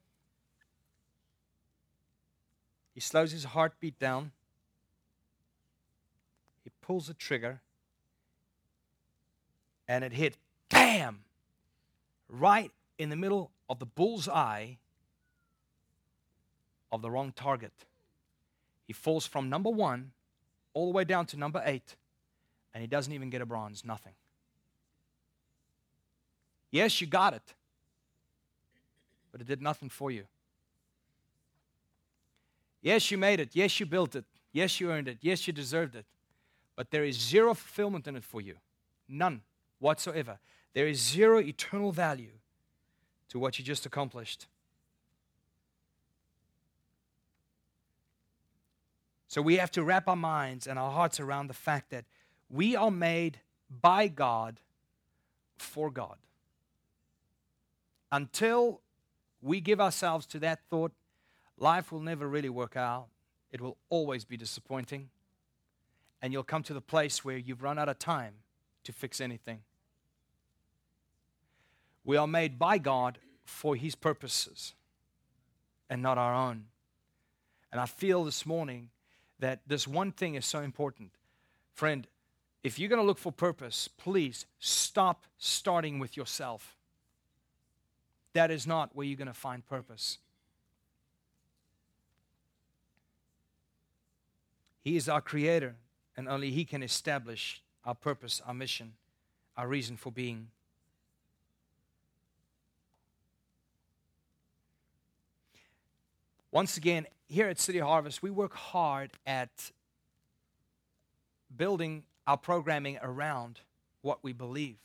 He 2.96 3.00
slows 3.00 3.32
his 3.32 3.44
heartbeat 3.44 4.00
down. 4.00 4.32
He 6.64 6.72
pulls 6.82 7.06
the 7.06 7.14
trigger. 7.14 7.62
And 9.88 10.04
it 10.04 10.14
hit, 10.14 10.36
bam, 10.70 11.20
right 12.28 12.72
in 12.98 13.10
the 13.10 13.16
middle 13.16 13.52
of 13.70 13.78
the 13.78 13.86
bull's 13.86 14.28
eye 14.28 14.80
of 16.92 17.04
the 17.04 17.12
wrong 17.12 17.32
target. 17.36 17.86
He 18.88 18.94
falls 18.94 19.28
from 19.28 19.48
number 19.48 19.70
one 19.70 20.14
all 20.74 20.88
the 20.88 20.98
way 20.98 21.04
down 21.04 21.28
to 21.28 21.38
number 21.38 21.62
eight, 21.64 21.98
and 22.74 22.82
he 22.82 22.88
doesn't 22.88 23.14
even 23.14 23.30
get 23.30 23.42
a 23.42 23.46
bronze, 23.46 23.86
nothing. 23.86 24.14
Yes, 26.72 27.00
you 27.02 27.08
got 27.08 27.34
it, 27.34 27.54
but 29.32 29.42
it 29.42 29.48
did 29.48 29.62
nothing 29.62 29.90
for 29.90 30.10
you. 30.10 30.24
Yes, 32.82 33.12
you 33.12 33.18
made 33.18 33.40
it. 33.40 33.52
Yes, 33.54 33.80
you 33.80 33.86
built 33.86 34.16
it. 34.16 34.26
Yes, 34.52 34.80
you 34.80 34.92
earned 34.92 35.08
it. 35.08 35.20
Yes, 35.22 35.48
you 35.48 35.54
deserved 35.54 35.96
it. 35.96 36.06
But 36.76 36.92
there 36.92 37.04
is 37.04 37.18
zero 37.20 37.54
fulfillment 37.54 38.08
in 38.08 38.16
it 38.16 38.24
for 38.24 38.42
you. 38.42 38.56
None 39.08 39.42
whatsoever. 39.80 40.40
There 40.74 40.88
is 40.88 41.00
zero 41.00 41.40
eternal 41.40 41.92
value 41.92 42.32
to 43.30 43.40
what 43.40 43.58
you 43.58 43.66
just 43.66 43.86
accomplished. 43.86 44.48
So 49.28 49.42
we 49.42 49.58
have 49.58 49.72
to 49.72 49.84
wrap 49.84 50.08
our 50.08 50.16
minds 50.16 50.68
and 50.68 50.78
our 50.78 50.92
hearts 50.92 51.20
around 51.20 51.48
the 51.48 51.54
fact 51.54 51.90
that 51.90 52.06
we 52.54 52.76
are 52.76 52.92
made 52.92 53.40
by 53.82 54.08
God 54.08 54.60
for 55.58 55.90
God. 55.90 56.18
Until 58.12 58.80
we 59.42 59.60
give 59.60 59.82
ourselves 59.82 60.28
to 60.28 60.40
that 60.40 60.60
thought, 60.70 60.92
life 61.58 61.92
will 61.92 62.00
never 62.00 62.28
really 62.28 62.50
work 62.50 62.78
out. 62.78 63.08
It 63.52 63.60
will 63.60 63.78
always 63.90 64.24
be 64.24 64.38
disappointing. 64.38 65.10
And 66.22 66.32
you'll 66.32 66.44
come 66.44 66.62
to 66.64 66.76
the 66.76 66.82
place 66.82 67.26
where 67.26 67.38
you've 67.38 67.64
run 67.64 67.80
out 67.80 67.90
of 67.90 67.98
time 67.98 68.36
to 68.84 68.94
fix 68.94 69.20
anything. 69.20 69.62
We 72.06 72.18
are 72.18 72.28
made 72.28 72.60
by 72.60 72.78
God 72.78 73.18
for 73.44 73.76
His 73.76 73.96
purposes 73.96 74.76
and 75.90 76.04
not 76.04 76.20
our 76.20 76.36
own. 76.36 76.66
And 77.72 77.82
I 77.82 77.88
feel 77.88 78.24
this 78.24 78.46
morning 78.46 78.90
that 79.40 79.62
this 79.66 79.88
one 79.88 80.12
thing 80.12 80.36
is 80.36 80.46
so 80.46 80.60
important. 80.60 81.12
Friend, 81.74 82.06
if 82.64 82.80
you're 82.80 82.90
going 82.90 83.02
to 83.02 83.06
look 83.06 83.18
for 83.18 83.32
purpose, 83.32 83.88
please 83.88 84.46
stop 84.60 85.26
starting 85.38 86.00
with 86.00 86.16
yourself. 86.16 86.76
That 88.32 88.50
is 88.50 88.66
not 88.66 88.96
where 88.96 89.06
you're 89.06 89.18
going 89.18 89.28
to 89.28 89.34
find 89.34 89.66
purpose. 89.66 90.18
He 94.82 94.96
is 94.96 95.08
our 95.08 95.22
creator, 95.22 95.76
and 96.18 96.28
only 96.28 96.52
He 96.52 96.66
can 96.66 96.82
establish 96.82 97.62
our 97.86 97.96
purpose, 97.96 98.42
our 98.46 98.54
mission, 98.54 98.94
our 99.58 99.68
reason 99.68 99.98
for 99.98 100.12
being. 100.12 100.48
Once 106.52 106.78
again, 106.78 107.08
here 107.28 107.48
at 107.48 107.60
City 107.60 107.80
Harvest, 107.80 108.22
we 108.22 108.30
work 108.30 108.54
hard 108.54 109.12
at 109.26 109.72
building 111.56 112.04
our 112.28 112.38
programming 112.38 112.98
around 113.02 113.60
what 114.02 114.24
we 114.24 114.34
believe. 114.34 114.78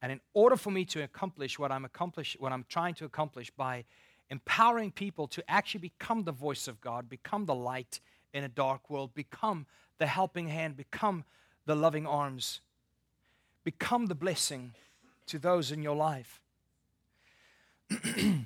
And 0.00 0.12
in 0.12 0.20
order 0.34 0.56
for 0.56 0.70
me 0.70 0.84
to 0.86 1.02
accomplish 1.02 1.58
what 1.58 1.72
I'm 1.72 1.84
accomplish, 1.84 2.36
what 2.38 2.52
I'm 2.52 2.64
trying 2.68 2.94
to 2.94 3.04
accomplish 3.04 3.50
by 3.50 3.84
empowering 4.30 4.92
people 4.92 5.26
to 5.28 5.50
actually 5.50 5.80
become 5.80 6.24
the 6.24 6.32
voice 6.32 6.68
of 6.68 6.80
God, 6.80 7.08
become 7.08 7.46
the 7.46 7.54
light 7.54 8.00
in 8.32 8.44
a 8.44 8.48
dark 8.48 8.90
world, 8.90 9.14
become 9.14 9.66
the 9.98 10.06
helping 10.06 10.48
hand, 10.48 10.76
become 10.76 11.24
the 11.66 11.74
loving 11.74 12.06
arms, 12.06 12.60
become 13.64 14.06
the 14.06 14.14
blessing 14.14 14.74
to 15.26 15.38
those 15.38 15.72
in 15.72 15.82
your 15.82 15.96
life. 15.96 16.40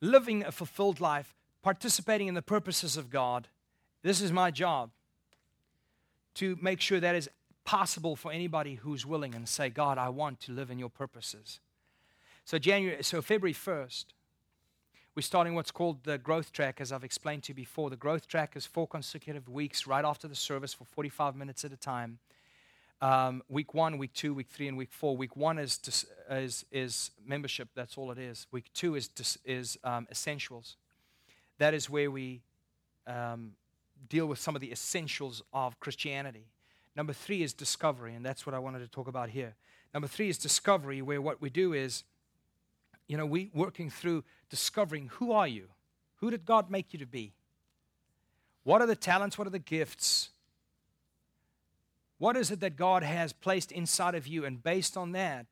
Living 0.00 0.44
a 0.44 0.52
fulfilled 0.52 1.00
life 1.00 1.34
participating 1.62 2.28
in 2.28 2.34
the 2.34 2.42
purposes 2.42 2.96
of 2.96 3.08
God, 3.08 3.48
this 4.02 4.20
is 4.20 4.30
my 4.30 4.50
job 4.50 4.90
to 6.34 6.58
make 6.60 6.80
sure 6.80 7.00
that 7.00 7.14
is 7.14 7.30
possible 7.64 8.16
for 8.16 8.30
anybody 8.30 8.76
who's 8.76 9.06
willing 9.06 9.34
and 9.34 9.48
say, 9.48 9.70
God, 9.70 9.98
I 9.98 10.08
want 10.08 10.40
to 10.40 10.52
live 10.52 10.70
in 10.70 10.78
your 10.78 10.90
purposes. 10.90 11.60
So 12.44 12.58
January, 12.58 13.02
so 13.02 13.22
February 13.22 13.54
1st, 13.54 14.04
we're 15.14 15.22
starting 15.22 15.54
what's 15.54 15.70
called 15.70 16.02
the 16.04 16.18
growth 16.18 16.52
track, 16.52 16.80
as 16.80 16.90
I've 16.90 17.04
explained 17.04 17.44
to 17.44 17.50
you 17.50 17.54
before. 17.54 17.88
The 17.88 17.96
growth 17.96 18.26
track 18.26 18.56
is 18.56 18.66
four 18.66 18.86
consecutive 18.86 19.48
weeks 19.48 19.86
right 19.86 20.04
after 20.04 20.26
the 20.26 20.34
service 20.34 20.74
for 20.74 20.84
45 20.84 21.36
minutes 21.36 21.64
at 21.64 21.72
a 21.72 21.76
time. 21.76 22.18
Um, 23.00 23.42
week 23.48 23.74
one, 23.74 23.98
week 23.98 24.12
two, 24.12 24.34
week 24.34 24.48
three, 24.50 24.66
and 24.66 24.76
week 24.76 24.92
four. 24.92 25.16
Week 25.16 25.36
one 25.36 25.58
is 25.58 25.78
dis, 25.78 26.04
is, 26.30 26.64
is 26.72 27.10
membership. 27.24 27.68
That's 27.74 27.96
all 27.96 28.10
it 28.10 28.18
is. 28.18 28.46
Week 28.50 28.70
two 28.74 28.94
is 28.94 29.08
dis, 29.08 29.38
is 29.44 29.78
um, 29.84 30.06
essentials. 30.10 30.76
That 31.58 31.74
is 31.74 31.88
where 31.88 32.10
we 32.10 32.42
um, 33.06 33.52
deal 34.08 34.26
with 34.26 34.38
some 34.38 34.54
of 34.54 34.60
the 34.60 34.72
essentials 34.72 35.42
of 35.52 35.78
Christianity. 35.80 36.46
Number 36.96 37.12
three 37.12 37.42
is 37.42 37.52
discovery, 37.52 38.14
and 38.14 38.24
that's 38.24 38.46
what 38.46 38.54
I 38.54 38.58
wanted 38.58 38.80
to 38.80 38.88
talk 38.88 39.08
about 39.08 39.30
here. 39.30 39.54
Number 39.92 40.08
three 40.08 40.28
is 40.28 40.38
discovery, 40.38 41.02
where 41.02 41.20
what 41.20 41.40
we 41.40 41.50
do 41.50 41.72
is 41.72 42.04
you 43.06 43.16
know, 43.16 43.26
we 43.26 43.50
working 43.52 43.90
through 43.90 44.24
discovering 44.50 45.08
who 45.14 45.32
are 45.32 45.48
you? 45.48 45.68
Who 46.16 46.30
did 46.30 46.44
God 46.44 46.70
make 46.70 46.92
you 46.92 46.98
to 47.00 47.06
be? 47.06 47.32
What 48.62 48.80
are 48.80 48.86
the 48.86 48.96
talents? 48.96 49.36
What 49.36 49.46
are 49.46 49.50
the 49.50 49.58
gifts? 49.58 50.30
What 52.18 52.36
is 52.36 52.50
it 52.50 52.60
that 52.60 52.76
God 52.76 53.02
has 53.02 53.32
placed 53.32 53.72
inside 53.72 54.14
of 54.14 54.26
you? 54.26 54.44
And 54.46 54.62
based 54.62 54.96
on 54.96 55.12
that, 55.12 55.46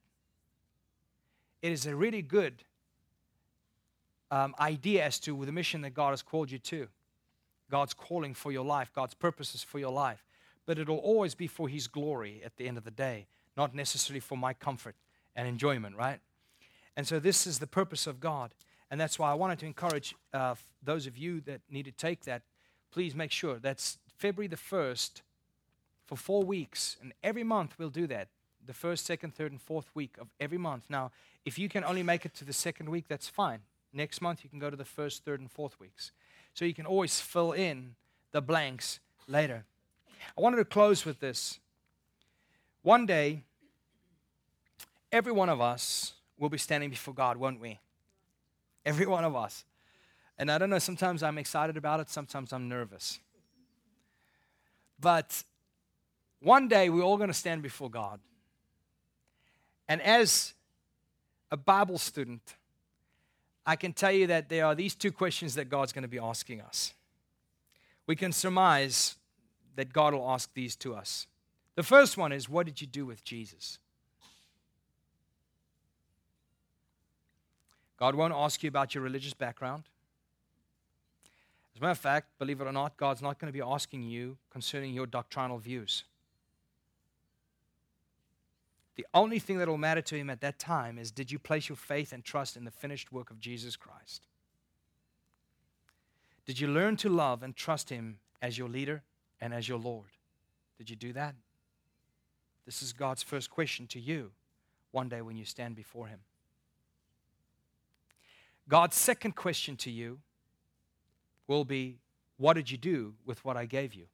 it 1.60 1.72
is 1.72 1.84
a 1.86 1.94
really 1.94 2.22
good 2.22 2.64
um, 4.30 4.54
idea 4.58 5.04
as 5.04 5.18
to 5.20 5.44
the 5.44 5.52
mission 5.52 5.82
that 5.82 5.92
God 5.92 6.10
has 6.10 6.22
called 6.22 6.50
you 6.50 6.58
to. 6.58 6.88
God's 7.70 7.92
calling 7.92 8.32
for 8.34 8.50
your 8.50 8.64
life, 8.64 8.90
God's 8.94 9.14
purposes 9.14 9.62
for 9.62 9.78
your 9.78 9.92
life. 9.92 10.24
But 10.66 10.78
it'll 10.78 10.98
always 10.98 11.34
be 11.34 11.46
for 11.46 11.68
His 11.68 11.86
glory 11.86 12.42
at 12.44 12.56
the 12.56 12.68
end 12.68 12.78
of 12.78 12.84
the 12.84 12.90
day, 12.90 13.26
not 13.56 13.74
necessarily 13.74 14.20
for 14.20 14.36
my 14.36 14.52
comfort 14.52 14.96
and 15.34 15.48
enjoyment, 15.48 15.96
right? 15.96 16.20
And 16.96 17.06
so 17.06 17.18
this 17.18 17.46
is 17.46 17.58
the 17.58 17.66
purpose 17.66 18.06
of 18.06 18.20
God. 18.20 18.54
And 18.90 19.00
that's 19.00 19.18
why 19.18 19.30
I 19.30 19.34
wanted 19.34 19.58
to 19.60 19.66
encourage 19.66 20.14
uh, 20.34 20.54
those 20.82 21.06
of 21.06 21.16
you 21.16 21.40
that 21.42 21.62
need 21.70 21.86
to 21.86 21.92
take 21.92 22.24
that, 22.24 22.42
please 22.90 23.14
make 23.14 23.32
sure 23.32 23.58
that's 23.58 23.98
February 24.18 24.48
the 24.48 24.56
1st 24.56 25.22
for 26.06 26.16
four 26.16 26.42
weeks. 26.42 26.96
And 27.00 27.14
every 27.22 27.44
month 27.44 27.74
we'll 27.78 27.88
do 27.88 28.06
that 28.08 28.28
the 28.66 28.72
first, 28.72 29.06
second, 29.06 29.34
third, 29.34 29.50
and 29.50 29.60
fourth 29.60 29.86
week 29.94 30.16
of 30.20 30.28
every 30.38 30.58
month. 30.58 30.84
Now, 30.88 31.10
if 31.44 31.58
you 31.58 31.68
can 31.68 31.84
only 31.84 32.02
make 32.02 32.24
it 32.24 32.34
to 32.34 32.44
the 32.44 32.52
second 32.52 32.88
week, 32.88 33.06
that's 33.08 33.28
fine. 33.28 33.60
Next 33.92 34.20
month, 34.20 34.44
you 34.44 34.50
can 34.50 34.58
go 34.58 34.70
to 34.70 34.76
the 34.76 34.84
first, 34.84 35.24
third, 35.24 35.40
and 35.40 35.50
fourth 35.50 35.78
weeks. 35.80 36.12
So 36.54 36.64
you 36.64 36.74
can 36.74 36.86
always 36.86 37.20
fill 37.20 37.52
in 37.52 37.94
the 38.30 38.40
blanks 38.40 39.00
later. 39.26 39.64
I 40.36 40.40
wanted 40.40 40.56
to 40.56 40.64
close 40.64 41.04
with 41.04 41.20
this. 41.20 41.58
One 42.82 43.06
day, 43.06 43.42
every 45.10 45.32
one 45.32 45.48
of 45.48 45.60
us 45.60 46.14
we'll 46.42 46.50
be 46.50 46.58
standing 46.58 46.90
before 46.90 47.14
God, 47.14 47.36
won't 47.36 47.60
we? 47.60 47.78
Every 48.84 49.06
one 49.06 49.24
of 49.24 49.36
us. 49.36 49.64
And 50.38 50.50
I 50.50 50.58
don't 50.58 50.70
know, 50.70 50.80
sometimes 50.80 51.22
I'm 51.22 51.38
excited 51.38 51.76
about 51.76 52.00
it, 52.00 52.10
sometimes 52.10 52.52
I'm 52.52 52.68
nervous. 52.68 53.20
But 54.98 55.44
one 56.40 56.66
day 56.66 56.90
we're 56.90 57.04
all 57.04 57.16
going 57.16 57.28
to 57.28 57.34
stand 57.34 57.62
before 57.62 57.88
God. 57.88 58.18
And 59.88 60.02
as 60.02 60.54
a 61.52 61.56
Bible 61.56 61.98
student, 61.98 62.56
I 63.64 63.76
can 63.76 63.92
tell 63.92 64.10
you 64.10 64.26
that 64.26 64.48
there 64.48 64.66
are 64.66 64.74
these 64.74 64.96
two 64.96 65.12
questions 65.12 65.54
that 65.54 65.68
God's 65.68 65.92
going 65.92 66.02
to 66.02 66.08
be 66.08 66.18
asking 66.18 66.60
us. 66.60 66.92
We 68.08 68.16
can 68.16 68.32
surmise 68.32 69.14
that 69.76 69.92
God 69.92 70.14
will 70.14 70.28
ask 70.30 70.52
these 70.54 70.76
to 70.76 70.94
us. 70.94 71.26
The 71.74 71.82
first 71.82 72.16
one 72.16 72.32
is, 72.32 72.48
What 72.48 72.66
did 72.66 72.80
you 72.80 72.86
do 72.86 73.06
with 73.06 73.24
Jesus? 73.24 73.78
God 77.98 78.14
won't 78.14 78.34
ask 78.34 78.62
you 78.62 78.68
about 78.68 78.94
your 78.94 79.04
religious 79.04 79.32
background. 79.32 79.84
As 81.74 81.80
a 81.80 81.82
matter 81.82 81.92
of 81.92 81.98
fact, 81.98 82.36
believe 82.38 82.60
it 82.60 82.66
or 82.66 82.72
not, 82.72 82.96
God's 82.96 83.22
not 83.22 83.38
going 83.38 83.50
to 83.50 83.56
be 83.56 83.62
asking 83.62 84.02
you 84.02 84.36
concerning 84.50 84.92
your 84.92 85.06
doctrinal 85.06 85.58
views. 85.58 86.04
The 88.96 89.06
only 89.14 89.38
thing 89.38 89.58
that 89.58 89.68
will 89.68 89.78
matter 89.78 90.02
to 90.02 90.16
Him 90.16 90.28
at 90.28 90.40
that 90.40 90.58
time 90.58 90.98
is 90.98 91.10
did 91.10 91.30
you 91.30 91.38
place 91.38 91.68
your 91.68 91.76
faith 91.76 92.12
and 92.12 92.24
trust 92.24 92.56
in 92.56 92.64
the 92.64 92.70
finished 92.70 93.12
work 93.12 93.30
of 93.30 93.38
Jesus 93.38 93.76
Christ? 93.76 94.26
Did 96.44 96.60
you 96.60 96.66
learn 96.66 96.96
to 96.96 97.08
love 97.08 97.42
and 97.42 97.56
trust 97.56 97.88
Him 97.88 98.18
as 98.42 98.58
your 98.58 98.68
leader 98.68 99.02
and 99.42 99.52
as 99.52 99.68
your 99.68 99.78
Lord? 99.78 100.06
Did 100.78 100.88
you 100.88 100.96
do 100.96 101.12
that? 101.14 101.34
This 102.64 102.80
is 102.80 102.92
God's 102.92 103.24
first 103.24 103.50
question 103.50 103.88
to 103.88 104.00
you 104.00 104.30
one 104.92 105.08
day 105.08 105.20
when 105.20 105.36
you 105.36 105.44
stand 105.44 105.74
before 105.74 106.06
Him. 106.06 106.20
God's 108.68 108.96
second 108.96 109.34
question 109.34 109.76
to 109.78 109.90
you 109.90 110.20
will 111.48 111.64
be 111.64 111.98
What 112.36 112.54
did 112.54 112.70
you 112.70 112.78
do 112.78 113.14
with 113.26 113.44
what 113.44 113.56
I 113.56 113.66
gave 113.66 113.94
you? 113.94 114.06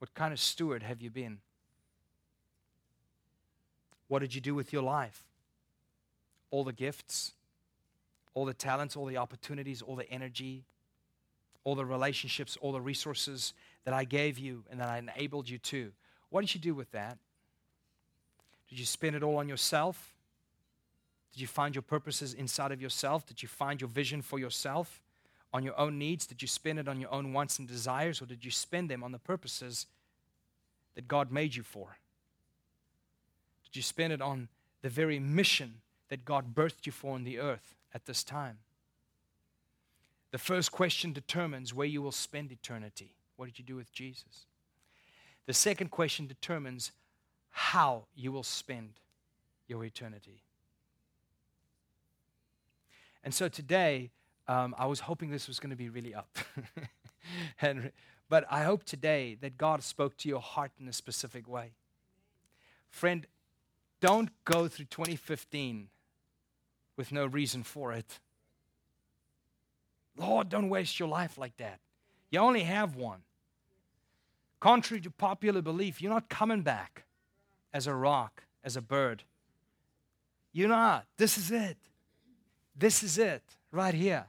What 0.00 0.12
kind 0.14 0.32
of 0.32 0.40
steward 0.40 0.82
have 0.82 1.00
you 1.00 1.08
been? 1.08 1.38
What 4.08 4.18
did 4.18 4.34
you 4.34 4.40
do 4.40 4.54
with 4.54 4.72
your 4.72 4.82
life? 4.82 5.22
All 6.50 6.64
the 6.64 6.72
gifts, 6.72 7.32
all 8.34 8.44
the 8.44 8.52
talents, 8.52 8.96
all 8.96 9.06
the 9.06 9.16
opportunities, 9.16 9.80
all 9.80 9.94
the 9.94 10.10
energy, 10.10 10.64
all 11.62 11.76
the 11.76 11.86
relationships, 11.86 12.58
all 12.60 12.72
the 12.72 12.80
resources 12.80 13.54
that 13.84 13.94
I 13.94 14.04
gave 14.04 14.38
you 14.38 14.64
and 14.70 14.80
that 14.80 14.88
I 14.88 14.98
enabled 14.98 15.48
you 15.48 15.58
to. 15.58 15.92
What 16.30 16.40
did 16.40 16.54
you 16.54 16.60
do 16.60 16.74
with 16.74 16.90
that? 16.92 17.18
Did 18.68 18.78
you 18.78 18.86
spend 18.86 19.16
it 19.16 19.22
all 19.22 19.36
on 19.36 19.48
yourself? 19.48 20.14
Did 21.32 21.40
you 21.40 21.46
find 21.46 21.74
your 21.74 21.82
purposes 21.82 22.34
inside 22.34 22.72
of 22.72 22.80
yourself? 22.80 23.26
Did 23.26 23.42
you 23.42 23.48
find 23.48 23.80
your 23.80 23.88
vision 23.88 24.22
for 24.22 24.38
yourself 24.38 25.00
on 25.52 25.62
your 25.62 25.78
own 25.78 25.98
needs? 25.98 26.26
Did 26.26 26.42
you 26.42 26.48
spend 26.48 26.78
it 26.78 26.88
on 26.88 27.00
your 27.00 27.12
own 27.12 27.32
wants 27.32 27.58
and 27.58 27.66
desires? 27.66 28.22
Or 28.22 28.26
did 28.26 28.44
you 28.44 28.50
spend 28.50 28.88
them 28.88 29.02
on 29.02 29.12
the 29.12 29.18
purposes 29.18 29.86
that 30.94 31.08
God 31.08 31.32
made 31.32 31.54
you 31.54 31.62
for? 31.62 31.96
Did 33.64 33.76
you 33.76 33.82
spend 33.82 34.12
it 34.12 34.20
on 34.20 34.48
the 34.82 34.88
very 34.88 35.18
mission 35.18 35.80
that 36.08 36.24
God 36.24 36.54
birthed 36.54 36.84
you 36.84 36.92
for 36.92 37.14
on 37.14 37.24
the 37.24 37.38
earth 37.38 37.74
at 37.94 38.06
this 38.06 38.22
time? 38.22 38.58
The 40.30 40.38
first 40.38 40.72
question 40.72 41.12
determines 41.12 41.74
where 41.74 41.86
you 41.86 42.00
will 42.00 42.12
spend 42.12 42.52
eternity. 42.52 43.14
What 43.42 43.48
did 43.48 43.58
you 43.58 43.64
do 43.64 43.74
with 43.74 43.92
Jesus? 43.92 44.46
The 45.46 45.52
second 45.52 45.90
question 45.90 46.28
determines 46.28 46.92
how 47.50 48.04
you 48.14 48.30
will 48.30 48.44
spend 48.44 49.00
your 49.66 49.84
eternity. 49.84 50.44
And 53.24 53.34
so 53.34 53.48
today, 53.48 54.12
um, 54.46 54.76
I 54.78 54.86
was 54.86 55.00
hoping 55.00 55.32
this 55.32 55.48
was 55.48 55.58
going 55.58 55.70
to 55.70 55.76
be 55.76 55.88
really 55.88 56.14
up. 56.14 56.38
and, 57.60 57.90
but 58.28 58.44
I 58.48 58.62
hope 58.62 58.84
today 58.84 59.36
that 59.40 59.58
God 59.58 59.82
spoke 59.82 60.16
to 60.18 60.28
your 60.28 60.40
heart 60.40 60.70
in 60.80 60.86
a 60.86 60.92
specific 60.92 61.48
way. 61.48 61.72
Friend, 62.90 63.26
don't 64.00 64.30
go 64.44 64.68
through 64.68 64.86
2015 64.86 65.88
with 66.96 67.10
no 67.10 67.26
reason 67.26 67.64
for 67.64 67.92
it. 67.92 68.20
Lord, 70.16 70.48
don't 70.48 70.68
waste 70.68 71.00
your 71.00 71.08
life 71.08 71.36
like 71.36 71.56
that. 71.56 71.80
You 72.30 72.38
only 72.38 72.62
have 72.62 72.94
one. 72.94 73.22
Contrary 74.62 75.00
to 75.00 75.10
popular 75.10 75.60
belief, 75.60 76.00
you're 76.00 76.12
not 76.12 76.28
coming 76.28 76.62
back 76.62 77.02
as 77.74 77.88
a 77.88 77.92
rock, 77.92 78.44
as 78.62 78.76
a 78.76 78.80
bird. 78.80 79.24
You're 80.52 80.68
not. 80.68 81.04
This 81.16 81.36
is 81.36 81.50
it. 81.50 81.76
This 82.78 83.02
is 83.02 83.18
it 83.18 83.42
right 83.72 83.92
here. 83.92 84.26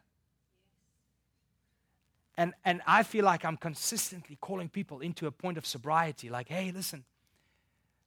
And, 2.35 2.55
and 2.65 2.81
I 2.87 3.03
feel 3.03 3.23
like 3.23 3.45
I'm 3.45 3.57
consistently 3.57 4.35
calling 4.41 4.69
people 4.69 5.01
into 5.01 5.27
a 5.27 5.31
point 5.31 5.59
of 5.59 5.67
sobriety 5.67 6.31
like, 6.31 6.49
hey, 6.49 6.71
listen, 6.71 7.03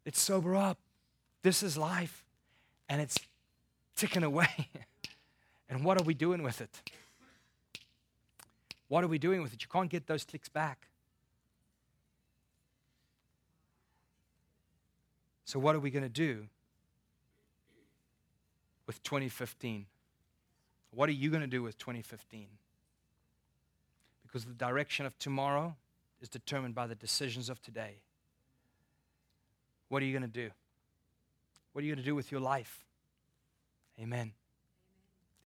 let's 0.05 0.21
sober 0.21 0.57
up. 0.57 0.79
This 1.43 1.63
is 1.63 1.79
life. 1.79 2.25
And 2.89 3.01
it's 3.01 3.21
ticking 3.95 4.25
away. 4.25 4.69
and 5.69 5.85
what 5.85 6.01
are 6.01 6.05
we 6.05 6.15
doing 6.15 6.43
with 6.43 6.61
it? 6.61 6.91
What 8.89 9.05
are 9.05 9.09
we 9.09 9.19
doing 9.19 9.43
with 9.43 9.53
it? 9.53 9.63
You 9.63 9.69
can't 9.73 9.89
get 9.89 10.09
those 10.09 10.25
clicks 10.25 10.49
back. 10.49 10.89
So, 15.47 15.61
what 15.61 15.77
are 15.77 15.81
we 15.81 15.91
going 15.91 16.03
to 16.03 16.09
do 16.09 16.49
with 18.85 19.01
2015? 19.05 19.87
What 20.91 21.09
are 21.09 21.13
you 21.13 21.31
going 21.31 21.41
to 21.41 21.47
do 21.47 21.63
with 21.63 21.79
2015? 21.79 22.49
Because 24.25 24.45
the 24.45 24.55
direction 24.55 25.07
of 25.07 25.17
tomorrow 25.21 25.77
is 26.21 26.29
determined 26.29 26.75
by 26.75 26.89
the 26.89 26.97
decisions 26.97 27.49
of 27.49 27.63
today. 27.63 28.01
What 29.89 30.03
are 30.03 30.05
you 30.05 30.13
going 30.13 30.29
to 30.29 30.29
do? 30.29 30.51
What 31.73 31.83
are 31.83 31.87
you 31.87 31.95
going 31.95 32.03
to 32.03 32.11
do 32.11 32.17
with 32.17 32.33
your 32.33 32.41
life? 32.41 32.85
Amen. 34.01 34.33